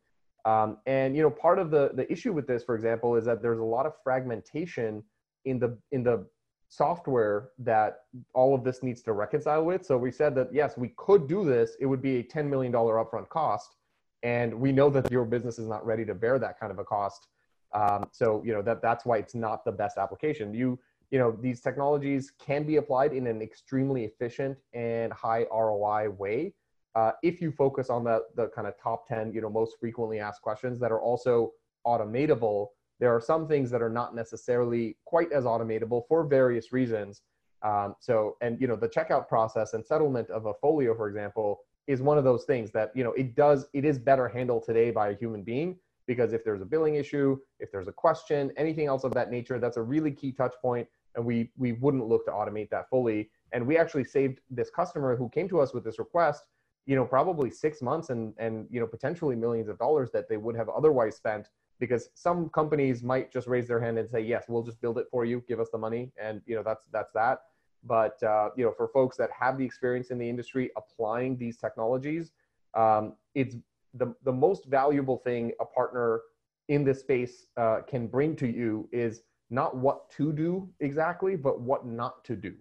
um, 0.46 0.78
and 0.86 1.16
you 1.16 1.22
know 1.22 1.30
part 1.30 1.58
of 1.58 1.70
the 1.70 1.90
the 1.94 2.10
issue 2.10 2.32
with 2.32 2.46
this 2.46 2.62
for 2.62 2.74
example 2.74 3.16
is 3.16 3.24
that 3.24 3.42
there's 3.42 3.58
a 3.58 3.64
lot 3.64 3.84
of 3.84 3.92
fragmentation 4.02 5.02
in 5.44 5.58
the 5.58 5.76
in 5.90 6.02
the 6.02 6.24
software 6.68 7.50
that 7.58 8.00
all 8.34 8.54
of 8.54 8.64
this 8.64 8.82
needs 8.82 9.00
to 9.00 9.12
reconcile 9.12 9.64
with. 9.64 9.84
So 9.86 9.96
we 9.96 10.10
said 10.10 10.34
that 10.36 10.48
yes 10.52 10.76
we 10.76 10.92
could 10.96 11.28
do 11.28 11.44
this. 11.44 11.76
It 11.80 11.86
would 11.86 12.02
be 12.02 12.18
a 12.18 12.22
$10 12.24 12.48
million 12.48 12.72
upfront 12.72 13.28
cost 13.28 13.76
and 14.22 14.52
we 14.52 14.72
know 14.72 14.90
that 14.90 15.10
your 15.10 15.24
business 15.24 15.58
is 15.58 15.68
not 15.68 15.84
ready 15.84 16.04
to 16.04 16.14
bear 16.14 16.38
that 16.38 16.58
kind 16.58 16.72
of 16.72 16.78
a 16.78 16.84
cost. 16.84 17.28
Um, 17.72 18.08
so 18.12 18.42
you 18.44 18.52
know 18.52 18.62
that 18.62 18.80
that's 18.82 19.04
why 19.04 19.18
it's 19.18 19.34
not 19.34 19.64
the 19.64 19.72
best 19.72 19.98
application. 19.98 20.54
You 20.54 20.78
you 21.10 21.18
know 21.18 21.36
these 21.40 21.60
technologies 21.60 22.32
can 22.38 22.64
be 22.64 22.76
applied 22.76 23.12
in 23.12 23.26
an 23.26 23.42
extremely 23.42 24.04
efficient 24.04 24.58
and 24.72 25.12
high 25.12 25.46
ROI 25.52 26.10
way 26.10 26.54
uh, 26.96 27.12
if 27.22 27.40
you 27.42 27.52
focus 27.52 27.90
on 27.90 28.02
the 28.02 28.22
the 28.34 28.48
kind 28.48 28.66
of 28.66 28.74
top 28.82 29.06
ten 29.06 29.32
you 29.32 29.40
know 29.40 29.50
most 29.50 29.76
frequently 29.78 30.18
asked 30.18 30.42
questions 30.42 30.80
that 30.80 30.90
are 30.90 31.00
also 31.00 31.52
automatable. 31.86 32.68
There 32.98 33.14
are 33.14 33.20
some 33.20 33.46
things 33.46 33.70
that 33.70 33.82
are 33.82 33.90
not 33.90 34.14
necessarily 34.14 34.96
quite 35.04 35.30
as 35.30 35.44
automatable 35.44 36.08
for 36.08 36.24
various 36.24 36.72
reasons. 36.72 37.20
Um, 37.62 37.94
so 38.00 38.36
and 38.40 38.58
you 38.60 38.66
know 38.66 38.76
the 38.76 38.88
checkout 38.88 39.28
process 39.28 39.74
and 39.74 39.84
settlement 39.84 40.30
of 40.30 40.46
a 40.46 40.54
folio, 40.54 40.94
for 40.94 41.08
example, 41.08 41.60
is 41.86 42.00
one 42.00 42.16
of 42.16 42.24
those 42.24 42.44
things 42.44 42.70
that 42.72 42.92
you 42.94 43.04
know 43.04 43.12
it 43.12 43.36
does 43.36 43.66
it 43.74 43.84
is 43.84 43.98
better 43.98 44.26
handled 44.26 44.64
today 44.64 44.90
by 44.90 45.10
a 45.10 45.16
human 45.16 45.42
being 45.42 45.76
because 46.06 46.32
if 46.32 46.44
there's 46.44 46.62
a 46.62 46.64
billing 46.64 46.94
issue, 46.94 47.36
if 47.58 47.70
there's 47.70 47.88
a 47.88 47.92
question, 47.92 48.52
anything 48.56 48.86
else 48.86 49.04
of 49.04 49.12
that 49.14 49.30
nature, 49.30 49.58
that's 49.58 49.76
a 49.76 49.82
really 49.82 50.12
key 50.12 50.32
touch 50.32 50.54
point, 50.62 50.88
and 51.14 51.24
we 51.24 51.50
we 51.58 51.72
wouldn't 51.72 52.06
look 52.06 52.24
to 52.24 52.30
automate 52.30 52.70
that 52.70 52.88
fully. 52.88 53.30
And 53.52 53.66
we 53.66 53.76
actually 53.76 54.04
saved 54.04 54.40
this 54.50 54.70
customer 54.70 55.14
who 55.16 55.28
came 55.28 55.48
to 55.50 55.60
us 55.60 55.74
with 55.74 55.84
this 55.84 55.98
request, 55.98 56.44
you 56.86 56.94
know, 56.96 57.04
probably 57.04 57.50
six 57.50 57.82
months 57.82 58.10
and 58.10 58.32
and 58.38 58.66
you 58.70 58.80
know 58.80 58.86
potentially 58.86 59.36
millions 59.36 59.68
of 59.68 59.78
dollars 59.78 60.10
that 60.12 60.28
they 60.28 60.36
would 60.36 60.56
have 60.56 60.68
otherwise 60.68 61.16
spent 61.16 61.48
because 61.78 62.08
some 62.14 62.48
companies 62.48 63.02
might 63.02 63.30
just 63.30 63.46
raise 63.46 63.68
their 63.68 63.80
hand 63.80 63.98
and 63.98 64.08
say, 64.08 64.20
yes, 64.20 64.44
we'll 64.48 64.62
just 64.62 64.80
build 64.80 64.96
it 64.96 65.06
for 65.10 65.24
you, 65.24 65.42
give 65.46 65.60
us 65.60 65.68
the 65.70 65.78
money, 65.78 66.10
and 66.20 66.40
you 66.46 66.54
know 66.54 66.62
that's 66.62 66.86
that's 66.92 67.12
that. 67.12 67.40
But 67.84 68.20
uh, 68.22 68.50
you 68.56 68.64
know, 68.64 68.72
for 68.72 68.88
folks 68.88 69.16
that 69.18 69.30
have 69.38 69.58
the 69.58 69.64
experience 69.64 70.10
in 70.10 70.18
the 70.18 70.28
industry 70.28 70.70
applying 70.76 71.36
these 71.36 71.56
technologies, 71.56 72.32
um, 72.74 73.14
it's 73.34 73.56
the, 73.94 74.14
the 74.24 74.32
most 74.32 74.66
valuable 74.66 75.18
thing 75.18 75.52
a 75.60 75.64
partner 75.64 76.20
in 76.68 76.84
this 76.84 77.00
space 77.00 77.46
uh, 77.56 77.80
can 77.86 78.06
bring 78.06 78.34
to 78.36 78.46
you 78.46 78.88
is 78.92 79.22
not 79.50 79.76
what 79.76 80.10
to 80.10 80.32
do 80.32 80.68
exactly, 80.80 81.36
but 81.36 81.60
what 81.60 81.86
not 81.86 82.24
to 82.24 82.34
do. 82.34 82.54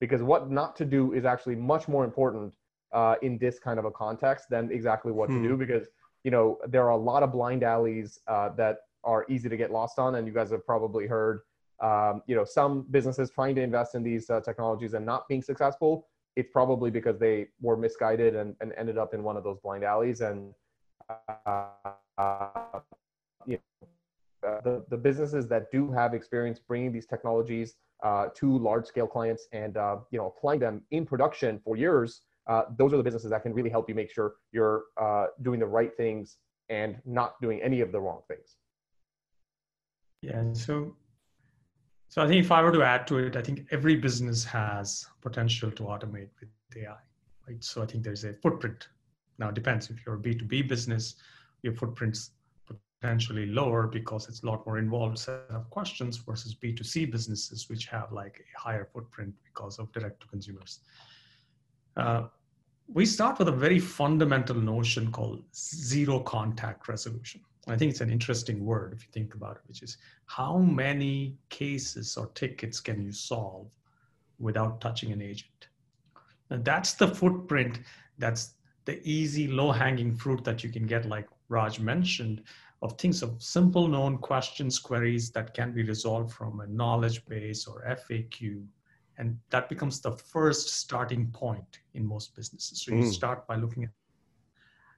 Because 0.00 0.22
what 0.22 0.50
not 0.50 0.76
to 0.76 0.84
do 0.86 1.12
is 1.12 1.24
actually 1.26 1.56
much 1.56 1.86
more 1.86 2.04
important 2.04 2.52
uh, 2.92 3.14
in 3.22 3.38
this 3.38 3.58
kind 3.58 3.78
of 3.78 3.84
a 3.84 3.90
context 3.90 4.46
than 4.50 4.70
exactly 4.70 5.12
what 5.12 5.28
hmm. 5.28 5.42
to 5.42 5.48
do. 5.48 5.56
Because 5.56 5.88
you 6.24 6.30
know 6.30 6.58
there 6.68 6.84
are 6.84 6.90
a 6.90 6.96
lot 6.96 7.22
of 7.22 7.32
blind 7.32 7.62
alleys 7.62 8.20
uh, 8.28 8.50
that 8.50 8.78
are 9.04 9.24
easy 9.28 9.48
to 9.48 9.56
get 9.56 9.70
lost 9.70 9.98
on, 9.98 10.16
and 10.16 10.26
you 10.26 10.32
guys 10.32 10.50
have 10.50 10.64
probably 10.66 11.06
heard. 11.06 11.40
Um, 11.80 12.22
you 12.26 12.36
know, 12.36 12.44
some 12.44 12.82
businesses 12.90 13.30
trying 13.30 13.54
to 13.54 13.62
invest 13.62 13.94
in 13.94 14.02
these 14.02 14.28
uh, 14.28 14.40
technologies 14.40 14.92
and 14.92 15.06
not 15.06 15.26
being 15.28 15.40
successful. 15.40 16.08
It's 16.36 16.50
probably 16.52 16.90
because 16.90 17.18
they 17.18 17.48
were 17.62 17.76
misguided 17.76 18.36
and, 18.36 18.54
and 18.60 18.74
ended 18.76 18.98
up 18.98 19.14
in 19.14 19.22
one 19.22 19.38
of 19.38 19.44
those 19.44 19.58
blind 19.62 19.82
alleys. 19.82 20.20
And 20.20 20.52
uh, 22.18 22.80
you 23.46 23.58
know, 23.80 23.88
uh, 24.46 24.60
the, 24.62 24.84
the 24.88 24.96
businesses 24.96 25.48
that 25.48 25.70
do 25.70 25.90
have 25.90 26.14
experience 26.14 26.58
bringing 26.58 26.92
these 26.92 27.06
technologies 27.06 27.76
uh, 28.02 28.28
to 28.34 28.58
large 28.58 28.86
scale 28.86 29.06
clients 29.06 29.46
and 29.52 29.76
uh, 29.76 29.98
you 30.10 30.18
know 30.18 30.26
applying 30.26 30.60
them 30.60 30.82
in 30.90 31.04
production 31.04 31.60
for 31.64 31.76
years 31.76 32.22
uh, 32.50 32.64
those 32.78 32.92
are 32.92 32.98
the 32.98 33.02
businesses 33.08 33.30
that 33.30 33.42
can 33.42 33.54
really 33.58 33.70
help 33.76 33.88
you 33.88 33.94
make 33.94 34.10
sure 34.10 34.34
you're 34.52 34.84
uh, 35.04 35.26
doing 35.42 35.60
the 35.64 35.70
right 35.78 35.96
things 35.96 36.36
and 36.68 36.98
not 37.04 37.40
doing 37.40 37.62
any 37.62 37.80
of 37.80 37.92
the 37.92 38.00
wrong 38.00 38.20
things. 38.28 38.56
Yeah 40.22 40.42
so 40.52 40.74
so 42.10 42.22
i 42.22 42.26
think 42.28 42.44
if 42.44 42.52
i 42.52 42.62
were 42.62 42.72
to 42.78 42.82
add 42.82 43.06
to 43.06 43.14
it 43.16 43.36
i 43.36 43.42
think 43.46 43.58
every 43.70 43.96
business 43.96 44.44
has 44.44 45.06
potential 45.22 45.70
to 45.78 45.84
automate 45.84 46.28
with 46.40 46.50
ai 46.76 46.98
right? 47.50 47.64
So 47.64 47.82
i 47.82 47.86
think 47.86 48.04
there's 48.04 48.24
a 48.24 48.34
footprint. 48.34 48.88
Now, 49.38 49.48
it 49.48 49.54
depends. 49.54 49.90
If 49.90 50.04
you're 50.04 50.16
a 50.16 50.18
B2B 50.18 50.68
business, 50.68 51.16
your 51.62 51.72
footprint's 51.72 52.32
potentially 52.66 53.46
lower 53.46 53.86
because 53.86 54.28
it's 54.28 54.42
a 54.42 54.46
lot 54.46 54.66
more 54.66 54.78
involved 54.78 55.18
set 55.18 55.46
of 55.48 55.68
questions 55.70 56.18
versus 56.18 56.54
B2C 56.54 57.10
businesses, 57.10 57.68
which 57.70 57.86
have 57.86 58.12
like 58.12 58.44
a 58.54 58.60
higher 58.60 58.88
footprint 58.92 59.32
because 59.44 59.78
of 59.78 59.90
direct 59.92 60.20
to 60.20 60.28
consumers. 60.28 60.80
Uh, 61.96 62.24
we 62.92 63.06
start 63.06 63.38
with 63.38 63.48
a 63.48 63.52
very 63.52 63.78
fundamental 63.78 64.56
notion 64.56 65.12
called 65.12 65.44
zero 65.54 66.20
contact 66.20 66.88
resolution. 66.88 67.40
I 67.68 67.76
think 67.76 67.90
it's 67.90 68.00
an 68.00 68.10
interesting 68.10 68.64
word 68.64 68.92
if 68.92 69.02
you 69.02 69.08
think 69.12 69.34
about 69.34 69.56
it, 69.56 69.62
which 69.68 69.82
is 69.82 69.98
how 70.26 70.58
many 70.58 71.36
cases 71.50 72.16
or 72.16 72.26
tickets 72.28 72.80
can 72.80 73.00
you 73.00 73.12
solve 73.12 73.68
without 74.38 74.80
touching 74.80 75.12
an 75.12 75.22
agent? 75.22 75.68
That's 76.48 76.94
the 76.94 77.06
footprint 77.06 77.80
that's 78.18 78.54
the 78.86 79.00
easy, 79.08 79.46
low 79.46 79.70
hanging 79.70 80.16
fruit 80.16 80.42
that 80.44 80.64
you 80.64 80.70
can 80.70 80.86
get, 80.86 81.06
like 81.06 81.28
Raj 81.48 81.78
mentioned, 81.78 82.42
of 82.82 82.98
things 82.98 83.22
of 83.22 83.40
simple 83.40 83.86
known 83.86 84.18
questions, 84.18 84.78
queries 84.78 85.30
that 85.30 85.54
can 85.54 85.72
be 85.72 85.84
resolved 85.84 86.32
from 86.32 86.60
a 86.60 86.66
knowledge 86.66 87.24
base 87.26 87.66
or 87.66 87.84
FAQ. 87.86 88.64
And 89.20 89.38
that 89.50 89.68
becomes 89.68 90.00
the 90.00 90.12
first 90.12 90.80
starting 90.80 91.26
point 91.30 91.80
in 91.92 92.06
most 92.06 92.34
businesses. 92.34 92.80
So 92.80 92.94
you 92.94 93.02
mm. 93.02 93.12
start 93.12 93.46
by 93.46 93.56
looking 93.56 93.84
at, 93.84 93.90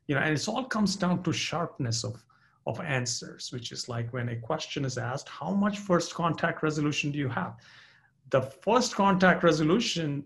you 0.07 0.15
know, 0.15 0.21
and 0.21 0.33
it 0.33 0.49
all 0.49 0.65
comes 0.65 0.95
down 0.95 1.25
to 1.25 1.33
sharpness 1.33 2.05
of, 2.05 2.25
of 2.69 2.81
answers, 2.81 3.51
which 3.53 3.73
is 3.73 3.89
like 3.89 4.13
when 4.13 4.29
a 4.29 4.37
question 4.37 4.85
is 4.85 4.97
asked, 4.97 5.29
how 5.29 5.51
much 5.51 5.81
first 5.81 6.15
contact 6.15 6.63
resolution 6.63 7.11
do 7.11 7.19
you 7.19 7.29
have? 7.29 7.57
The 8.31 8.43
first 8.43 8.95
contact 8.95 9.43
resolution 9.43 10.25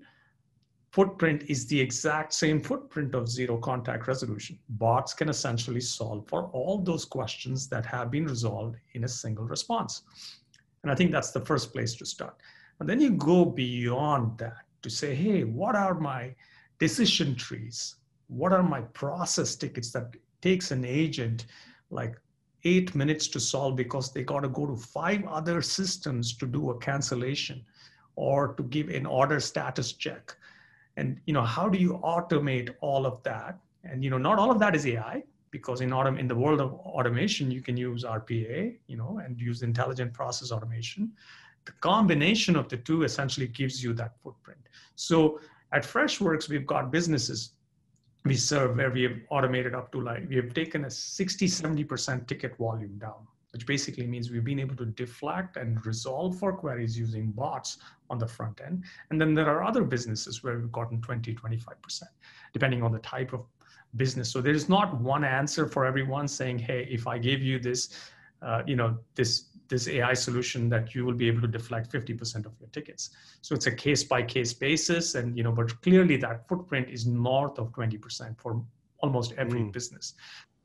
footprint 0.92 1.44
is 1.49 1.66
the 1.66 1.80
exact 1.80 2.34
same 2.34 2.61
footprint 2.61 3.14
of 3.14 3.30
zero 3.30 3.57
contact 3.57 4.07
resolution. 4.09 4.59
Bots 4.68 5.14
can 5.14 5.30
essentially 5.30 5.80
solve 5.80 6.28
for 6.28 6.51
all 6.53 6.78
those 6.78 7.07
questions 7.07 7.66
that 7.68 7.86
have 7.86 8.11
been 8.11 8.26
resolved 8.26 8.76
in 8.92 9.05
a 9.05 9.09
single 9.09 9.47
response. 9.47 10.03
And 10.82 10.92
I 10.92 10.94
think 10.94 11.12
that's 11.12 11.30
the 11.30 11.47
first 11.47 11.72
place 11.72 11.94
to 11.94 12.05
start. 12.05 12.36
And 12.81 12.89
then 12.89 13.01
you 13.01 13.11
go 13.11 13.45
beyond 13.45 14.39
that 14.39 14.64
to 14.83 14.91
say, 14.91 15.14
hey, 15.14 15.45
what 15.45 15.74
are 15.74 15.95
my 15.95 16.35
decision 16.79 17.35
trees? 17.35 17.97
What 18.29 18.53
are 18.53 18.62
my 18.62 18.83
process 18.83 19.55
tickets 19.57 19.91
that 19.93 20.14
takes 20.43 20.70
an 20.70 20.85
agent 20.85 21.47
like 21.91 22.16
eight 22.64 22.95
minutes 22.95 23.29
to 23.29 23.41
solve 23.41 23.77
because 23.77 24.12
they 24.12 24.24
got 24.24 24.41
to 24.41 24.49
go 24.49 24.66
to 24.66 24.77
five 24.77 25.24
other 25.27 25.62
systems 25.62 26.37
to 26.37 26.47
do 26.47 26.70
a 26.70 26.79
cancellation 26.79 27.64
or 28.16 28.55
to 28.55 28.62
give 28.64 28.89
an 28.89 29.07
order 29.07 29.41
status 29.41 29.93
check? 29.93 30.37
And 30.97 31.20
you 31.27 31.33
know 31.33 31.43
how 31.43 31.68
do 31.68 31.79
you 31.79 32.01
automate 32.03 32.74
all 32.81 33.07
of 33.07 33.22
that? 33.22 33.59
And 33.85 34.03
you 34.03 34.11
know 34.11 34.18
not 34.18 34.39
all 34.39 34.51
of 34.51 34.59
that 34.59 34.74
is 34.74 34.87
ai 34.87 35.22
because 35.51 35.81
in 35.81 35.91
autom- 35.91 36.18
in 36.18 36.27
the 36.27 36.35
world 36.35 36.61
of 36.61 36.72
automation 36.74 37.51
you 37.51 37.62
can 37.62 37.77
use 37.77 38.05
rpa 38.05 38.77
you 38.89 38.97
know 38.97 39.20
and 39.24 39.41
use 39.41 39.62
intelligent 39.62 40.12
process 40.12 40.51
automation 40.51 41.12
the 41.66 41.72
combination 41.80 42.56
of 42.56 42.68
the 42.68 42.76
two 42.78 43.02
essentially 43.02 43.48
gives 43.48 43.82
you 43.82 43.92
that 43.92 44.12
footprint 44.22 44.60
so 44.94 45.40
at 45.72 45.82
freshworks 45.82 46.48
we've 46.48 46.66
got 46.66 46.90
businesses 46.90 47.52
we 48.24 48.34
serve 48.34 48.76
where 48.76 48.90
we 48.90 49.02
have 49.02 49.16
automated 49.30 49.74
up 49.74 49.92
to 49.92 50.00
like 50.00 50.28
we 50.28 50.36
have 50.36 50.52
taken 50.54 50.84
a 50.84 50.90
60 50.90 51.46
70% 51.46 52.26
ticket 52.26 52.56
volume 52.56 52.98
down 52.98 53.26
which 53.56 53.64
basically 53.64 54.06
means 54.06 54.30
we've 54.30 54.44
been 54.44 54.60
able 54.60 54.76
to 54.76 54.84
deflect 54.84 55.56
and 55.56 55.84
resolve 55.86 56.38
for 56.38 56.52
queries 56.52 56.98
using 56.98 57.30
bots 57.30 57.78
on 58.10 58.18
the 58.18 58.26
front 58.26 58.60
end. 58.60 58.84
And 59.08 59.18
then 59.18 59.32
there 59.32 59.48
are 59.48 59.64
other 59.64 59.82
businesses 59.82 60.44
where 60.44 60.58
we've 60.58 60.70
gotten 60.70 61.00
20, 61.00 61.34
25%, 61.34 62.02
depending 62.52 62.82
on 62.82 62.92
the 62.92 62.98
type 62.98 63.32
of 63.32 63.46
business. 63.96 64.30
So 64.30 64.42
there's 64.42 64.68
not 64.68 65.00
one 65.00 65.24
answer 65.24 65.66
for 65.66 65.86
everyone 65.86 66.28
saying, 66.28 66.58
hey, 66.58 66.86
if 66.90 67.06
I 67.06 67.16
give 67.16 67.40
you 67.40 67.58
this, 67.58 68.10
uh, 68.42 68.62
you 68.66 68.76
know, 68.76 68.98
this 69.14 69.44
this 69.68 69.88
AI 69.88 70.14
solution 70.14 70.68
that 70.68 70.94
you 70.94 71.04
will 71.04 71.14
be 71.14 71.26
able 71.28 71.40
to 71.40 71.48
deflect 71.48 71.92
50% 71.92 72.46
of 72.46 72.52
your 72.60 72.68
tickets. 72.70 73.10
So 73.42 73.54
it's 73.54 73.66
a 73.66 73.72
case 73.72 74.04
by 74.04 74.22
case 74.22 74.52
basis. 74.52 75.14
And, 75.14 75.36
you 75.36 75.42
know, 75.42 75.52
but 75.52 75.80
clearly 75.82 76.16
that 76.18 76.48
footprint 76.48 76.88
is 76.88 77.06
north 77.06 77.58
of 77.58 77.72
20% 77.72 78.38
for 78.40 78.62
almost 79.00 79.32
every 79.36 79.60
mm. 79.60 79.72
business. 79.72 80.14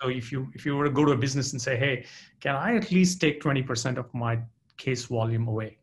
So 0.01 0.09
if 0.09 0.31
you 0.31 0.49
if 0.55 0.65
you 0.65 0.75
were 0.75 0.85
to 0.85 0.91
go 0.91 1.05
to 1.05 1.11
a 1.11 1.17
business 1.17 1.51
and 1.51 1.61
say, 1.61 1.77
hey, 1.77 2.05
can 2.39 2.55
I 2.55 2.75
at 2.75 2.91
least 2.91 3.21
take 3.21 3.41
20% 3.41 3.97
of 3.97 4.11
my 4.13 4.39
case 4.77 5.05
volume 5.05 5.47
away? 5.47 5.77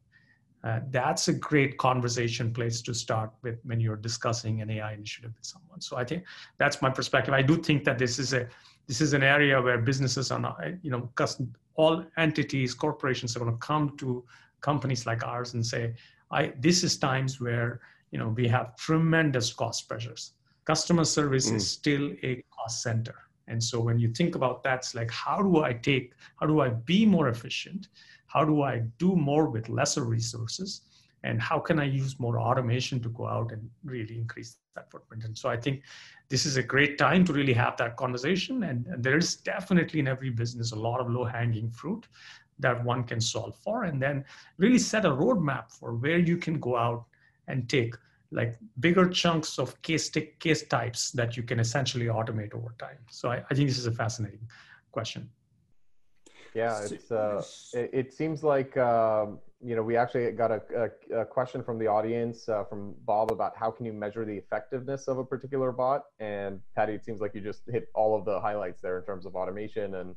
Uh, 0.64 0.80
that's 0.90 1.28
a 1.28 1.32
great 1.32 1.78
conversation 1.78 2.52
place 2.52 2.82
to 2.82 2.92
start 2.92 3.30
with 3.42 3.60
when 3.64 3.78
you're 3.78 3.96
discussing 3.96 4.60
an 4.60 4.70
AI 4.70 4.92
initiative 4.94 5.32
with 5.36 5.46
someone. 5.46 5.80
So 5.80 5.96
I 5.96 6.04
think 6.04 6.24
that's 6.58 6.82
my 6.82 6.90
perspective. 6.90 7.32
I 7.32 7.42
do 7.42 7.56
think 7.56 7.84
that 7.84 7.96
this 7.96 8.18
is 8.18 8.32
a 8.32 8.48
this 8.88 9.00
is 9.00 9.12
an 9.12 9.22
area 9.22 9.60
where 9.60 9.78
businesses 9.78 10.32
are 10.32 10.40
not, 10.40 10.58
you 10.82 10.90
know, 10.90 11.10
all 11.79 12.05
entities, 12.18 12.74
corporations 12.74 13.35
are 13.35 13.41
going 13.41 13.53
to 13.53 13.66
come 13.66 13.97
to 13.97 14.24
companies 14.61 15.07
like 15.07 15.24
ours 15.24 15.55
and 15.55 15.64
say, 15.64 15.95
I 16.31 16.53
this 16.61 16.85
is 16.85 16.99
times 16.99 17.41
where 17.41 17.81
you 18.12 18.18
know 18.18 18.29
we 18.29 18.47
have 18.49 18.76
tremendous 18.76 19.53
cost 19.53 19.89
pressures. 19.89 20.33
Customer 20.66 21.05
service 21.05 21.51
mm. 21.51 21.57
is 21.57 21.64
still 21.70 22.12
a 22.22 22.45
cost 22.57 22.83
center 22.83 23.29
and 23.49 23.62
so 23.62 23.81
when 23.81 23.99
you 23.99 24.09
think 24.09 24.35
about 24.35 24.62
that, 24.64 24.81
it's 24.81 24.95
like, 24.95 25.11
how 25.11 25.43
do 25.43 25.64
I 25.64 25.72
take, 25.72 26.12
how 26.37 26.47
do 26.47 26.61
I 26.61 26.68
be 26.68 27.07
more 27.07 27.29
efficient? 27.29 27.89
How 28.26 28.45
do 28.45 28.62
I 28.62 28.83
do 28.99 29.16
more 29.16 29.49
with 29.49 29.70
lesser 29.70 30.05
resources? 30.05 30.83
And 31.24 31.40
how 31.40 31.58
can 31.58 31.78
I 31.78 31.84
use 31.84 32.20
more 32.20 32.38
automation 32.38 33.00
to 33.02 33.08
go 33.08 33.26
out 33.26 33.52
and 33.52 33.68
really 33.84 34.16
increase 34.16 34.58
that 34.74 34.90
footprint? 34.90 35.24
And 35.24 35.36
so 35.36 35.48
I 35.48 35.56
think 35.56 35.82
this 36.28 36.46
is 36.46 36.56
a 36.56 36.62
great 36.62 36.96
time 36.98 37.24
to 37.24 37.32
really 37.32 37.52
have 37.54 37.76
that 37.78 37.96
conversation. 37.96 38.62
And, 38.64 38.86
and 38.86 39.02
there 39.02 39.16
is 39.16 39.36
definitely 39.36 40.00
in 40.00 40.08
every 40.08 40.30
business 40.30 40.72
a 40.72 40.76
lot 40.76 41.00
of 41.00 41.10
low 41.10 41.24
hanging 41.24 41.70
fruit 41.70 42.06
that 42.60 42.82
one 42.84 43.04
can 43.04 43.20
solve 43.20 43.56
for. 43.56 43.84
And 43.84 44.00
then 44.00 44.24
really 44.58 44.78
set 44.78 45.04
a 45.04 45.10
roadmap 45.10 45.72
for 45.72 45.94
where 45.94 46.18
you 46.18 46.36
can 46.36 46.60
go 46.60 46.76
out 46.76 47.04
and 47.48 47.68
take 47.68 47.94
like 48.30 48.58
bigger 48.80 49.08
chunks 49.08 49.58
of 49.58 49.80
case 49.82 50.10
case 50.38 50.62
types 50.66 51.10
that 51.12 51.36
you 51.36 51.42
can 51.42 51.58
essentially 51.58 52.06
automate 52.06 52.54
over 52.54 52.74
time. 52.78 52.98
So 53.10 53.30
I, 53.30 53.42
I 53.50 53.54
think 53.54 53.68
this 53.68 53.78
is 53.78 53.86
a 53.86 53.92
fascinating 53.92 54.46
question. 54.92 55.30
Yeah, 56.54 56.80
it's 56.82 57.10
uh, 57.10 57.42
it, 57.72 57.90
it 57.92 58.12
seems 58.12 58.42
like 58.42 58.76
um, 58.76 59.38
you 59.61 59.74
know 59.74 59.82
we 59.82 59.96
actually 59.96 60.30
got 60.32 60.50
a, 60.50 60.62
a, 60.76 61.20
a 61.20 61.24
question 61.24 61.62
from 61.62 61.78
the 61.78 61.86
audience 61.86 62.48
uh, 62.48 62.64
from 62.64 62.94
Bob 63.04 63.32
about 63.32 63.56
how 63.56 63.70
can 63.70 63.84
you 63.86 63.92
measure 63.92 64.24
the 64.24 64.36
effectiveness 64.36 65.09
of 65.09 65.18
a 65.18 65.24
particular 65.24 65.72
bot, 65.72 66.04
and 66.20 66.61
Prady, 66.74 66.94
it 66.94 67.04
seems 67.04 67.20
like 67.20 67.34
you 67.34 67.40
just 67.40 67.62
hit 67.68 67.88
all 67.94 68.16
of 68.16 68.24
the 68.24 68.40
highlights 68.40 68.80
there 68.80 68.98
in 68.98 69.04
terms 69.04 69.26
of 69.26 69.34
automation 69.34 69.96
and 69.96 70.14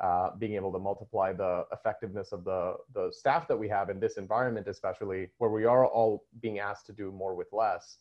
uh, 0.00 0.30
being 0.38 0.54
able 0.54 0.72
to 0.72 0.78
multiply 0.78 1.32
the 1.32 1.64
effectiveness 1.72 2.32
of 2.32 2.44
the, 2.44 2.74
the 2.94 3.10
staff 3.12 3.48
that 3.48 3.56
we 3.56 3.68
have 3.68 3.88
in 3.88 3.98
this 3.98 4.18
environment, 4.18 4.68
especially 4.68 5.28
where 5.38 5.50
we 5.50 5.64
are 5.64 5.86
all 5.86 6.24
being 6.40 6.58
asked 6.58 6.86
to 6.86 6.92
do 6.92 7.10
more 7.10 7.34
with 7.34 7.48
less. 7.52 7.98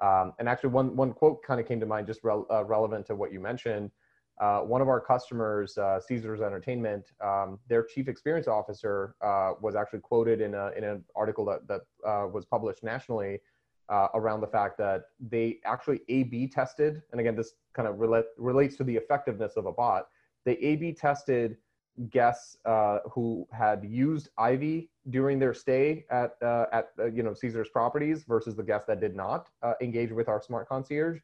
Um, 0.00 0.34
and 0.38 0.48
actually, 0.48 0.70
one, 0.70 0.94
one 0.94 1.12
quote 1.12 1.42
kind 1.42 1.58
of 1.58 1.66
came 1.66 1.80
to 1.80 1.86
mind 1.86 2.06
just 2.06 2.20
uh, 2.24 2.64
relevant 2.64 3.06
to 3.06 3.14
what 3.14 3.32
you 3.32 3.40
mentioned. 3.40 3.90
Uh, 4.40 4.60
one 4.60 4.80
of 4.80 4.88
our 4.88 5.00
customers, 5.00 5.76
uh, 5.78 6.00
Caesars 6.00 6.40
Entertainment, 6.40 7.10
um, 7.24 7.58
their 7.68 7.82
chief 7.82 8.08
experience 8.08 8.46
officer 8.46 9.14
uh, 9.20 9.52
was 9.60 9.74
actually 9.74 10.00
quoted 10.00 10.40
in, 10.40 10.54
a, 10.54 10.70
in 10.76 10.84
an 10.84 11.04
article 11.16 11.44
that, 11.44 11.66
that 11.66 11.80
uh, 12.08 12.26
was 12.28 12.44
published 12.44 12.82
nationally 12.84 13.40
around 14.14 14.42
the 14.42 14.46
fact 14.46 14.76
that 14.76 15.04
they 15.18 15.58
actually 15.64 16.02
A-B 16.10 16.46
tested. 16.48 17.02
And 17.10 17.20
again, 17.20 17.34
this 17.34 17.54
kind 17.72 17.88
of 17.88 17.98
relate, 17.98 18.26
relates 18.36 18.76
to 18.76 18.84
the 18.84 18.94
effectiveness 18.94 19.56
of 19.56 19.64
a 19.64 19.72
bot 19.72 20.08
they 20.48 20.56
A/B 20.58 20.94
tested 20.94 21.58
guests 22.10 22.56
uh, 22.64 23.00
who 23.12 23.46
had 23.52 23.84
used 23.84 24.30
Ivy 24.38 24.88
during 25.10 25.38
their 25.38 25.52
stay 25.52 26.06
at 26.10 26.36
uh, 26.42 26.64
at 26.72 26.88
uh, 26.98 27.06
you 27.06 27.22
know 27.22 27.34
Caesar's 27.34 27.68
properties 27.68 28.24
versus 28.24 28.56
the 28.56 28.62
guests 28.62 28.86
that 28.86 28.98
did 28.98 29.14
not 29.14 29.50
uh, 29.62 29.74
engage 29.82 30.10
with 30.10 30.26
our 30.26 30.40
smart 30.40 30.66
concierge, 30.66 31.18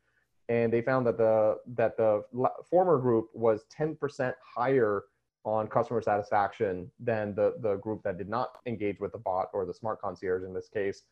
and 0.48 0.72
they 0.72 0.82
found 0.82 1.06
that 1.06 1.18
the 1.18 1.56
that 1.74 1.96
the 1.96 2.22
former 2.68 2.98
group 2.98 3.28
was 3.34 3.64
10% 3.76 4.34
higher 4.42 5.04
on 5.44 5.66
customer 5.66 6.00
satisfaction 6.00 6.90
than 6.98 7.34
the 7.34 7.54
the 7.60 7.76
group 7.76 8.02
that 8.02 8.18
did 8.18 8.28
not 8.28 8.58
engage 8.66 9.00
with 9.00 9.12
the 9.12 9.18
bot 9.18 9.48
or 9.52 9.66
the 9.66 9.74
smart 9.74 10.00
concierge 10.00 10.42
in 10.42 10.54
this 10.54 10.68
case. 10.68 11.02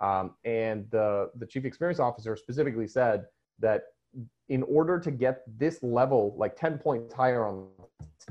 Um, 0.00 0.34
and 0.44 0.86
the 0.90 1.30
the 1.36 1.46
chief 1.46 1.64
experience 1.64 2.00
officer 2.00 2.36
specifically 2.36 2.86
said 2.86 3.26
that 3.58 3.82
in 4.48 4.62
order 4.64 4.98
to 4.98 5.10
get 5.10 5.42
this 5.58 5.82
level, 5.82 6.34
like 6.36 6.56
10 6.56 6.78
points 6.78 7.14
higher 7.14 7.46
on 7.46 7.68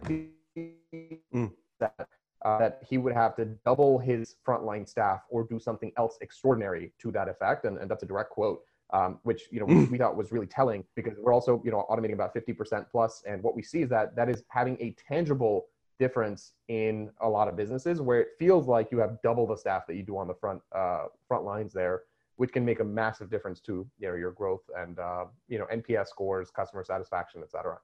mm. 0.05 1.51
that, 1.79 2.07
uh, 2.43 2.57
that 2.57 2.81
he 2.87 2.97
would 2.97 3.13
have 3.13 3.35
to 3.37 3.45
double 3.65 3.97
his 3.97 4.35
frontline 4.45 4.87
staff 4.87 5.21
or 5.29 5.43
do 5.43 5.59
something 5.59 5.91
else 5.97 6.17
extraordinary 6.21 6.91
to 6.99 7.11
that 7.11 7.29
effect. 7.29 7.65
And, 7.65 7.77
and 7.77 7.89
that's 7.89 8.03
a 8.03 8.05
direct 8.05 8.31
quote, 8.31 8.61
um, 8.91 9.19
which, 9.23 9.43
you 9.51 9.59
know, 9.59 9.65
we, 9.73 9.85
we 9.85 9.97
thought 9.97 10.15
was 10.15 10.31
really 10.31 10.47
telling 10.47 10.83
because 10.95 11.13
we're 11.19 11.33
also, 11.33 11.61
you 11.63 11.71
know, 11.71 11.85
automating 11.89 12.13
about 12.13 12.33
50% 12.35 12.85
And 13.27 13.43
what 13.43 13.55
we 13.55 13.63
see 13.63 13.81
is 13.81 13.89
that 13.89 14.15
that 14.15 14.29
is 14.29 14.43
having 14.49 14.77
a 14.79 14.95
tangible 15.07 15.67
difference 15.99 16.53
in 16.69 17.09
a 17.21 17.27
lot 17.27 17.47
of 17.47 17.57
businesses 17.57 18.01
where 18.01 18.21
it 18.21 18.29
feels 18.39 18.67
like 18.67 18.89
you 18.91 18.99
have 18.99 19.21
double 19.21 19.45
the 19.45 19.57
staff 19.57 19.85
that 19.87 19.95
you 19.95 20.03
do 20.03 20.17
on 20.17 20.27
the 20.27 20.33
front 20.33 20.61
uh, 20.73 21.05
front 21.27 21.43
lines 21.43 21.73
there 21.73 22.03
which 22.39 22.53
can 22.53 22.63
make 22.63 22.79
a 22.79 22.83
massive 22.85 23.29
difference 23.29 23.59
to 23.59 23.85
you 23.99 24.07
know 24.07 24.15
your 24.15 24.31
growth 24.31 24.61
and 24.77 24.97
uh, 24.97 25.25
you 25.49 25.59
know 25.59 25.65
NPS 25.65 26.07
scores, 26.07 26.49
customer 26.49 26.85
satisfaction, 26.85 27.41
et 27.43 27.51
cetera. 27.51 27.77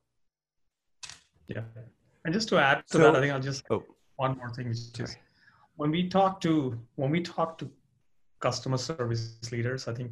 Yeah, 1.48 1.64
and 2.24 2.34
just 2.34 2.48
to 2.50 2.58
add 2.58 2.78
to 2.88 2.94
so, 2.94 2.98
that, 3.00 3.18
I 3.18 3.20
think 3.20 3.34
I'll 3.34 3.42
just 3.42 3.66
oh. 3.70 3.84
one 4.16 4.38
more 4.38 4.50
thing, 4.50 4.70
which 4.70 4.98
is 4.98 5.18
when 5.76 5.92
we 5.92 6.08
talk 6.08 6.40
to 6.42 6.80
when 6.96 7.12
we 7.12 7.22
talk 7.22 7.58
to 7.58 7.70
customer 8.40 8.78
service 8.78 9.36
leaders, 9.52 9.90
I 9.90 9.94
think 9.94 10.12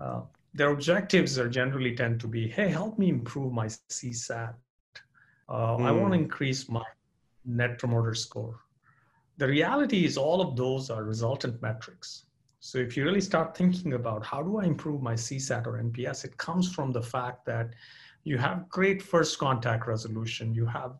uh, 0.00 0.22
their 0.54 0.70
objectives 0.70 1.38
are 1.38 1.48
generally 1.48 1.94
tend 1.94 2.20
to 2.20 2.26
be, 2.26 2.48
hey, 2.48 2.68
help 2.68 2.98
me 2.98 3.08
improve 3.08 3.52
my 3.52 3.66
CSAT. 3.66 4.54
Uh, 5.48 5.76
mm. 5.76 5.84
I 5.84 5.92
want 5.92 6.12
to 6.12 6.18
hmm. 6.18 6.24
increase 6.24 6.68
my 6.68 6.84
net 7.44 7.78
promoter 7.78 8.14
score. 8.14 8.60
The 9.36 9.46
reality 9.46 10.04
is 10.04 10.16
all 10.16 10.40
of 10.40 10.56
those 10.56 10.90
are 10.90 11.04
resultant 11.04 11.60
metrics 11.62 12.24
so 12.60 12.76
if 12.76 12.94
you 12.94 13.04
really 13.04 13.22
start 13.22 13.56
thinking 13.56 13.94
about 13.94 14.24
how 14.24 14.42
do 14.42 14.58
I 14.58 14.64
improve 14.64 15.00
my 15.00 15.14
CSAT 15.14 15.66
or 15.66 15.82
NPS, 15.82 16.26
it 16.26 16.36
comes 16.36 16.70
from 16.70 16.92
the 16.92 17.00
fact 17.00 17.46
that 17.46 17.70
you 18.24 18.36
have 18.36 18.68
great 18.68 19.02
first 19.02 19.38
contact 19.38 19.86
resolution, 19.86 20.54
you 20.54 20.66
have 20.66 20.98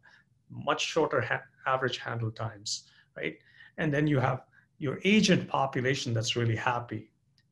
much 0.49 0.83
shorter 0.83 1.21
ha- 1.21 1.43
average 1.67 1.99
handle 1.99 2.31
times, 2.31 2.85
right? 3.15 3.37
And 3.77 3.93
then 3.93 4.07
you 4.07 4.19
have 4.19 4.45
your 4.79 5.01
agent 5.05 5.49
population 5.49 6.15
that's 6.15 6.35
really 6.35 6.57
happy. 6.57 7.10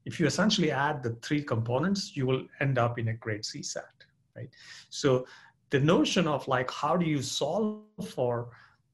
If 0.08 0.18
you 0.18 0.26
essentially 0.26 0.70
add 0.70 1.02
the 1.02 1.10
three 1.26 1.42
components, 1.42 2.16
you 2.16 2.24
will 2.26 2.44
end 2.60 2.78
up 2.78 2.98
in 2.98 3.08
a 3.08 3.12
great 3.12 3.42
CSAT, 3.42 3.96
right? 4.34 4.48
So 4.88 5.26
the 5.68 5.80
notion 5.80 6.26
of 6.26 6.48
like 6.48 6.70
how 6.70 6.96
do 6.96 7.04
you 7.04 7.20
solve 7.20 7.82
for 8.14 8.48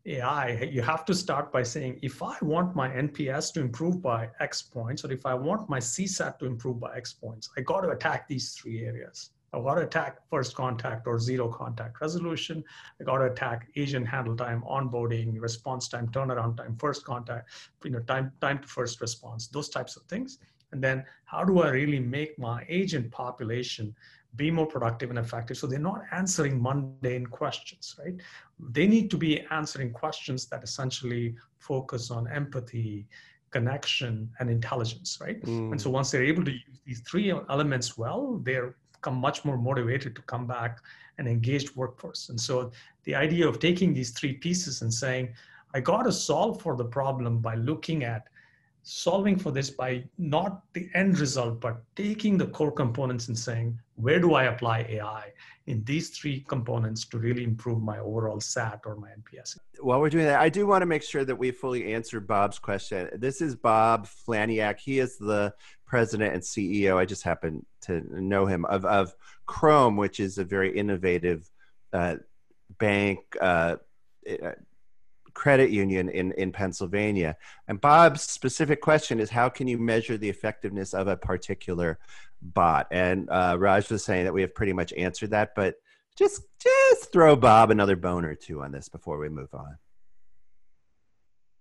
AI, 0.06 0.68
you 0.72 0.82
have 0.82 1.04
to 1.04 1.14
start 1.14 1.52
by 1.52 1.62
saying, 1.62 2.00
if 2.02 2.20
I 2.20 2.36
want 2.42 2.74
my 2.74 2.88
NPS 2.88 3.52
to 3.54 3.60
improve 3.60 4.02
by 4.02 4.28
X 4.40 4.60
points, 4.60 5.04
or 5.04 5.12
if 5.12 5.24
I 5.24 5.34
want 5.34 5.70
my 5.70 5.78
CSAT 5.78 6.40
to 6.40 6.46
improve 6.46 6.80
by 6.80 6.96
X 6.96 7.12
points, 7.12 7.48
I 7.56 7.60
got 7.60 7.82
to 7.82 7.90
attack 7.90 8.26
these 8.26 8.52
three 8.54 8.84
areas. 8.84 9.30
I 9.52 9.60
got 9.60 9.76
to 9.76 9.82
attack 9.82 10.18
first 10.28 10.56
contact 10.56 11.06
or 11.06 11.20
zero 11.20 11.46
contact 11.48 12.00
resolution. 12.00 12.64
I 13.00 13.04
got 13.04 13.18
to 13.18 13.26
attack 13.26 13.68
agent 13.76 14.08
handle 14.08 14.36
time, 14.36 14.64
onboarding, 14.68 15.40
response 15.40 15.86
time, 15.88 16.08
turnaround 16.08 16.56
time, 16.56 16.76
first 16.76 17.04
contact, 17.04 17.50
you 17.84 17.92
know, 17.92 18.00
time, 18.00 18.32
time 18.40 18.58
to 18.58 18.66
first 18.66 19.00
response, 19.00 19.46
those 19.46 19.68
types 19.68 19.96
of 19.96 20.02
things. 20.06 20.38
And 20.74 20.82
then 20.82 21.04
how 21.24 21.44
do 21.44 21.62
I 21.62 21.70
really 21.70 22.00
make 22.00 22.38
my 22.38 22.66
agent 22.68 23.10
population 23.10 23.94
be 24.36 24.50
more 24.50 24.66
productive 24.66 25.10
and 25.10 25.18
effective 25.18 25.56
so 25.56 25.68
they're 25.68 25.78
not 25.78 26.02
answering 26.10 26.60
mundane 26.60 27.26
questions, 27.26 27.94
right? 27.98 28.14
They 28.58 28.86
need 28.86 29.08
to 29.12 29.16
be 29.16 29.40
answering 29.52 29.92
questions 29.92 30.46
that 30.46 30.64
essentially 30.64 31.36
focus 31.58 32.10
on 32.10 32.28
empathy, 32.28 33.06
connection, 33.52 34.28
and 34.40 34.50
intelligence, 34.50 35.18
right? 35.20 35.40
Mm. 35.42 35.70
And 35.70 35.80
so 35.80 35.88
once 35.88 36.10
they're 36.10 36.24
able 36.24 36.44
to 36.44 36.50
use 36.50 36.80
these 36.84 37.00
three 37.00 37.30
elements 37.30 37.96
well, 37.96 38.40
they're 38.42 38.74
become 39.04 39.20
much 39.20 39.44
more 39.44 39.58
motivated 39.58 40.16
to 40.16 40.22
come 40.22 40.46
back 40.46 40.80
and 41.18 41.28
engaged 41.28 41.76
workforce. 41.76 42.30
And 42.30 42.40
so 42.40 42.72
the 43.04 43.14
idea 43.14 43.46
of 43.46 43.58
taking 43.58 43.92
these 43.92 44.10
three 44.10 44.32
pieces 44.32 44.80
and 44.80 44.92
saying, 44.92 45.34
I 45.74 45.80
got 45.80 46.04
to 46.04 46.12
solve 46.12 46.62
for 46.62 46.74
the 46.74 46.86
problem 46.86 47.38
by 47.38 47.56
looking 47.56 48.02
at 48.04 48.28
solving 48.84 49.36
for 49.38 49.50
this 49.50 49.70
by 49.70 50.04
not 50.18 50.62
the 50.74 50.88
end 50.94 51.18
result, 51.18 51.60
but 51.60 51.82
taking 51.96 52.36
the 52.38 52.46
core 52.46 52.70
components 52.70 53.28
and 53.28 53.36
saying, 53.36 53.78
where 53.96 54.20
do 54.20 54.34
I 54.34 54.44
apply 54.44 54.86
AI 54.90 55.32
in 55.66 55.82
these 55.84 56.10
three 56.10 56.44
components 56.46 57.06
to 57.06 57.18
really 57.18 57.44
improve 57.44 57.82
my 57.82 57.98
overall 57.98 58.40
SAT 58.40 58.82
or 58.84 58.96
my 58.96 59.08
NPS? 59.08 59.58
While 59.80 60.00
we're 60.00 60.10
doing 60.10 60.26
that, 60.26 60.40
I 60.40 60.50
do 60.50 60.66
want 60.66 60.82
to 60.82 60.86
make 60.86 61.02
sure 61.02 61.24
that 61.24 61.36
we 61.36 61.50
fully 61.50 61.94
answer 61.94 62.20
Bob's 62.20 62.58
question. 62.58 63.08
This 63.14 63.40
is 63.40 63.56
Bob 63.56 64.06
Flaniak. 64.06 64.78
He 64.78 64.98
is 64.98 65.16
the 65.16 65.54
president 65.86 66.34
and 66.34 66.42
CEO. 66.42 66.96
I 66.96 67.06
just 67.06 67.22
happen 67.22 67.64
to 67.82 68.02
know 68.20 68.44
him 68.44 68.66
of, 68.66 68.84
of 68.84 69.14
Chrome, 69.46 69.96
which 69.96 70.20
is 70.20 70.36
a 70.36 70.44
very 70.44 70.76
innovative 70.76 71.48
uh, 71.94 72.16
bank. 72.78 73.20
Uh, 73.40 73.76
credit 75.34 75.70
union 75.70 76.08
in, 76.08 76.32
in 76.32 76.52
Pennsylvania. 76.52 77.36
And 77.68 77.80
Bob's 77.80 78.22
specific 78.22 78.80
question 78.80 79.20
is 79.20 79.30
how 79.30 79.48
can 79.48 79.66
you 79.66 79.78
measure 79.78 80.16
the 80.16 80.28
effectiveness 80.28 80.94
of 80.94 81.08
a 81.08 81.16
particular 81.16 81.98
bot? 82.40 82.86
And 82.90 83.28
uh, 83.30 83.56
Raj 83.58 83.90
was 83.90 84.04
saying 84.04 84.24
that 84.24 84.32
we 84.32 84.40
have 84.40 84.54
pretty 84.54 84.72
much 84.72 84.92
answered 84.94 85.30
that, 85.30 85.54
but 85.54 85.76
just 86.16 86.42
just 86.60 87.12
throw 87.12 87.36
Bob 87.36 87.70
another 87.70 87.96
bone 87.96 88.24
or 88.24 88.34
two 88.34 88.62
on 88.62 88.72
this 88.72 88.88
before 88.88 89.18
we 89.18 89.28
move 89.28 89.52
on. 89.52 89.76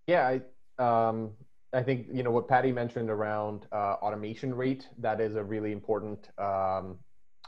Yeah, 0.07 0.39
I 0.79 1.07
um, 1.07 1.31
I 1.73 1.81
think 1.81 2.07
you 2.11 2.23
know 2.23 2.31
what 2.31 2.47
Prady 2.47 2.71
mentioned 2.71 3.09
around 3.09 3.65
uh, 3.71 3.95
automation 4.01 4.53
rate. 4.53 4.87
That 4.99 5.19
is 5.19 5.35
a 5.35 5.43
really 5.43 5.71
important 5.71 6.29
um, 6.37 6.99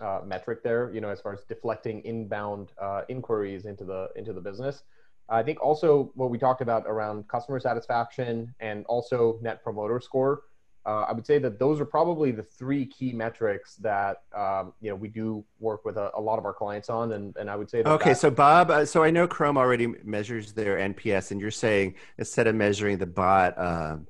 uh, 0.01 0.21
metric 0.25 0.63
there. 0.63 0.91
You 0.93 1.01
know, 1.01 1.09
as 1.09 1.21
far 1.21 1.33
as 1.33 1.43
deflecting 1.43 2.01
inbound 2.01 2.71
uh, 2.81 3.01
inquiries 3.07 3.65
into 3.65 3.85
the 3.85 4.09
into 4.15 4.33
the 4.33 4.41
business. 4.41 4.83
I 5.29 5.43
think 5.43 5.61
also 5.61 6.11
what 6.15 6.29
we 6.29 6.37
talked 6.37 6.61
about 6.61 6.83
around 6.85 7.27
customer 7.27 7.59
satisfaction 7.59 8.53
and 8.59 8.85
also 8.85 9.39
net 9.41 9.63
promoter 9.63 9.99
score. 9.99 10.43
Uh, 10.85 11.03
I 11.09 11.13
would 11.13 11.25
say 11.25 11.39
that 11.39 11.57
those 11.57 11.81
are 11.81 11.85
probably 11.85 12.31
the 12.31 12.43
three 12.43 12.85
key 12.85 13.11
metrics 13.11 13.75
that 13.77 14.21
um, 14.35 14.73
you 14.81 14.91
know 14.91 14.95
we 14.95 15.07
do 15.07 15.43
work 15.59 15.83
with 15.83 15.97
a, 15.97 16.11
a, 16.13 16.21
lot 16.21 16.37
of 16.37 16.45
our 16.45 16.53
clients 16.53 16.91
on, 16.91 17.13
and, 17.13 17.35
and 17.37 17.49
I 17.49 17.55
would 17.55 17.71
say 17.71 17.81
that. 17.81 17.89
Okay, 17.89 18.13
so 18.13 18.29
Bob, 18.29 18.69
uh, 18.69 18.85
so 18.85 19.03
I 19.03 19.09
know 19.09 19.27
Chrome 19.27 19.57
already 19.57 19.87
measures 20.03 20.53
their 20.53 20.77
NPS, 20.77 21.31
and 21.31 21.41
you're 21.41 21.49
saying 21.49 21.95
instead 22.19 22.45
of 22.45 22.53
measuring 22.53 22.99
the 22.99 23.07
bot, 23.07 23.57
um, 23.57 24.05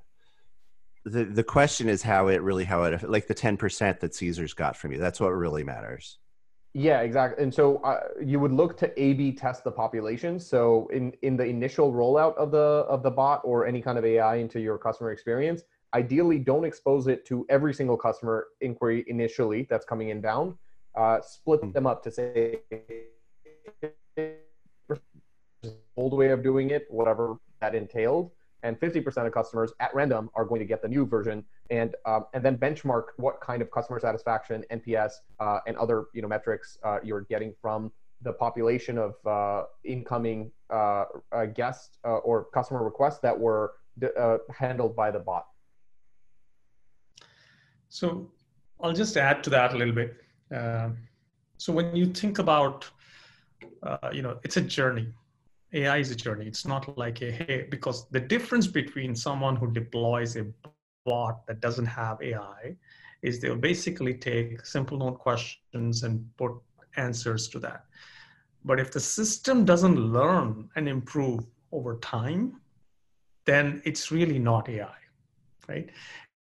the 1.05 1.23
the 1.23 1.45
question 1.45 1.87
is 1.87 2.01
how 2.01 2.27
it 2.27 2.41
really 2.41 2.65
how 2.65 2.83
it 2.83 3.09
like 3.09 3.27
the 3.27 3.33
ten 3.33 3.55
percent 3.55 4.01
that 4.01 4.13
Caesar's 4.13 4.53
got 4.53 4.75
from 4.75 4.91
you. 4.91 4.97
That's 4.97 5.21
what 5.21 5.29
really 5.29 5.63
matters. 5.63 6.17
Yeah, 6.77 7.03
exactly. 7.03 7.41
And 7.41 7.53
so 7.53 7.77
uh, 7.85 8.01
you 8.21 8.37
would 8.37 8.51
look 8.51 8.75
to 8.79 9.01
A/B 9.01 9.31
test 9.31 9.63
the 9.63 9.71
population. 9.71 10.37
So 10.37 10.89
in 10.91 11.13
in 11.21 11.37
the 11.37 11.45
initial 11.45 11.93
rollout 11.93 12.35
of 12.35 12.51
the 12.51 12.83
of 12.89 13.01
the 13.01 13.09
bot 13.09 13.39
or 13.45 13.65
any 13.65 13.81
kind 13.81 13.97
of 13.97 14.03
AI 14.03 14.35
into 14.35 14.59
your 14.59 14.77
customer 14.77 15.13
experience, 15.13 15.63
ideally 15.93 16.37
don't 16.37 16.65
expose 16.65 17.07
it 17.07 17.25
to 17.27 17.45
every 17.47 17.73
single 17.73 17.95
customer 17.95 18.47
inquiry 18.59 19.05
initially 19.07 19.65
that's 19.69 19.85
coming 19.85 20.09
inbound. 20.09 20.55
Uh, 20.95 21.21
split 21.21 21.61
hmm. 21.61 21.71
them 21.71 21.87
up 21.87 22.03
to 22.03 22.11
say 22.11 22.59
old 25.95 26.13
way 26.13 26.31
of 26.31 26.43
doing 26.43 26.71
it, 26.71 26.87
whatever 26.89 27.37
that 27.61 27.73
entailed, 27.73 28.31
and 28.65 28.79
50% 28.79 29.27
of 29.27 29.31
customers 29.31 29.71
at 29.79 29.93
random 29.93 30.29
are 30.33 30.43
going 30.43 30.59
to 30.59 30.65
get 30.65 30.81
the 30.81 30.87
new 30.87 31.05
version. 31.05 31.45
And 31.69 31.95
um, 32.05 32.25
and 32.33 32.43
then 32.43 32.57
benchmark 32.57 33.05
what 33.17 33.39
kind 33.39 33.61
of 33.61 33.71
customer 33.71 33.99
satisfaction 33.99 34.63
nps 34.71 35.11
uh, 35.39 35.59
and 35.67 35.75
other 35.77 36.05
you 36.13 36.21
know 36.21 36.27
metrics 36.27 36.77
uh, 36.83 36.99
you're 37.03 37.21
getting 37.21 37.53
from 37.61 37.91
the 38.21 38.33
population 38.33 38.97
of 38.97 39.13
uh, 39.25 39.63
incoming 39.83 40.51
uh, 40.69 41.05
uh, 41.31 41.45
guests 41.45 41.97
uh, 42.05 42.17
or 42.29 42.45
customer 42.45 42.83
requests 42.83 43.19
that 43.19 43.37
were 43.37 43.73
handled 44.55 44.95
by 44.95 45.09
the 45.11 45.19
bot. 45.19 45.45
So 47.89 48.29
i'll 48.81 48.93
just 48.93 49.15
add 49.15 49.43
to 49.45 49.49
that 49.51 49.73
a 49.73 49.77
little 49.77 49.93
bit. 49.93 50.17
So 51.57 51.71
when 51.71 51.95
you 51.95 52.07
think 52.07 52.39
about 52.39 52.89
you 54.11 54.21
know 54.21 54.37
it's 54.43 54.57
a 54.57 54.61
journey 54.61 55.07
AI 55.75 55.97
is 55.97 56.09
a 56.09 56.15
journey. 56.15 56.47
It's 56.47 56.65
not 56.65 56.97
like 56.97 57.21
a 57.21 57.31
hey, 57.31 57.67
because 57.69 58.07
the 58.09 58.19
difference 58.19 58.65
between 58.65 59.13
someone 59.13 59.57
who 59.57 59.71
deploys 59.71 60.37
a 60.37 60.45
bot 61.05 61.45
that 61.47 61.59
doesn't 61.59 61.85
have 61.85 62.21
AI 62.21 62.75
is 63.21 63.39
they'll 63.39 63.57
basically 63.57 64.13
take 64.13 64.65
simple 64.65 64.97
known 64.97 65.15
questions 65.15 66.03
and 66.03 66.25
put 66.37 66.53
answers 66.95 67.49
to 67.49 67.59
that. 67.59 67.85
But 68.63 68.79
if 68.79 68.91
the 68.91 68.99
system 68.99 69.65
doesn't 69.65 69.99
learn 69.99 70.69
and 70.75 70.87
improve 70.87 71.45
over 71.71 71.97
time, 71.97 72.61
then 73.45 73.81
it's 73.85 74.11
really 74.11 74.39
not 74.39 74.69
AI, 74.69 74.97
right? 75.67 75.89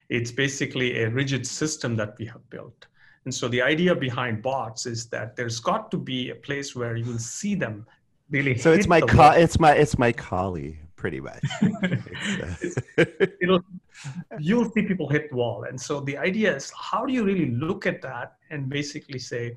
It's 0.09 0.31
basically 0.31 1.01
a 1.01 1.09
rigid 1.09 1.47
system 1.47 1.95
that 1.95 2.15
we 2.19 2.25
have 2.27 2.47
built. 2.49 2.87
And 3.25 3.33
so 3.33 3.47
the 3.47 3.61
idea 3.61 3.95
behind 3.95 4.43
bots 4.43 4.85
is 4.85 5.07
that 5.07 5.35
there's 5.35 5.59
got 5.59 5.89
to 5.91 5.97
be 5.97 6.29
a 6.29 6.35
place 6.35 6.75
where 6.75 6.95
you 6.95 7.05
will 7.05 7.19
see 7.19 7.55
them 7.55 7.87
really. 8.29 8.57
So 8.57 8.71
it's 8.71 8.87
my 8.87 9.01
co- 9.15 9.31
it's 9.31 9.59
my 9.59 9.73
it's 9.73 9.97
my 9.97 10.11
collie 10.11 10.79
pretty 10.95 11.19
much. 11.19 11.43
uh... 11.61 13.05
It'll, 13.41 13.61
you'll 14.39 14.71
see 14.71 14.81
people 14.83 15.07
hit 15.07 15.29
the 15.29 15.35
wall, 15.35 15.65
and 15.69 15.79
so 15.79 15.99
the 15.99 16.17
idea 16.17 16.55
is 16.55 16.71
how 16.75 17.05
do 17.05 17.13
you 17.13 17.23
really 17.23 17.51
look 17.51 17.85
at 17.85 18.01
that 18.01 18.37
and 18.49 18.69
basically 18.69 19.19
say, 19.19 19.55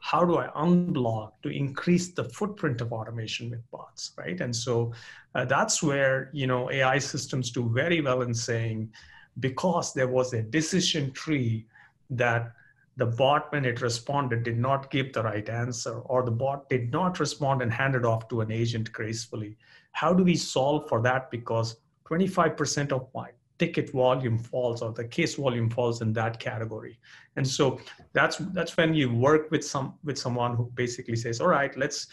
how 0.00 0.24
do 0.24 0.38
I 0.38 0.48
unblock 0.48 1.32
to 1.42 1.48
increase 1.48 2.08
the 2.12 2.24
footprint 2.24 2.80
of 2.80 2.92
automation 2.92 3.50
with 3.50 3.68
bots, 3.70 4.12
right? 4.18 4.40
And 4.40 4.54
so 4.54 4.92
uh, 5.34 5.44
that's 5.46 5.82
where 5.82 6.30
you 6.32 6.46
know 6.46 6.70
AI 6.70 6.98
systems 6.98 7.50
do 7.50 7.70
very 7.72 8.00
well 8.00 8.22
in 8.22 8.34
saying, 8.34 8.92
because 9.40 9.94
there 9.94 10.08
was 10.08 10.32
a 10.32 10.42
decision 10.42 11.10
tree 11.12 11.66
that 12.10 12.52
the 12.96 13.06
bot, 13.06 13.52
when 13.52 13.64
it 13.64 13.82
responded, 13.82 14.42
did 14.42 14.58
not 14.58 14.90
give 14.90 15.12
the 15.12 15.22
right 15.22 15.48
answer, 15.48 15.98
or 16.06 16.24
the 16.24 16.30
bot 16.30 16.68
did 16.70 16.90
not 16.90 17.20
respond 17.20 17.60
and 17.60 17.72
hand 17.72 17.94
it 17.94 18.04
off 18.04 18.28
to 18.28 18.40
an 18.40 18.50
agent 18.50 18.92
gracefully. 18.92 19.56
How 19.92 20.14
do 20.14 20.24
we 20.24 20.36
solve 20.36 20.88
for 20.88 21.02
that? 21.02 21.30
Because 21.30 21.76
25% 22.08 22.92
of 22.92 23.08
my 23.14 23.30
ticket 23.58 23.90
volume 23.90 24.38
falls 24.38 24.82
or 24.82 24.92
the 24.92 25.04
case 25.04 25.34
volume 25.34 25.70
falls 25.70 26.02
in 26.02 26.12
that 26.12 26.38
category 26.38 26.98
and 27.36 27.46
so 27.46 27.80
that's 28.12 28.36
that's 28.52 28.76
when 28.76 28.92
you 28.92 29.10
work 29.10 29.50
with 29.50 29.64
some 29.64 29.94
with 30.04 30.18
someone 30.18 30.54
who 30.54 30.70
basically 30.74 31.16
says 31.16 31.40
all 31.40 31.48
right 31.48 31.74
let's 31.76 32.08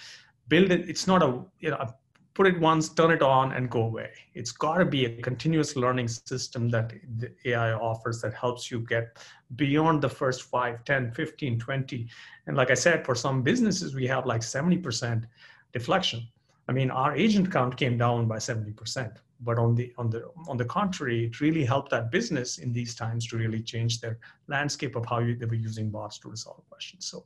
build 0.48 0.72
it 0.72 0.88
it's 0.90 1.06
not 1.06 1.22
a 1.22 1.42
you 1.60 1.70
know 1.70 1.94
put 2.34 2.48
it 2.48 2.60
once, 2.60 2.90
turn 2.90 3.12
it 3.12 3.22
on, 3.22 3.52
and 3.52 3.70
go 3.70 3.84
away. 3.84 4.10
It's 4.34 4.52
got 4.52 4.78
to 4.78 4.86
be 4.86 5.06
a 5.06 5.22
continuous 5.22 5.76
learning 5.76 6.08
system 6.08 6.70
that 6.70 6.94
the 7.18 7.32
AI 7.46 7.74
offers 7.74 8.22
that 8.22 8.34
helps 8.34 8.72
you 8.72 8.80
get 8.80 9.18
beyond 9.56 10.02
the 10.02 10.10
first 10.10 10.44
5, 10.44 10.84
10, 10.84 11.12
15, 11.12 11.60
20. 11.60 12.08
And 12.48 12.58
like 12.58 12.72
I 12.72 12.76
said, 12.76 13.06
for 13.06 13.16
some 13.16 13.44
businesses, 13.44 13.94
we 13.94 14.08
have 14.08 14.26
like 14.26 14.42
70% 14.42 15.26
deflection. 15.74 16.28
I 16.68 16.72
mean, 16.72 16.90
our 16.90 17.16
agent 17.16 17.52
count 17.52 17.78
came 17.78 17.98
down 17.98 18.28
by 18.28 18.38
70%. 18.38 19.18
But 19.42 19.60
on 19.60 19.76
the 19.76 19.94
on 19.98 20.10
the 20.10 20.32
on 20.48 20.56
the 20.56 20.64
contrary, 20.64 21.26
it 21.26 21.42
really 21.42 21.66
helped 21.66 21.90
that 21.92 22.12
business 22.12 22.60
in 22.60 22.72
these 22.72 22.96
times 22.96 23.28
to 23.28 23.38
really 23.38 23.62
change 23.62 24.00
their 24.00 24.18
landscape 24.48 24.96
of 24.96 25.06
how 25.06 25.20
you, 25.20 25.36
they 25.36 25.46
were 25.46 25.56
using 25.56 25.90
bots 25.90 26.18
to 26.20 26.30
resolve 26.30 26.64
questions. 26.70 27.06
So 27.08 27.26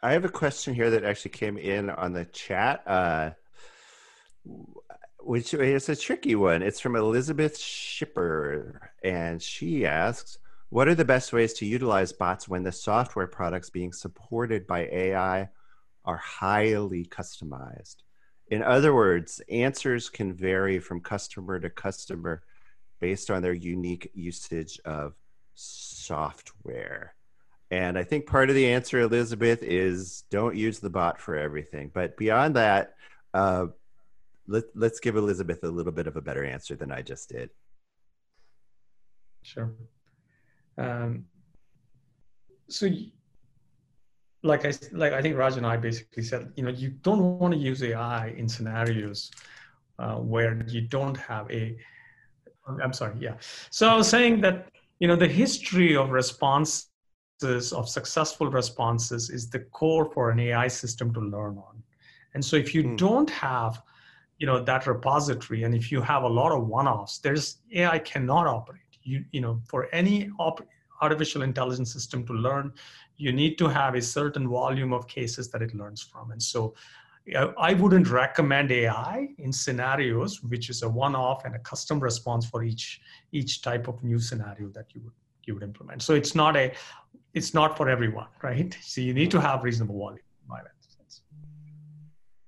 I 0.00 0.12
have 0.12 0.24
a 0.24 0.30
question 0.30 0.74
here 0.74 0.90
that 0.90 1.04
actually 1.04 1.32
came 1.32 1.58
in 1.58 1.90
on 1.90 2.12
the 2.12 2.24
chat, 2.26 2.86
uh, 2.86 3.30
which 5.18 5.54
is 5.54 5.88
a 5.88 5.96
tricky 5.96 6.36
one. 6.36 6.62
It's 6.62 6.80
from 6.80 6.94
Elizabeth 6.94 7.58
Shipper, 7.58 8.92
and 9.02 9.42
she 9.42 9.84
asks, 9.84 10.38
"What 10.68 10.86
are 10.88 10.94
the 10.94 11.04
best 11.04 11.32
ways 11.32 11.52
to 11.54 11.66
utilize 11.66 12.12
bots 12.12 12.48
when 12.48 12.62
the 12.62 12.72
software 12.72 13.26
products 13.26 13.70
being 13.70 13.92
supported 13.92 14.66
by 14.66 14.88
AI 14.92 15.48
are 16.08 16.16
highly 16.16 17.04
customized. 17.04 17.96
In 18.50 18.62
other 18.62 18.94
words, 18.94 19.42
answers 19.50 20.08
can 20.08 20.32
vary 20.32 20.78
from 20.78 21.02
customer 21.02 21.60
to 21.60 21.68
customer 21.68 22.42
based 22.98 23.30
on 23.30 23.42
their 23.42 23.52
unique 23.52 24.10
usage 24.14 24.80
of 24.86 25.14
software. 25.54 27.14
And 27.70 27.98
I 27.98 28.04
think 28.04 28.26
part 28.26 28.48
of 28.48 28.54
the 28.54 28.66
answer, 28.66 29.00
Elizabeth, 29.00 29.62
is 29.62 30.24
don't 30.30 30.56
use 30.56 30.78
the 30.78 30.88
bot 30.88 31.20
for 31.20 31.36
everything. 31.36 31.90
But 31.92 32.16
beyond 32.16 32.56
that, 32.56 32.94
uh, 33.34 33.66
let, 34.46 34.64
let's 34.74 35.00
give 35.00 35.16
Elizabeth 35.16 35.62
a 35.62 35.68
little 35.68 35.92
bit 35.92 36.06
of 36.06 36.16
a 36.16 36.22
better 36.22 36.44
answer 36.44 36.74
than 36.74 36.90
I 36.90 37.02
just 37.02 37.28
did. 37.28 37.50
Sure. 39.42 39.70
Um, 40.78 41.26
so, 42.68 42.88
like 44.42 44.64
I 44.64 44.72
like 44.92 45.12
I 45.12 45.20
think 45.20 45.36
Raj 45.36 45.56
and 45.56 45.66
I 45.66 45.76
basically 45.76 46.22
said, 46.22 46.52
you 46.56 46.62
know, 46.62 46.70
you 46.70 46.90
don't 46.90 47.38
want 47.38 47.52
to 47.52 47.60
use 47.60 47.82
AI 47.82 48.28
in 48.28 48.48
scenarios 48.48 49.30
uh, 49.98 50.16
where 50.16 50.64
you 50.68 50.82
don't 50.82 51.16
have 51.16 51.50
a. 51.50 51.76
I'm 52.82 52.92
sorry. 52.92 53.14
Yeah. 53.18 53.34
So 53.70 53.88
I 53.88 53.96
was 53.96 54.08
saying 54.08 54.40
that 54.42 54.70
you 55.00 55.08
know 55.08 55.16
the 55.16 55.28
history 55.28 55.96
of 55.96 56.10
responses 56.10 56.87
of 57.42 57.88
successful 57.88 58.48
responses 58.48 59.30
is 59.30 59.48
the 59.48 59.60
core 59.60 60.10
for 60.12 60.30
an 60.30 60.40
AI 60.40 60.68
system 60.68 61.12
to 61.14 61.20
learn 61.20 61.56
on. 61.58 61.82
And 62.34 62.44
so 62.44 62.56
if 62.56 62.74
you 62.74 62.82
mm. 62.82 62.96
don't 62.96 63.30
have 63.30 63.82
you 64.38 64.46
know 64.46 64.62
that 64.62 64.86
repository 64.86 65.64
and 65.64 65.74
if 65.74 65.90
you 65.92 66.00
have 66.00 66.22
a 66.22 66.28
lot 66.28 66.52
of 66.52 66.66
one-offs 66.66 67.18
there's 67.18 67.58
ai 67.74 67.98
cannot 67.98 68.46
operate 68.46 68.92
you 69.02 69.24
you 69.32 69.40
know 69.40 69.60
for 69.68 69.88
any 69.92 70.30
op- 70.38 70.66
artificial 71.00 71.42
intelligence 71.42 71.92
system 71.92 72.24
to 72.24 72.32
learn 72.32 72.72
you 73.16 73.32
need 73.32 73.58
to 73.58 73.66
have 73.66 73.96
a 73.96 74.02
certain 74.02 74.48
volume 74.48 74.92
of 74.92 75.08
cases 75.08 75.50
that 75.50 75.60
it 75.60 75.74
learns 75.74 76.02
from 76.02 76.30
and 76.30 76.42
so 76.42 76.74
I 77.58 77.74
wouldn't 77.74 78.08
recommend 78.08 78.72
AI 78.72 79.28
in 79.36 79.52
scenarios 79.52 80.42
which 80.42 80.70
is 80.70 80.82
a 80.82 80.88
one-off 80.88 81.44
and 81.44 81.54
a 81.54 81.58
custom 81.58 82.00
response 82.00 82.46
for 82.46 82.62
each 82.62 83.02
each 83.32 83.60
type 83.60 83.86
of 83.86 84.02
new 84.02 84.18
scenario 84.18 84.68
that 84.68 84.86
you 84.94 85.02
would 85.02 85.12
you 85.48 85.54
would 85.54 85.64
implement. 85.64 86.02
So 86.02 86.14
it's 86.14 86.34
not 86.34 86.56
a 86.56 86.72
it's 87.34 87.54
not 87.54 87.76
for 87.76 87.88
everyone, 87.88 88.28
right? 88.42 88.76
So 88.82 89.00
you 89.00 89.14
need 89.14 89.30
to 89.32 89.40
have 89.40 89.64
reasonable 89.64 89.98
volume. 89.98 90.20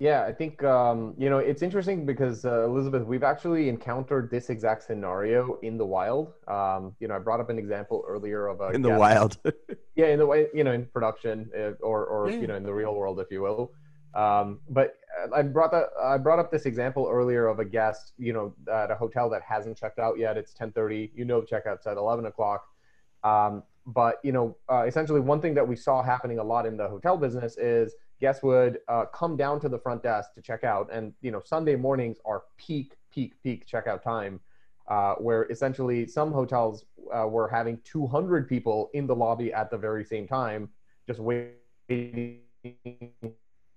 Yeah, 0.00 0.24
I 0.24 0.32
think 0.32 0.64
um, 0.64 1.14
you 1.18 1.28
know 1.28 1.38
it's 1.38 1.60
interesting 1.60 2.06
because 2.06 2.46
uh, 2.46 2.64
Elizabeth, 2.64 3.04
we've 3.04 3.22
actually 3.22 3.68
encountered 3.68 4.30
this 4.30 4.48
exact 4.48 4.82
scenario 4.84 5.58
in 5.60 5.76
the 5.76 5.84
wild. 5.84 6.32
Um, 6.48 6.96
you 7.00 7.06
know, 7.06 7.16
I 7.16 7.18
brought 7.18 7.38
up 7.38 7.50
an 7.50 7.58
example 7.58 8.02
earlier 8.08 8.46
of 8.46 8.62
a 8.62 8.70
in 8.70 8.80
the 8.80 8.88
guest, 8.88 8.98
wild. 8.98 9.38
yeah, 9.96 10.06
in 10.06 10.18
the 10.18 10.24
way 10.24 10.48
you 10.54 10.64
know 10.64 10.72
in 10.72 10.86
production 10.86 11.50
uh, 11.54 11.72
or 11.82 12.06
or 12.06 12.30
yeah. 12.30 12.38
you 12.38 12.46
know 12.46 12.56
in 12.56 12.62
the 12.62 12.72
real 12.72 12.94
world, 12.94 13.20
if 13.20 13.30
you 13.30 13.42
will. 13.42 13.72
Um, 14.14 14.60
but 14.70 14.94
I 15.34 15.42
brought 15.42 15.70
that 15.72 15.88
I 16.02 16.16
brought 16.16 16.38
up 16.38 16.50
this 16.50 16.64
example 16.64 17.06
earlier 17.10 17.46
of 17.46 17.58
a 17.58 17.64
guest, 17.66 18.14
you 18.16 18.32
know, 18.32 18.54
at 18.72 18.90
a 18.90 18.94
hotel 18.94 19.28
that 19.28 19.42
hasn't 19.42 19.76
checked 19.76 19.98
out 19.98 20.18
yet. 20.18 20.38
It's 20.38 20.54
10:30. 20.54 21.10
You 21.14 21.26
know, 21.26 21.42
checkout's 21.42 21.86
at 21.86 21.98
11 21.98 22.24
o'clock. 22.24 22.64
Um, 23.22 23.64
but 23.86 24.16
you 24.22 24.32
know, 24.32 24.56
uh, 24.70 24.84
essentially, 24.86 25.20
one 25.20 25.40
thing 25.40 25.54
that 25.54 25.66
we 25.66 25.76
saw 25.76 26.02
happening 26.02 26.38
a 26.38 26.44
lot 26.44 26.66
in 26.66 26.76
the 26.76 26.88
hotel 26.88 27.16
business 27.16 27.56
is 27.56 27.94
guests 28.20 28.42
would 28.42 28.78
uh, 28.88 29.06
come 29.06 29.36
down 29.36 29.58
to 29.60 29.68
the 29.68 29.78
front 29.78 30.02
desk 30.02 30.34
to 30.34 30.42
check 30.42 30.64
out. 30.64 30.88
And 30.92 31.12
you 31.20 31.30
know 31.30 31.40
sunday 31.44 31.76
mornings 31.76 32.18
are 32.24 32.44
peak 32.56 32.96
peak 33.12 33.34
peak 33.42 33.66
checkout 33.66 34.02
time 34.02 34.40
uh, 34.88 35.14
where 35.14 35.44
essentially 35.50 36.06
some 36.06 36.32
hotels 36.32 36.84
uh, 37.14 37.26
were 37.26 37.48
having 37.48 37.78
200 37.84 38.48
people 38.48 38.90
in 38.94 39.06
the 39.06 39.14
lobby 39.14 39.52
at 39.52 39.70
the 39.70 39.78
very 39.78 40.04
same 40.04 40.26
time 40.26 40.68
just 41.06 41.20
waiting 41.20 42.40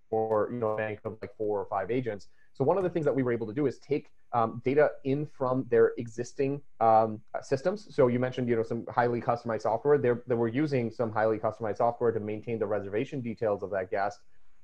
for 0.09 0.49
you 0.51 0.59
know 0.59 0.75
bank 0.75 0.99
of 1.05 1.17
like 1.21 1.35
four 1.37 1.59
or 1.59 1.65
five 1.65 1.89
agents 1.89 2.27
so 2.53 2.63
one 2.63 2.77
of 2.77 2.83
the 2.83 2.89
things 2.89 3.05
that 3.05 3.15
we 3.15 3.23
were 3.23 3.31
able 3.31 3.47
to 3.47 3.53
do 3.53 3.65
is 3.65 3.79
take 3.79 4.09
um, 4.31 4.61
data 4.63 4.91
in 5.03 5.25
from 5.25 5.65
their 5.69 5.93
existing 5.97 6.61
um, 6.79 7.19
systems. 7.41 7.87
So 7.93 8.07
you 8.07 8.19
mentioned, 8.19 8.47
you 8.47 8.55
know, 8.55 8.63
some 8.63 8.85
highly 8.89 9.21
customized 9.21 9.63
software. 9.63 9.97
They're, 9.97 10.23
they 10.27 10.35
were 10.35 10.47
using 10.47 10.91
some 10.91 11.11
highly 11.11 11.39
customized 11.39 11.77
software 11.77 12.11
to 12.11 12.19
maintain 12.19 12.59
the 12.59 12.67
reservation 12.67 13.21
details 13.21 13.63
of 13.63 13.71
that 13.71 13.89
guest. 13.89 14.19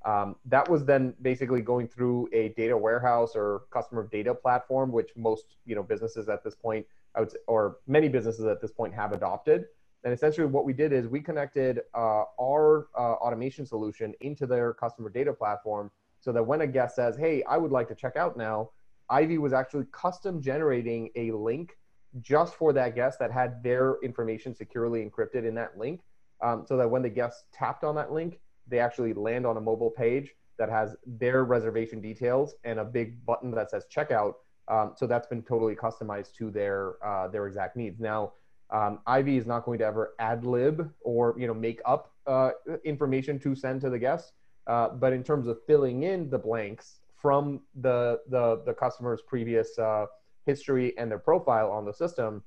Um, 0.05 0.35
that 0.45 0.69
was 0.69 0.85
then 0.85 1.13
basically 1.21 1.61
going 1.61 1.87
through 1.87 2.29
a 2.31 2.49
data 2.49 2.77
warehouse 2.77 3.35
or 3.35 3.63
customer 3.71 4.07
data 4.11 4.33
platform, 4.33 4.91
which 4.91 5.09
most 5.17 5.57
you 5.65 5.75
know 5.75 5.83
businesses 5.83 6.29
at 6.29 6.43
this 6.43 6.55
point, 6.55 6.85
I 7.15 7.19
would 7.19 7.31
say, 7.31 7.37
or 7.47 7.77
many 7.85 8.07
businesses 8.07 8.45
at 8.45 8.61
this 8.61 8.71
point 8.71 8.93
have 8.93 9.11
adopted. 9.11 9.65
And 10.05 10.13
essentially, 10.13 10.47
what 10.47 10.63
we 10.63 10.71
did 10.71 10.93
is 10.93 11.07
we 11.07 11.19
connected 11.19 11.81
uh, 11.93 12.23
our 12.39 12.87
uh, 12.97 13.15
automation 13.15 13.65
solution 13.65 14.13
into 14.21 14.45
their 14.45 14.73
customer 14.73 15.09
data 15.09 15.33
platform, 15.33 15.91
so 16.19 16.31
that 16.31 16.43
when 16.43 16.61
a 16.61 16.67
guest 16.67 16.95
says, 16.95 17.17
"Hey, 17.17 17.43
I 17.43 17.57
would 17.57 17.71
like 17.71 17.87
to 17.89 17.95
check 17.95 18.15
out 18.15 18.37
now," 18.37 18.71
Ivy 19.09 19.37
was 19.37 19.53
actually 19.53 19.85
custom 19.91 20.41
generating 20.41 21.09
a 21.15 21.31
link 21.31 21.77
just 22.21 22.55
for 22.55 22.73
that 22.73 22.95
guest 22.95 23.19
that 23.19 23.31
had 23.31 23.63
their 23.63 23.97
information 24.03 24.55
securely 24.55 25.07
encrypted 25.07 25.45
in 25.45 25.55
that 25.55 25.77
link, 25.77 26.01
um, 26.41 26.65
so 26.65 26.77
that 26.77 26.89
when 26.89 27.01
the 27.01 27.09
guest 27.09 27.45
tapped 27.51 27.83
on 27.83 27.95
that 27.95 28.11
link, 28.11 28.39
they 28.67 28.79
actually 28.79 29.13
land 29.13 29.45
on 29.45 29.57
a 29.57 29.61
mobile 29.61 29.91
page 29.91 30.33
that 30.57 30.69
has 30.69 30.95
their 31.05 31.45
reservation 31.45 32.01
details 32.01 32.55
and 32.63 32.79
a 32.79 32.85
big 32.85 33.25
button 33.25 33.51
that 33.51 33.71
says 33.71 33.85
checkout. 33.93 34.33
Um, 34.67 34.93
so 34.95 35.07
that's 35.07 35.25
been 35.25 35.41
totally 35.41 35.75
customized 35.75 36.33
to 36.35 36.51
their 36.51 37.03
uh, 37.03 37.27
their 37.27 37.47
exact 37.47 37.75
needs. 37.75 37.99
Now, 37.99 38.33
um, 38.69 38.99
Ivy 39.07 39.37
is 39.37 39.47
not 39.47 39.65
going 39.65 39.79
to 39.79 39.85
ever 39.85 40.13
ad 40.19 40.45
lib 40.45 40.91
or 41.01 41.35
you 41.39 41.47
know 41.47 41.53
make 41.53 41.81
up 41.85 42.11
uh, 42.27 42.51
information 42.83 43.39
to 43.39 43.55
send 43.55 43.81
to 43.81 43.89
the 43.89 43.97
guest, 43.97 44.33
uh, 44.69 44.89
but 44.89 45.11
in 45.11 45.23
terms 45.23 45.47
of 45.47 45.57
filling 45.65 46.03
in 46.03 46.29
the 46.29 46.37
blanks 46.37 46.99
from 47.15 47.61
the 47.81 48.19
the, 48.29 48.61
the 48.65 48.73
customer's 48.73 49.21
previous 49.21 49.77
uh, 49.79 50.05
history 50.45 50.97
and 50.97 51.09
their 51.11 51.19
profile 51.19 51.71
on 51.71 51.83
the 51.85 51.93
system, 51.93 52.43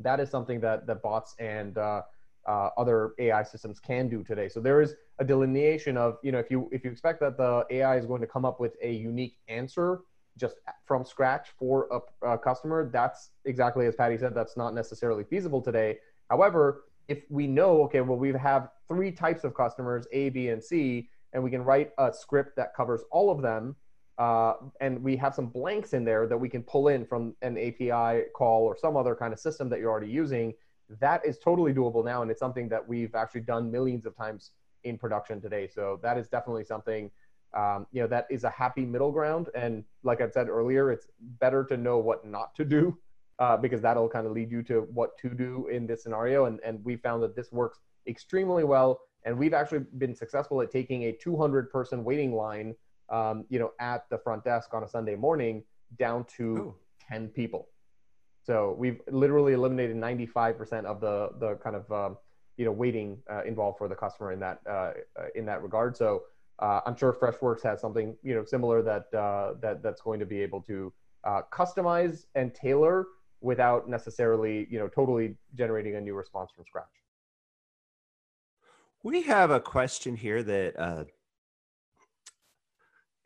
that 0.00 0.18
is 0.20 0.28
something 0.28 0.60
that 0.60 0.86
that 0.86 1.00
bots 1.02 1.34
and 1.38 1.78
uh, 1.78 2.02
uh, 2.46 2.70
other 2.76 3.12
AI 3.18 3.44
systems 3.44 3.78
can 3.78 4.08
do 4.08 4.24
today. 4.24 4.48
So 4.48 4.60
there 4.60 4.82
is 4.82 4.96
a 5.20 5.24
delineation 5.24 5.96
of, 5.96 6.18
you 6.24 6.32
know, 6.32 6.38
if 6.38 6.50
you 6.50 6.68
if 6.72 6.84
you 6.84 6.90
expect 6.90 7.20
that 7.20 7.36
the 7.36 7.64
AI 7.70 7.96
is 7.96 8.06
going 8.06 8.20
to 8.20 8.26
come 8.26 8.44
up 8.44 8.58
with 8.58 8.74
a 8.82 8.92
unique 8.92 9.36
answer 9.48 10.00
just 10.36 10.56
from 10.84 11.04
scratch 11.04 11.48
for 11.58 11.86
a, 11.92 12.26
a 12.26 12.38
customer, 12.38 12.90
that's 12.92 13.30
exactly 13.44 13.86
as 13.86 13.94
Prady 13.94 14.18
said, 14.18 14.34
that's 14.34 14.56
not 14.56 14.74
necessarily 14.74 15.22
feasible 15.24 15.60
today. 15.60 15.98
However, 16.28 16.84
if 17.06 17.22
we 17.30 17.46
know, 17.46 17.82
okay, 17.84 18.00
well, 18.00 18.18
we 18.18 18.32
have 18.32 18.70
three 18.88 19.12
types 19.12 19.44
of 19.44 19.54
customers, 19.54 20.06
A, 20.12 20.30
B, 20.30 20.48
and 20.48 20.64
C, 20.64 21.08
and 21.32 21.42
we 21.42 21.50
can 21.50 21.62
write 21.62 21.90
a 21.98 22.12
script 22.12 22.56
that 22.56 22.74
covers 22.74 23.02
all 23.10 23.30
of 23.30 23.42
them, 23.42 23.76
uh, 24.18 24.54
and 24.80 25.02
we 25.02 25.16
have 25.16 25.34
some 25.34 25.46
blanks 25.46 25.94
in 25.94 26.04
there 26.04 26.26
that 26.26 26.36
we 26.36 26.48
can 26.48 26.62
pull 26.62 26.88
in 26.88 27.04
from 27.04 27.34
an 27.42 27.56
API 27.56 28.24
call 28.34 28.64
or 28.64 28.76
some 28.76 28.96
other 28.96 29.14
kind 29.14 29.32
of 29.32 29.38
system 29.38 29.68
that 29.68 29.80
you're 29.80 29.90
already 29.90 30.10
using, 30.10 30.52
that 31.00 31.24
is 31.24 31.38
totally 31.38 31.72
doable 31.72 32.04
now 32.04 32.22
and 32.22 32.30
it's 32.30 32.40
something 32.40 32.68
that 32.68 32.86
we've 32.86 33.14
actually 33.14 33.40
done 33.40 33.70
millions 33.70 34.06
of 34.06 34.16
times 34.16 34.50
in 34.84 34.98
production 34.98 35.40
today. 35.40 35.68
So 35.68 35.98
that 36.02 36.18
is 36.18 36.28
definitely 36.28 36.64
something 36.64 37.10
um, 37.54 37.86
you 37.92 38.00
know 38.00 38.08
that 38.08 38.26
is 38.30 38.44
a 38.44 38.50
happy 38.50 38.86
middle 38.86 39.12
ground. 39.12 39.48
And 39.54 39.84
like 40.02 40.20
i 40.20 40.28
said 40.28 40.48
earlier 40.48 40.90
it's 40.90 41.06
better 41.38 41.64
to 41.64 41.76
know 41.76 41.98
what 41.98 42.26
not 42.26 42.54
to 42.56 42.64
do 42.64 42.98
uh, 43.38 43.56
because 43.56 43.82
that'll 43.82 44.08
kind 44.08 44.26
of 44.26 44.32
lead 44.32 44.50
you 44.50 44.62
to 44.64 44.88
what 44.92 45.18
to 45.18 45.28
do 45.28 45.68
in 45.68 45.86
this 45.86 46.02
scenario. 46.02 46.46
And, 46.46 46.60
and 46.64 46.82
we 46.84 46.96
found 46.96 47.22
that 47.22 47.36
this 47.36 47.52
works 47.52 47.78
extremely 48.06 48.64
well 48.64 49.00
and 49.24 49.36
we've 49.38 49.54
actually 49.54 49.84
been 49.98 50.14
successful 50.14 50.60
at 50.60 50.70
taking 50.70 51.04
a 51.04 51.12
200 51.12 51.70
person 51.70 52.04
waiting 52.04 52.34
line 52.34 52.74
um, 53.10 53.44
you 53.48 53.58
know 53.58 53.72
at 53.80 54.08
the 54.10 54.18
front 54.18 54.44
desk 54.44 54.74
on 54.74 54.84
a 54.84 54.88
sunday 54.88 55.16
morning 55.16 55.62
down 55.98 56.24
to 56.24 56.44
Ooh. 56.44 56.74
10 57.08 57.28
people 57.28 57.68
so 58.42 58.74
we've 58.78 59.00
literally 59.08 59.52
eliminated 59.52 59.96
95% 59.96 60.84
of 60.84 61.00
the 61.00 61.30
the 61.38 61.54
kind 61.56 61.76
of 61.76 61.90
um, 61.92 62.16
you 62.56 62.64
know 62.64 62.72
waiting 62.72 63.18
uh, 63.30 63.42
involved 63.44 63.78
for 63.78 63.88
the 63.88 63.94
customer 63.94 64.32
in 64.32 64.40
that 64.40 64.60
uh, 64.68 64.70
uh 64.72 64.92
in 65.34 65.46
that 65.46 65.62
regard. 65.62 65.96
So 65.96 66.24
uh, 66.58 66.80
I'm 66.84 66.96
sure 66.96 67.12
Freshworks 67.12 67.62
has 67.62 67.80
something 67.80 68.16
you 68.22 68.34
know 68.34 68.44
similar 68.44 68.82
that 68.82 69.14
uh, 69.14 69.54
that 69.60 69.82
that's 69.82 70.02
going 70.02 70.20
to 70.20 70.26
be 70.26 70.40
able 70.40 70.60
to 70.62 70.92
uh, 71.24 71.42
customize 71.52 72.26
and 72.34 72.52
tailor 72.54 73.06
without 73.40 73.88
necessarily 73.88 74.66
you 74.70 74.78
know 74.78 74.88
totally 74.88 75.36
generating 75.54 75.96
a 75.96 76.00
new 76.00 76.14
response 76.14 76.50
from 76.54 76.64
scratch. 76.64 77.01
We 79.02 79.22
have 79.22 79.50
a 79.50 79.58
question 79.60 80.14
here 80.14 80.42
that 80.44 81.06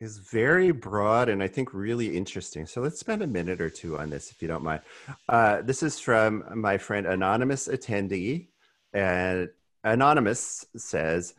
is 0.01 0.19
very 0.19 0.71
broad 0.71 1.29
and 1.29 1.43
I 1.43 1.49
think 1.49 1.75
really 1.75 2.17
interesting. 2.17 2.67
So 2.67 2.81
let's 2.81 2.99
spend 2.99 3.23
a 3.23 3.27
minute 3.27 3.61
or 3.61 3.69
two 3.69 3.99
on 3.99 4.09
this, 4.09 4.31
if 4.31 4.41
you 4.41 4.49
don't 4.49 4.65
mind. 4.65 4.81
Uh, 5.29 5.63
this 5.63 5.83
is 5.83 5.99
from 5.99 6.45
my 6.55 6.79
friend 6.79 7.07
Anonymous 7.07 7.69
Attendee. 7.69 8.49
And 8.95 9.51
Anonymous 9.85 10.65
says, 10.77 11.35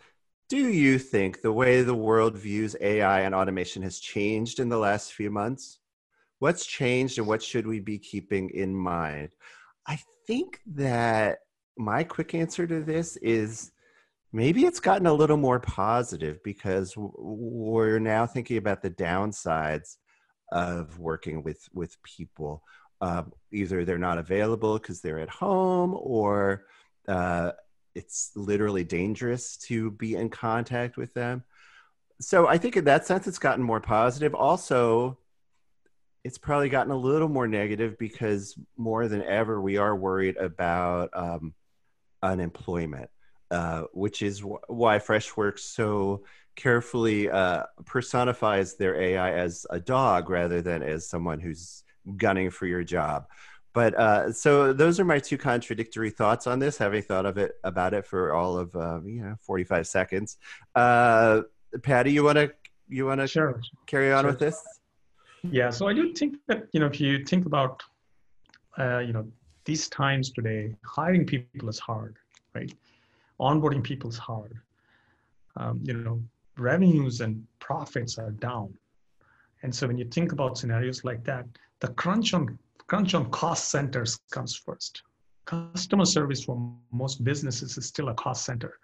Do 0.50 0.58
you 0.70 1.00
think 1.00 1.42
the 1.42 1.52
way 1.52 1.82
the 1.82 1.96
world 1.96 2.38
views 2.38 2.76
AI 2.80 3.22
and 3.22 3.34
automation 3.34 3.82
has 3.82 4.00
changed 4.00 4.60
in 4.60 4.70
the 4.70 4.78
last 4.78 5.14
few 5.14 5.32
months? 5.32 5.80
What's 6.40 6.66
changed 6.66 7.18
and 7.18 7.26
what 7.26 7.42
should 7.42 7.66
we 7.66 7.80
be 7.80 7.98
keeping 7.98 8.52
in 8.52 8.76
mind? 8.76 9.30
I 9.88 10.00
think 10.28 10.62
that 10.68 11.40
my 11.76 12.04
quick 12.04 12.36
answer 12.36 12.68
to 12.68 12.84
this 12.84 13.18
is 13.18 13.72
maybe 14.32 14.66
it's 14.66 14.80
gotten 14.80 15.08
a 15.08 15.14
little 15.14 15.38
more 15.38 15.60
positive 15.60 16.44
because 16.44 16.94
we're 16.98 18.00
now 18.00 18.26
thinking 18.26 18.58
about 18.58 18.82
the 18.82 18.90
downsides 18.90 19.98
of 20.52 21.00
working 21.00 21.44
with 21.44 21.68
with 21.74 22.02
people. 22.04 22.64
Uh, 23.00 23.24
either 23.52 23.86
they're 23.86 23.98
not 23.98 24.18
available 24.18 24.80
because 24.80 25.02
they're 25.02 25.20
at 25.20 25.30
home, 25.30 25.96
or 26.00 26.66
uh, 27.08 27.52
it's 27.94 28.32
literally 28.36 28.84
dangerous 28.84 29.58
to 29.58 29.92
be 29.92 30.16
in 30.16 30.30
contact 30.30 30.98
with 30.98 31.14
them. 31.14 31.44
So 32.20 32.48
I 32.48 32.58
think 32.58 32.76
in 32.76 32.86
that 32.86 33.06
sense, 33.06 33.28
it's 33.28 33.40
gotten 33.40 33.64
more 33.64 33.80
positive. 33.80 34.34
Also, 34.34 35.20
it's 36.24 36.38
probably 36.38 36.70
gotten 36.70 36.92
a 36.92 36.98
little 36.98 37.30
more 37.30 37.48
negative 37.48 37.98
because 37.98 38.58
more 38.76 39.08
than 39.08 39.24
ever 39.24 39.62
we 39.62 39.78
are 39.78 39.96
worried 39.96 40.38
about 40.38 41.10
um, 41.14 41.54
unemployment, 42.22 43.10
uh, 43.52 43.84
which 43.94 44.22
is 44.22 44.40
w- 44.40 44.60
why 44.68 45.00
Freshworks 45.00 45.60
so 45.60 46.24
carefully 46.56 47.30
uh, 47.30 47.64
personifies 47.86 48.76
their 48.76 49.00
AI 49.00 49.32
as 49.34 49.66
a 49.70 49.80
dog 49.80 50.30
rather 50.30 50.62
than 50.62 50.82
as 50.84 51.08
someone 51.08 51.40
who's 51.40 51.84
gunning 52.18 52.50
for 52.50 52.66
your 52.66 52.84
job. 52.84 53.26
But 53.74 53.94
uh, 53.94 54.32
so 54.32 54.74
those 54.74 55.00
are 55.00 55.06
my 55.06 55.20
two 55.20 55.38
contradictory 55.38 56.10
thoughts 56.10 56.48
on 56.48 56.58
this. 56.58 56.78
Having 56.78 57.04
thought 57.04 57.28
of 57.28 57.38
it 57.38 57.54
about 57.64 57.94
it 57.94 58.06
for 58.06 58.34
all 58.34 58.58
of 58.58 58.76
uh, 58.76 59.02
you 59.06 59.22
know 59.22 59.36
forty 59.40 59.64
five 59.64 59.86
seconds, 59.86 60.38
uh, 60.74 61.42
Prady, 61.84 62.12
you 62.12 62.24
want 62.24 62.38
to 62.38 62.52
you 62.88 63.06
want 63.06 63.22
to 63.22 63.28
sure. 63.28 63.62
carry 63.86 64.12
on 64.12 64.24
sure. 64.24 64.32
with 64.32 64.40
this? 64.40 64.64
Yeah, 65.44 65.70
so 65.70 65.88
I 65.88 65.94
do 65.94 66.12
think 66.14 66.38
that 66.48 66.64
you 66.74 66.80
know 66.80 66.88
if 66.88 67.00
you 67.00 67.24
think 67.24 67.46
about 67.46 67.84
uh, 68.80 69.00
you 69.00 69.14
know 69.14 69.28
these 69.66 69.90
times 69.90 70.32
today, 70.32 70.74
hiring 70.84 71.26
people 71.26 71.70
is 71.70 71.78
hard, 71.78 72.16
right? 72.56 72.74
Onboarding 73.40 73.84
people 73.84 74.10
is 74.10 74.18
hard. 74.18 74.54
Um, 75.56 75.80
you 75.84 75.94
know, 75.94 76.22
revenues 76.58 77.22
and 77.22 77.46
profits 77.60 78.18
are 78.18 78.32
down, 78.32 78.74
and 79.64 79.74
so 79.74 79.88
when 79.88 79.98
you 79.98 80.06
think 80.06 80.32
about 80.32 80.58
scenarios 80.58 81.04
like 81.04 81.24
that, 81.26 81.46
the 81.80 81.90
crunch 81.90 82.34
on 82.34 82.58
crunch 82.88 83.14
on 83.14 83.30
cost 83.32 83.70
centers 83.70 84.20
comes 84.32 84.56
first. 84.56 85.04
Customer 85.46 86.06
service 86.06 86.44
for 86.44 86.72
most 86.92 87.24
businesses 87.24 87.78
is 87.78 87.86
still 87.86 88.10
a 88.10 88.14
cost 88.14 88.46
center, 88.46 88.80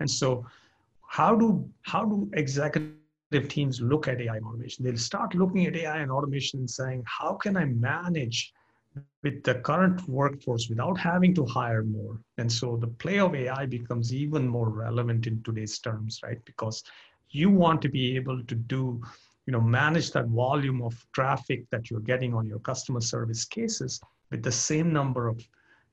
and 0.00 0.10
so 0.10 0.46
how 1.06 1.34
do 1.34 1.68
how 1.82 2.04
do 2.04 2.28
executive 2.34 3.48
teams 3.48 3.80
look 3.80 4.08
at 4.08 4.20
AI 4.20 4.36
and 4.36 4.44
automation. 4.44 4.84
They'll 4.84 4.96
start 4.96 5.34
looking 5.34 5.66
at 5.66 5.76
AI 5.76 5.98
and 5.98 6.10
automation 6.10 6.60
and 6.60 6.70
saying, 6.70 7.02
how 7.06 7.34
can 7.34 7.56
I 7.56 7.64
manage 7.64 8.52
with 9.22 9.42
the 9.42 9.56
current 9.56 10.06
workforce 10.08 10.68
without 10.68 10.98
having 10.98 11.34
to 11.34 11.44
hire 11.46 11.82
more? 11.82 12.20
And 12.38 12.50
so 12.50 12.76
the 12.76 12.88
play 12.88 13.20
of 13.20 13.34
AI 13.34 13.66
becomes 13.66 14.12
even 14.12 14.46
more 14.46 14.68
relevant 14.68 15.26
in 15.26 15.42
today's 15.42 15.78
terms, 15.78 16.20
right? 16.22 16.44
Because 16.44 16.82
you 17.30 17.50
want 17.50 17.82
to 17.82 17.88
be 17.88 18.16
able 18.16 18.42
to 18.44 18.54
do, 18.54 19.02
you 19.46 19.52
know, 19.52 19.60
manage 19.60 20.12
that 20.12 20.26
volume 20.26 20.82
of 20.82 20.94
traffic 21.12 21.68
that 21.70 21.90
you're 21.90 22.00
getting 22.00 22.34
on 22.34 22.46
your 22.46 22.60
customer 22.60 23.00
service 23.00 23.44
cases 23.44 24.00
with 24.30 24.42
the 24.42 24.52
same 24.52 24.92
number 24.92 25.28
of 25.28 25.42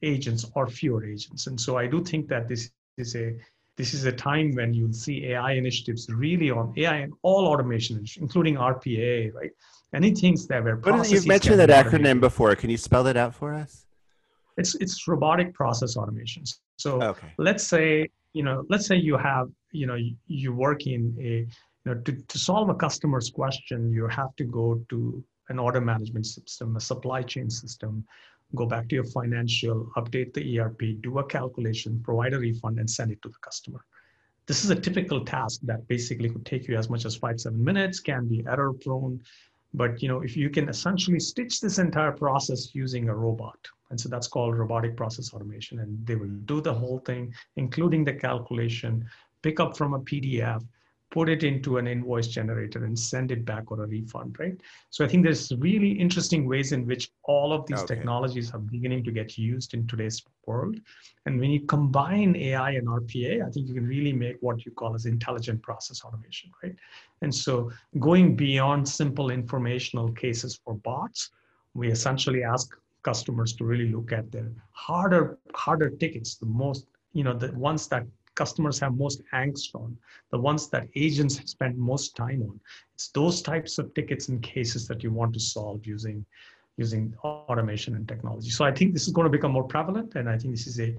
agents 0.04 0.46
or 0.56 0.68
fewer 0.68 1.06
agents. 1.06 1.48
And 1.48 1.60
so 1.60 1.78
I 1.78 1.88
do 1.88 2.04
think 2.04 2.28
that 2.30 2.48
this 2.48 2.72
is 2.98 3.16
a 3.16 3.36
this 3.78 3.94
is 3.94 4.06
a 4.06 4.12
time 4.12 4.52
when 4.54 4.74
you'll 4.74 4.94
see 4.94 5.28
AI 5.28 5.54
initiatives 5.54 6.08
really 6.10 6.52
on 6.52 6.74
AI 6.78 6.98
and 6.98 7.14
all 7.22 7.48
automation, 7.48 8.04
including 8.20 8.56
RPA, 8.56 9.34
right? 9.34 9.52
Any 9.94 10.12
things 10.14 10.48
that 10.48 10.64
were 10.64 10.76
But 10.76 11.10
you've 11.10 11.28
mentioned 11.28 11.60
that 11.60 11.70
acronym 11.70 12.20
before. 12.20 12.56
Can 12.56 12.70
you 12.70 12.78
spell 12.78 13.04
that 13.04 13.18
out 13.18 13.34
for 13.36 13.54
us? 13.54 13.86
It's 14.58 14.76
it's 14.76 15.08
robotic 15.08 15.54
process 15.54 15.98
automation. 15.98 16.44
So 16.78 17.02
okay. 17.02 17.28
let's 17.38 17.66
say 17.66 18.10
you 18.34 18.44
know 18.44 18.64
let's 18.70 18.86
say 18.86 18.96
you 18.96 19.18
have 19.18 19.48
you 19.72 19.88
know 19.88 19.96
you, 19.96 20.16
you 20.28 20.54
work 20.54 20.88
in 20.88 21.16
a 21.20 21.32
you 21.84 21.86
know 21.86 21.96
to, 22.02 22.12
to 22.14 22.38
solve 22.38 22.70
a 22.70 22.76
customer's 22.76 23.30
question 23.30 23.92
you 23.92 24.08
have 24.08 24.36
to 24.38 24.44
go 24.44 24.82
to 24.90 25.24
an 25.52 25.60
order 25.60 25.82
management 25.82 26.26
system, 26.26 26.76
a 26.76 26.80
supply 26.80 27.22
chain 27.22 27.50
system, 27.50 28.06
go 28.56 28.66
back 28.66 28.88
to 28.90 28.96
your 28.96 29.04
financial, 29.06 29.92
update 29.96 30.34
the 30.34 30.60
ERP, 30.60 31.02
do 31.02 31.20
a 31.20 31.24
calculation, 31.24 32.02
provide 32.04 32.34
a 32.34 32.40
refund, 32.40 32.80
and 32.80 32.90
send 32.90 33.12
it 33.12 33.22
to 33.22 33.30
the 33.30 33.38
customer. 33.42 33.84
This 34.48 34.64
is 34.66 34.70
a 34.70 34.76
typical 34.76 35.24
task 35.24 35.62
that 35.64 35.88
basically 35.88 36.30
could 36.30 36.46
take 36.46 36.68
you 36.68 36.78
as 36.78 36.90
much 36.90 37.06
as 37.06 37.16
five, 37.16 37.40
seven 37.40 37.64
minutes, 37.64 38.00
can 38.00 38.28
be 38.28 38.44
error 38.48 38.74
prone. 38.74 39.22
But 39.74 40.02
you 40.02 40.10
know, 40.10 40.22
if 40.22 40.36
you 40.36 40.50
can 40.50 40.68
essentially 40.68 41.20
stitch 41.20 41.62
this 41.62 41.80
entire 41.80 42.12
process 42.12 42.76
using 42.76 43.08
a 43.08 43.16
robot, 43.16 43.58
and 43.90 44.00
so 44.00 44.10
that's 44.10 44.28
called 44.28 44.58
robotic 44.58 44.98
process 44.98 45.34
automation, 45.34 45.80
and 45.80 46.06
they 46.06 46.16
will 46.16 46.36
do 46.46 46.60
the 46.60 46.74
whole 46.74 47.00
thing, 47.00 47.34
including 47.56 48.04
the 48.04 48.14
calculation, 48.14 49.06
pick 49.42 49.60
up 49.60 49.78
from 49.78 49.94
a 49.94 50.00
PDF, 50.00 50.62
put 51.12 51.28
it 51.28 51.44
into 51.44 51.78
an 51.78 51.88
invoice 51.88 52.28
generator 52.28 52.86
and 52.86 52.98
send 52.98 53.32
it 53.32 53.44
back 53.44 53.70
or 53.70 53.84
a 53.84 53.88
refund, 53.88 54.40
right? 54.40 54.56
So 54.90 55.04
I 55.04 55.10
think 55.10 55.24
there's 55.24 55.52
really 55.58 55.92
interesting 55.92 56.48
ways 56.48 56.72
in 56.72 56.88
which 56.88 57.12
all 57.24 57.52
of 57.52 57.68
these 57.68 57.82
okay. 57.82 57.96
technologies 57.96 58.54
are 58.54 58.60
beginning 58.60 59.04
to 59.04 59.12
get 59.12 59.38
used 59.38 59.74
in 59.74 59.86
today's 59.88 60.24
world. 60.46 60.80
And 61.26 61.38
when 61.38 61.52
you 61.52 61.66
combine 61.66 62.38
AI 62.38 62.72
and 62.72 62.88
RPA, 62.88 63.46
I 63.46 63.52
think 63.52 63.68
you 63.68 63.74
can 63.74 63.86
really 63.86 64.14
make 64.14 64.38
what 64.40 64.66
you 64.66 64.72
call 64.72 64.96
as 64.96 65.06
intelligent 65.06 65.62
process 65.62 66.02
automation, 66.06 66.50
right? 66.64 66.76
And 67.22 67.36
so 67.36 67.72
going 68.00 68.38
beyond 68.38 68.88
simple 68.88 69.32
informational 69.32 70.14
cases 70.14 70.60
for 70.64 70.76
bots, 70.76 71.30
we 71.74 71.92
essentially 71.92 72.42
ask 72.42 72.74
customers 73.04 73.54
to 73.54 73.66
really 73.66 73.90
look 73.90 74.14
at 74.14 74.32
their 74.32 74.50
harder, 74.72 75.38
harder 75.54 75.90
tickets, 75.90 76.36
the 76.36 76.46
most, 76.46 76.86
you 77.12 77.26
know, 77.26 77.34
the 77.34 77.52
ones 77.52 77.88
that 77.90 78.06
customers 78.36 78.80
have 78.80 78.96
most 78.96 79.22
angst 79.34 79.76
on, 79.76 79.98
the 80.32 80.40
ones 80.40 80.70
that 80.70 80.88
agents 80.96 81.42
spend 81.50 81.78
most 81.78 82.16
time 82.16 82.42
on. 82.42 82.60
It's 82.94 83.10
those 83.10 83.42
types 83.42 83.78
of 83.78 83.94
tickets 83.94 84.30
and 84.30 84.42
cases 84.42 84.88
that 84.88 85.04
you 85.04 85.12
want 85.12 85.34
to 85.34 85.40
solve 85.40 85.86
using, 85.86 86.26
using 86.78 87.14
automation 87.24 87.96
and 87.96 88.08
technology. 88.08 88.50
So 88.50 88.66
I 88.66 88.72
think 88.72 88.94
this 88.94 89.08
is 89.08 89.14
going 89.14 89.26
to 89.26 89.32
become 89.38 89.52
more 89.52 89.68
prevalent, 89.68 90.16
and 90.16 90.30
I 90.30 90.38
think 90.38 90.54
this 90.54 90.68
is 90.68 90.80
a, 90.80 90.96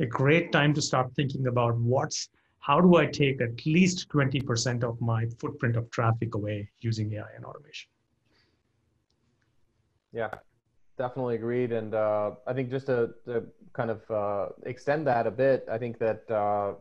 a 0.00 0.06
great 0.06 0.52
time 0.52 0.74
to 0.74 0.82
start 0.82 1.14
thinking 1.14 1.46
about 1.46 1.76
what's 1.78 2.28
how 2.58 2.80
do 2.80 2.96
I 2.96 3.04
take 3.04 3.42
at 3.42 3.66
least 3.66 4.08
20% 4.08 4.84
of 4.84 4.98
my 4.98 5.26
footprint 5.38 5.76
of 5.76 5.90
traffic 5.90 6.34
away 6.34 6.70
using 6.80 7.12
AI 7.12 7.26
and 7.36 7.44
automation? 7.44 7.90
Yeah, 10.12 10.30
definitely 10.96 11.36
agreed. 11.36 11.72
And 11.72 11.94
uh, 11.94 12.32
I 12.46 12.52
think 12.52 12.70
just 12.70 12.86
to, 12.86 13.10
to 13.26 13.44
kind 13.72 13.90
of 13.90 14.10
uh, 14.10 14.48
extend 14.64 15.06
that 15.06 15.26
a 15.26 15.30
bit, 15.30 15.66
I 15.70 15.78
think 15.78 15.98
that 15.98 16.30
uh, 16.30 16.74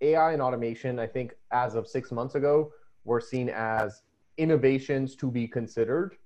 AI 0.00 0.32
and 0.32 0.42
automation, 0.42 0.98
I 0.98 1.06
think 1.06 1.34
as 1.50 1.74
of 1.74 1.86
six 1.86 2.10
months 2.12 2.34
ago, 2.34 2.72
were 3.04 3.20
seen 3.20 3.48
as 3.48 4.02
innovations 4.36 5.16
to 5.16 5.30
be 5.30 5.46
considered. 5.46 6.16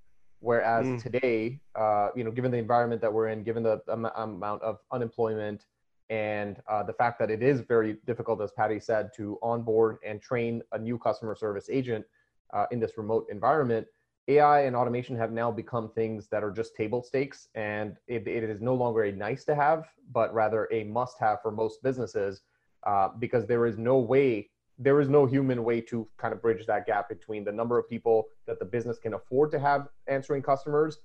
Whereas 0.40 0.86
mm. 0.86 1.02
today, 1.02 1.60
uh, 1.74 2.08
you 2.14 2.22
know, 2.22 2.30
given 2.30 2.50
the 2.50 2.58
environment 2.58 3.00
that 3.00 3.12
we're 3.12 3.28
in, 3.28 3.42
given 3.42 3.62
the 3.62 3.80
am- 3.88 4.04
amount 4.16 4.62
of 4.62 4.78
unemployment 4.92 5.66
and 6.08 6.62
uh, 6.68 6.82
the 6.82 6.92
fact 6.92 7.18
that 7.18 7.30
it 7.30 7.42
is 7.42 7.62
very 7.62 7.96
difficult, 8.06 8.40
as 8.40 8.52
Prady 8.52 8.78
said, 8.78 9.10
to 9.16 9.38
onboard 9.42 9.98
and 10.06 10.20
train 10.20 10.62
a 10.72 10.78
new 10.78 10.98
customer 10.98 11.34
service 11.34 11.68
agent 11.70 12.04
uh, 12.52 12.66
in 12.70 12.78
this 12.78 12.92
remote 12.96 13.26
environment, 13.30 13.86
AI 14.28 14.62
and 14.62 14.74
automation 14.74 15.16
have 15.16 15.30
now 15.30 15.50
become 15.50 15.88
things 15.90 16.28
that 16.28 16.42
are 16.42 16.50
just 16.50 16.74
table 16.74 17.02
stakes, 17.02 17.48
and 17.54 17.96
it, 18.08 18.26
it 18.26 18.42
is 18.42 18.60
no 18.60 18.74
longer 18.74 19.04
a 19.04 19.12
nice 19.12 19.44
to 19.44 19.54
have, 19.54 19.86
but 20.12 20.34
rather 20.34 20.68
a 20.72 20.84
must 20.84 21.18
have 21.20 21.40
for 21.42 21.52
most 21.52 21.82
businesses 21.82 22.42
uh, 22.84 23.08
because 23.18 23.46
there 23.46 23.66
is 23.66 23.78
no 23.78 23.98
way, 23.98 24.48
there 24.78 25.00
is 25.00 25.08
no 25.08 25.26
human 25.26 25.62
way 25.62 25.80
to 25.80 26.08
kind 26.18 26.34
of 26.34 26.42
bridge 26.42 26.66
that 26.66 26.86
gap 26.86 27.08
between 27.08 27.44
the 27.44 27.52
number 27.52 27.78
of 27.78 27.88
people 27.88 28.24
that 28.46 28.58
the 28.58 28.64
business 28.64 28.98
can 28.98 29.14
afford 29.14 29.50
to 29.52 29.60
have 29.60 29.88
answering 30.08 30.42
customers, 30.42 30.98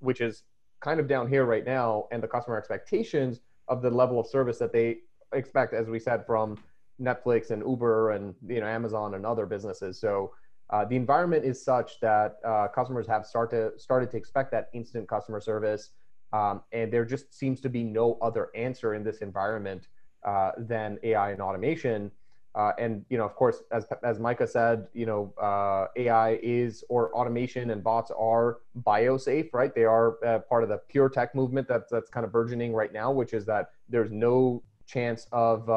which 0.00 0.20
is 0.20 0.42
kind 0.80 0.98
of 0.98 1.06
down 1.06 1.28
here 1.28 1.44
right 1.44 1.64
now, 1.64 2.06
and 2.10 2.22
the 2.22 2.28
customer 2.28 2.58
expectations 2.58 3.40
of 3.68 3.82
the 3.82 3.90
level 3.90 4.18
of 4.18 4.26
service 4.26 4.58
that 4.58 4.72
they 4.72 4.98
expect, 5.32 5.74
as 5.74 5.88
we 5.88 6.00
said, 6.00 6.26
from 6.26 6.58
Netflix 7.00 7.50
and 7.50 7.62
Uber 7.66 8.12
and 8.12 8.34
you 8.46 8.60
know 8.60 8.66
Amazon 8.66 9.14
and 9.14 9.26
other 9.26 9.46
businesses. 9.46 9.98
So 10.00 10.32
uh, 10.70 10.84
the 10.84 10.96
environment 10.96 11.44
is 11.44 11.62
such 11.62 12.00
that 12.00 12.36
uh, 12.44 12.68
customers 12.68 13.06
have 13.06 13.26
start 13.26 13.50
to, 13.50 13.72
started 13.76 14.10
to 14.10 14.16
expect 14.16 14.50
that 14.52 14.68
instant 14.72 15.08
customer 15.08 15.40
service, 15.40 15.90
um, 16.32 16.62
and 16.72 16.92
there 16.92 17.04
just 17.04 17.32
seems 17.34 17.60
to 17.60 17.68
be 17.68 17.84
no 17.84 18.18
other 18.22 18.48
answer 18.54 18.94
in 18.94 19.04
this 19.04 19.18
environment 19.18 19.88
uh, 20.24 20.52
than 20.56 20.98
AI 21.02 21.32
and 21.32 21.42
automation. 21.42 22.10
Uh, 22.54 22.72
and 22.78 23.04
you 23.10 23.18
know, 23.18 23.24
of 23.24 23.34
course, 23.34 23.62
as 23.72 23.84
as 24.04 24.18
Micah 24.20 24.46
said, 24.46 24.86
you 24.94 25.06
know, 25.06 25.34
uh, 25.42 25.86
AI 25.96 26.38
is 26.42 26.84
or 26.88 27.12
automation 27.12 27.70
and 27.70 27.82
bots 27.82 28.10
are 28.16 28.58
biosafe, 28.86 29.52
right? 29.52 29.74
They 29.74 29.84
are 29.84 30.24
uh, 30.24 30.38
part 30.38 30.62
of 30.62 30.68
the 30.68 30.78
pure 30.88 31.08
tech 31.08 31.34
movement 31.34 31.68
that's 31.68 31.90
that's 31.90 32.08
kind 32.08 32.24
of 32.24 32.32
burgeoning 32.32 32.72
right 32.72 32.92
now, 32.92 33.10
which 33.10 33.34
is 33.34 33.44
that 33.46 33.70
there's 33.88 34.12
no 34.12 34.62
chance 34.86 35.26
of 35.32 35.68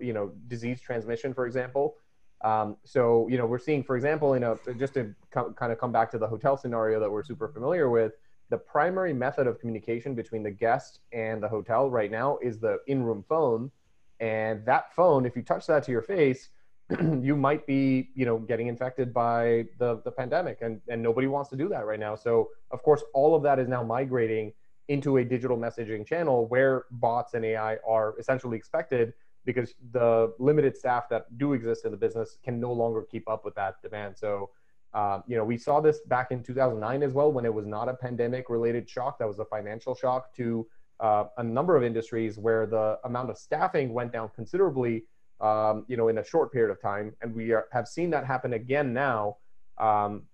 you 0.00 0.12
know 0.12 0.30
disease 0.46 0.80
transmission, 0.80 1.34
for 1.34 1.46
example. 1.46 1.96
Um, 2.46 2.76
so, 2.84 3.26
you 3.28 3.38
know, 3.38 3.46
we're 3.46 3.58
seeing, 3.58 3.82
for 3.82 3.96
example, 3.96 4.32
you 4.32 4.40
know, 4.40 4.56
just 4.78 4.94
to 4.94 5.12
co- 5.32 5.52
kind 5.54 5.72
of 5.72 5.80
come 5.80 5.90
back 5.90 6.12
to 6.12 6.18
the 6.18 6.28
hotel 6.28 6.56
scenario 6.56 7.00
that 7.00 7.10
we're 7.10 7.24
super 7.24 7.48
familiar 7.48 7.90
with, 7.90 8.12
the 8.50 8.56
primary 8.56 9.12
method 9.12 9.48
of 9.48 9.58
communication 9.58 10.14
between 10.14 10.44
the 10.44 10.50
guest 10.52 11.00
and 11.12 11.42
the 11.42 11.48
hotel 11.48 11.90
right 11.90 12.12
now 12.12 12.38
is 12.40 12.60
the 12.60 12.78
in-room 12.86 13.24
phone. 13.28 13.72
And 14.20 14.64
that 14.64 14.94
phone, 14.94 15.26
if 15.26 15.34
you 15.34 15.42
touch 15.42 15.66
that 15.66 15.82
to 15.84 15.90
your 15.90 16.02
face, 16.02 16.50
you 17.00 17.34
might 17.34 17.66
be, 17.66 18.10
you 18.14 18.24
know, 18.24 18.38
getting 18.38 18.68
infected 18.68 19.12
by 19.12 19.64
the, 19.80 20.00
the 20.04 20.12
pandemic 20.12 20.58
and, 20.60 20.80
and 20.88 21.02
nobody 21.02 21.26
wants 21.26 21.50
to 21.50 21.56
do 21.56 21.68
that 21.70 21.84
right 21.84 21.98
now. 21.98 22.14
So 22.14 22.50
of 22.70 22.80
course, 22.84 23.02
all 23.12 23.34
of 23.34 23.42
that 23.42 23.58
is 23.58 23.66
now 23.66 23.82
migrating 23.82 24.52
into 24.86 25.16
a 25.16 25.24
digital 25.24 25.58
messaging 25.58 26.06
channel 26.06 26.46
where 26.46 26.84
bots 26.92 27.34
and 27.34 27.44
AI 27.44 27.78
are 27.84 28.14
essentially 28.20 28.56
expected 28.56 29.14
because 29.46 29.74
the 29.92 30.34
limited 30.38 30.76
staff 30.76 31.08
that 31.08 31.38
do 31.38 31.54
exist 31.54 31.86
in 31.86 31.92
the 31.92 31.96
business 31.96 32.36
can 32.44 32.60
no 32.60 32.72
longer 32.72 33.02
keep 33.10 33.28
up 33.28 33.44
with 33.44 33.54
that 33.54 33.80
demand. 33.80 34.18
So, 34.18 34.50
uh, 34.92 35.20
you 35.26 35.36
know, 35.36 35.44
we 35.44 35.56
saw 35.56 35.80
this 35.80 36.00
back 36.00 36.32
in 36.32 36.42
2009 36.42 37.02
as 37.02 37.12
well 37.14 37.32
when 37.32 37.46
it 37.46 37.54
was 37.54 37.64
not 37.64 37.88
a 37.88 37.94
pandemic 37.94 38.50
related 38.50 38.90
shock, 38.90 39.18
that 39.18 39.26
was 39.26 39.38
a 39.38 39.44
financial 39.44 39.94
shock 39.94 40.34
to 40.34 40.66
uh, 41.00 41.24
a 41.38 41.42
number 41.42 41.76
of 41.76 41.84
industries 41.84 42.38
where 42.38 42.66
the 42.66 42.98
amount 43.04 43.30
of 43.30 43.38
staffing 43.38 43.92
went 43.92 44.12
down 44.12 44.30
considerably, 44.34 45.04
um, 45.40 45.84
you 45.88 45.96
know, 45.96 46.08
in 46.08 46.18
a 46.18 46.24
short 46.24 46.52
period 46.52 46.70
of 46.70 46.80
time. 46.80 47.14
And 47.22 47.34
we 47.34 47.52
are, 47.52 47.66
have 47.72 47.86
seen 47.86 48.10
that 48.10 48.26
happen 48.26 48.54
again 48.54 48.92
now. 48.92 49.36
Um, 49.78 50.24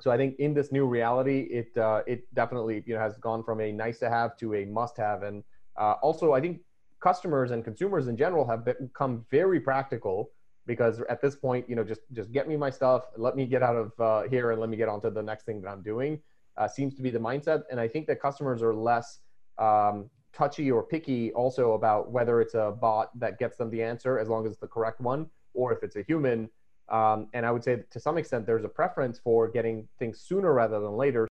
so 0.00 0.10
I 0.10 0.16
think 0.16 0.36
in 0.38 0.54
this 0.54 0.72
new 0.72 0.86
reality, 0.86 1.40
it 1.50 1.76
uh, 1.76 2.02
it 2.06 2.32
definitely 2.34 2.82
you 2.86 2.94
know 2.94 3.00
has 3.00 3.18
gone 3.18 3.44
from 3.44 3.60
a 3.60 3.70
nice 3.70 3.98
to 3.98 4.08
have 4.08 4.36
to 4.38 4.54
a 4.54 4.64
must 4.64 4.96
have, 4.96 5.22
and 5.22 5.44
uh, 5.76 5.96
also 6.02 6.32
I 6.32 6.40
think 6.40 6.60
customers 7.00 7.50
and 7.50 7.64
consumers 7.64 8.08
in 8.08 8.16
general 8.16 8.46
have 8.46 8.64
become 8.64 9.24
very 9.30 9.60
practical 9.60 10.30
because 10.66 11.00
at 11.08 11.20
this 11.20 11.34
point, 11.34 11.68
you 11.68 11.74
know, 11.74 11.84
just 11.84 12.02
just 12.12 12.30
get 12.32 12.48
me 12.48 12.56
my 12.56 12.70
stuff, 12.70 13.04
let 13.16 13.34
me 13.34 13.46
get 13.46 13.62
out 13.62 13.76
of 13.76 13.92
uh, 14.00 14.28
here, 14.28 14.50
and 14.52 14.60
let 14.60 14.70
me 14.70 14.76
get 14.76 14.88
on 14.88 15.00
to 15.00 15.10
the 15.10 15.22
next 15.22 15.44
thing 15.44 15.60
that 15.62 15.68
I'm 15.68 15.82
doing. 15.82 16.20
Uh, 16.56 16.68
seems 16.68 16.94
to 16.94 17.02
be 17.02 17.10
the 17.10 17.18
mindset, 17.18 17.62
and 17.70 17.80
I 17.80 17.88
think 17.88 18.06
that 18.08 18.20
customers 18.20 18.62
are 18.62 18.74
less 18.74 19.20
um, 19.58 20.10
touchy 20.32 20.70
or 20.70 20.82
picky 20.82 21.32
also 21.32 21.72
about 21.72 22.10
whether 22.10 22.40
it's 22.40 22.54
a 22.54 22.76
bot 22.78 23.18
that 23.18 23.38
gets 23.38 23.56
them 23.56 23.70
the 23.70 23.82
answer 23.82 24.18
as 24.18 24.28
long 24.28 24.44
as 24.46 24.52
it's 24.52 24.60
the 24.60 24.68
correct 24.68 25.00
one, 25.00 25.28
or 25.54 25.72
if 25.72 25.82
it's 25.82 25.96
a 25.96 26.02
human 26.02 26.50
um, 26.90 27.28
and 27.32 27.46
I 27.46 27.50
would 27.50 27.62
say 27.62 27.84
to 27.90 28.00
some 28.00 28.18
extent, 28.18 28.46
there's 28.46 28.64
a 28.64 28.68
preference 28.68 29.18
for 29.18 29.48
getting 29.48 29.88
things 29.98 30.20
sooner 30.20 30.52
rather 30.52 30.80
than 30.80 30.92
later. 30.92 31.28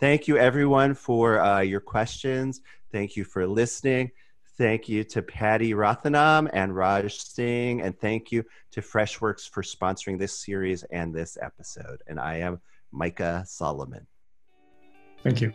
Thank 0.00 0.28
you, 0.28 0.38
everyone, 0.38 0.94
for 0.94 1.40
uh, 1.40 1.60
your 1.60 1.80
questions. 1.80 2.60
Thank 2.90 3.16
you 3.16 3.24
for 3.24 3.46
listening. 3.46 4.12
Thank 4.58 4.88
you 4.88 5.04
to 5.04 5.22
Prady 5.22 5.72
Rathinam 5.72 6.50
and 6.52 6.74
Raj 6.74 7.16
Singh. 7.16 7.80
And 7.80 7.96
thank 7.98 8.32
you 8.32 8.44
to 8.72 8.80
Freshworks 8.80 9.48
for 9.48 9.62
sponsoring 9.62 10.18
this 10.18 10.36
series 10.36 10.82
and 10.90 11.14
this 11.14 11.38
episode. 11.40 12.02
And 12.08 12.18
I 12.18 12.38
am 12.38 12.60
Micah 12.90 13.44
Solomon. 13.46 14.04
Thank 15.22 15.40
you. 15.40 15.52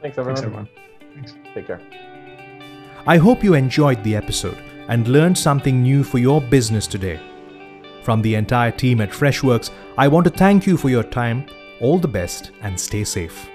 Thanks, 0.00 0.16
everyone. 0.16 0.36
Thanks, 0.36 0.46
everyone. 0.46 0.68
Thanks. 1.14 1.34
Take 1.54 1.66
care. 1.66 1.80
I 3.06 3.18
hope 3.18 3.44
you 3.44 3.52
enjoyed 3.52 4.02
the 4.02 4.16
episode 4.16 4.58
and 4.88 5.08
learned 5.08 5.36
something 5.36 5.82
new 5.82 6.02
for 6.02 6.16
your 6.16 6.40
business 6.40 6.86
today. 6.86 7.20
From 8.02 8.22
the 8.22 8.34
entire 8.34 8.70
team 8.70 9.02
at 9.02 9.10
Freshworks, 9.10 9.70
I 9.98 10.08
want 10.08 10.24
to 10.24 10.30
thank 10.30 10.66
you 10.66 10.78
for 10.78 10.88
your 10.88 11.04
time. 11.04 11.46
All 11.80 11.98
the 11.98 12.08
best 12.08 12.52
and 12.62 12.80
stay 12.80 13.04
safe. 13.04 13.51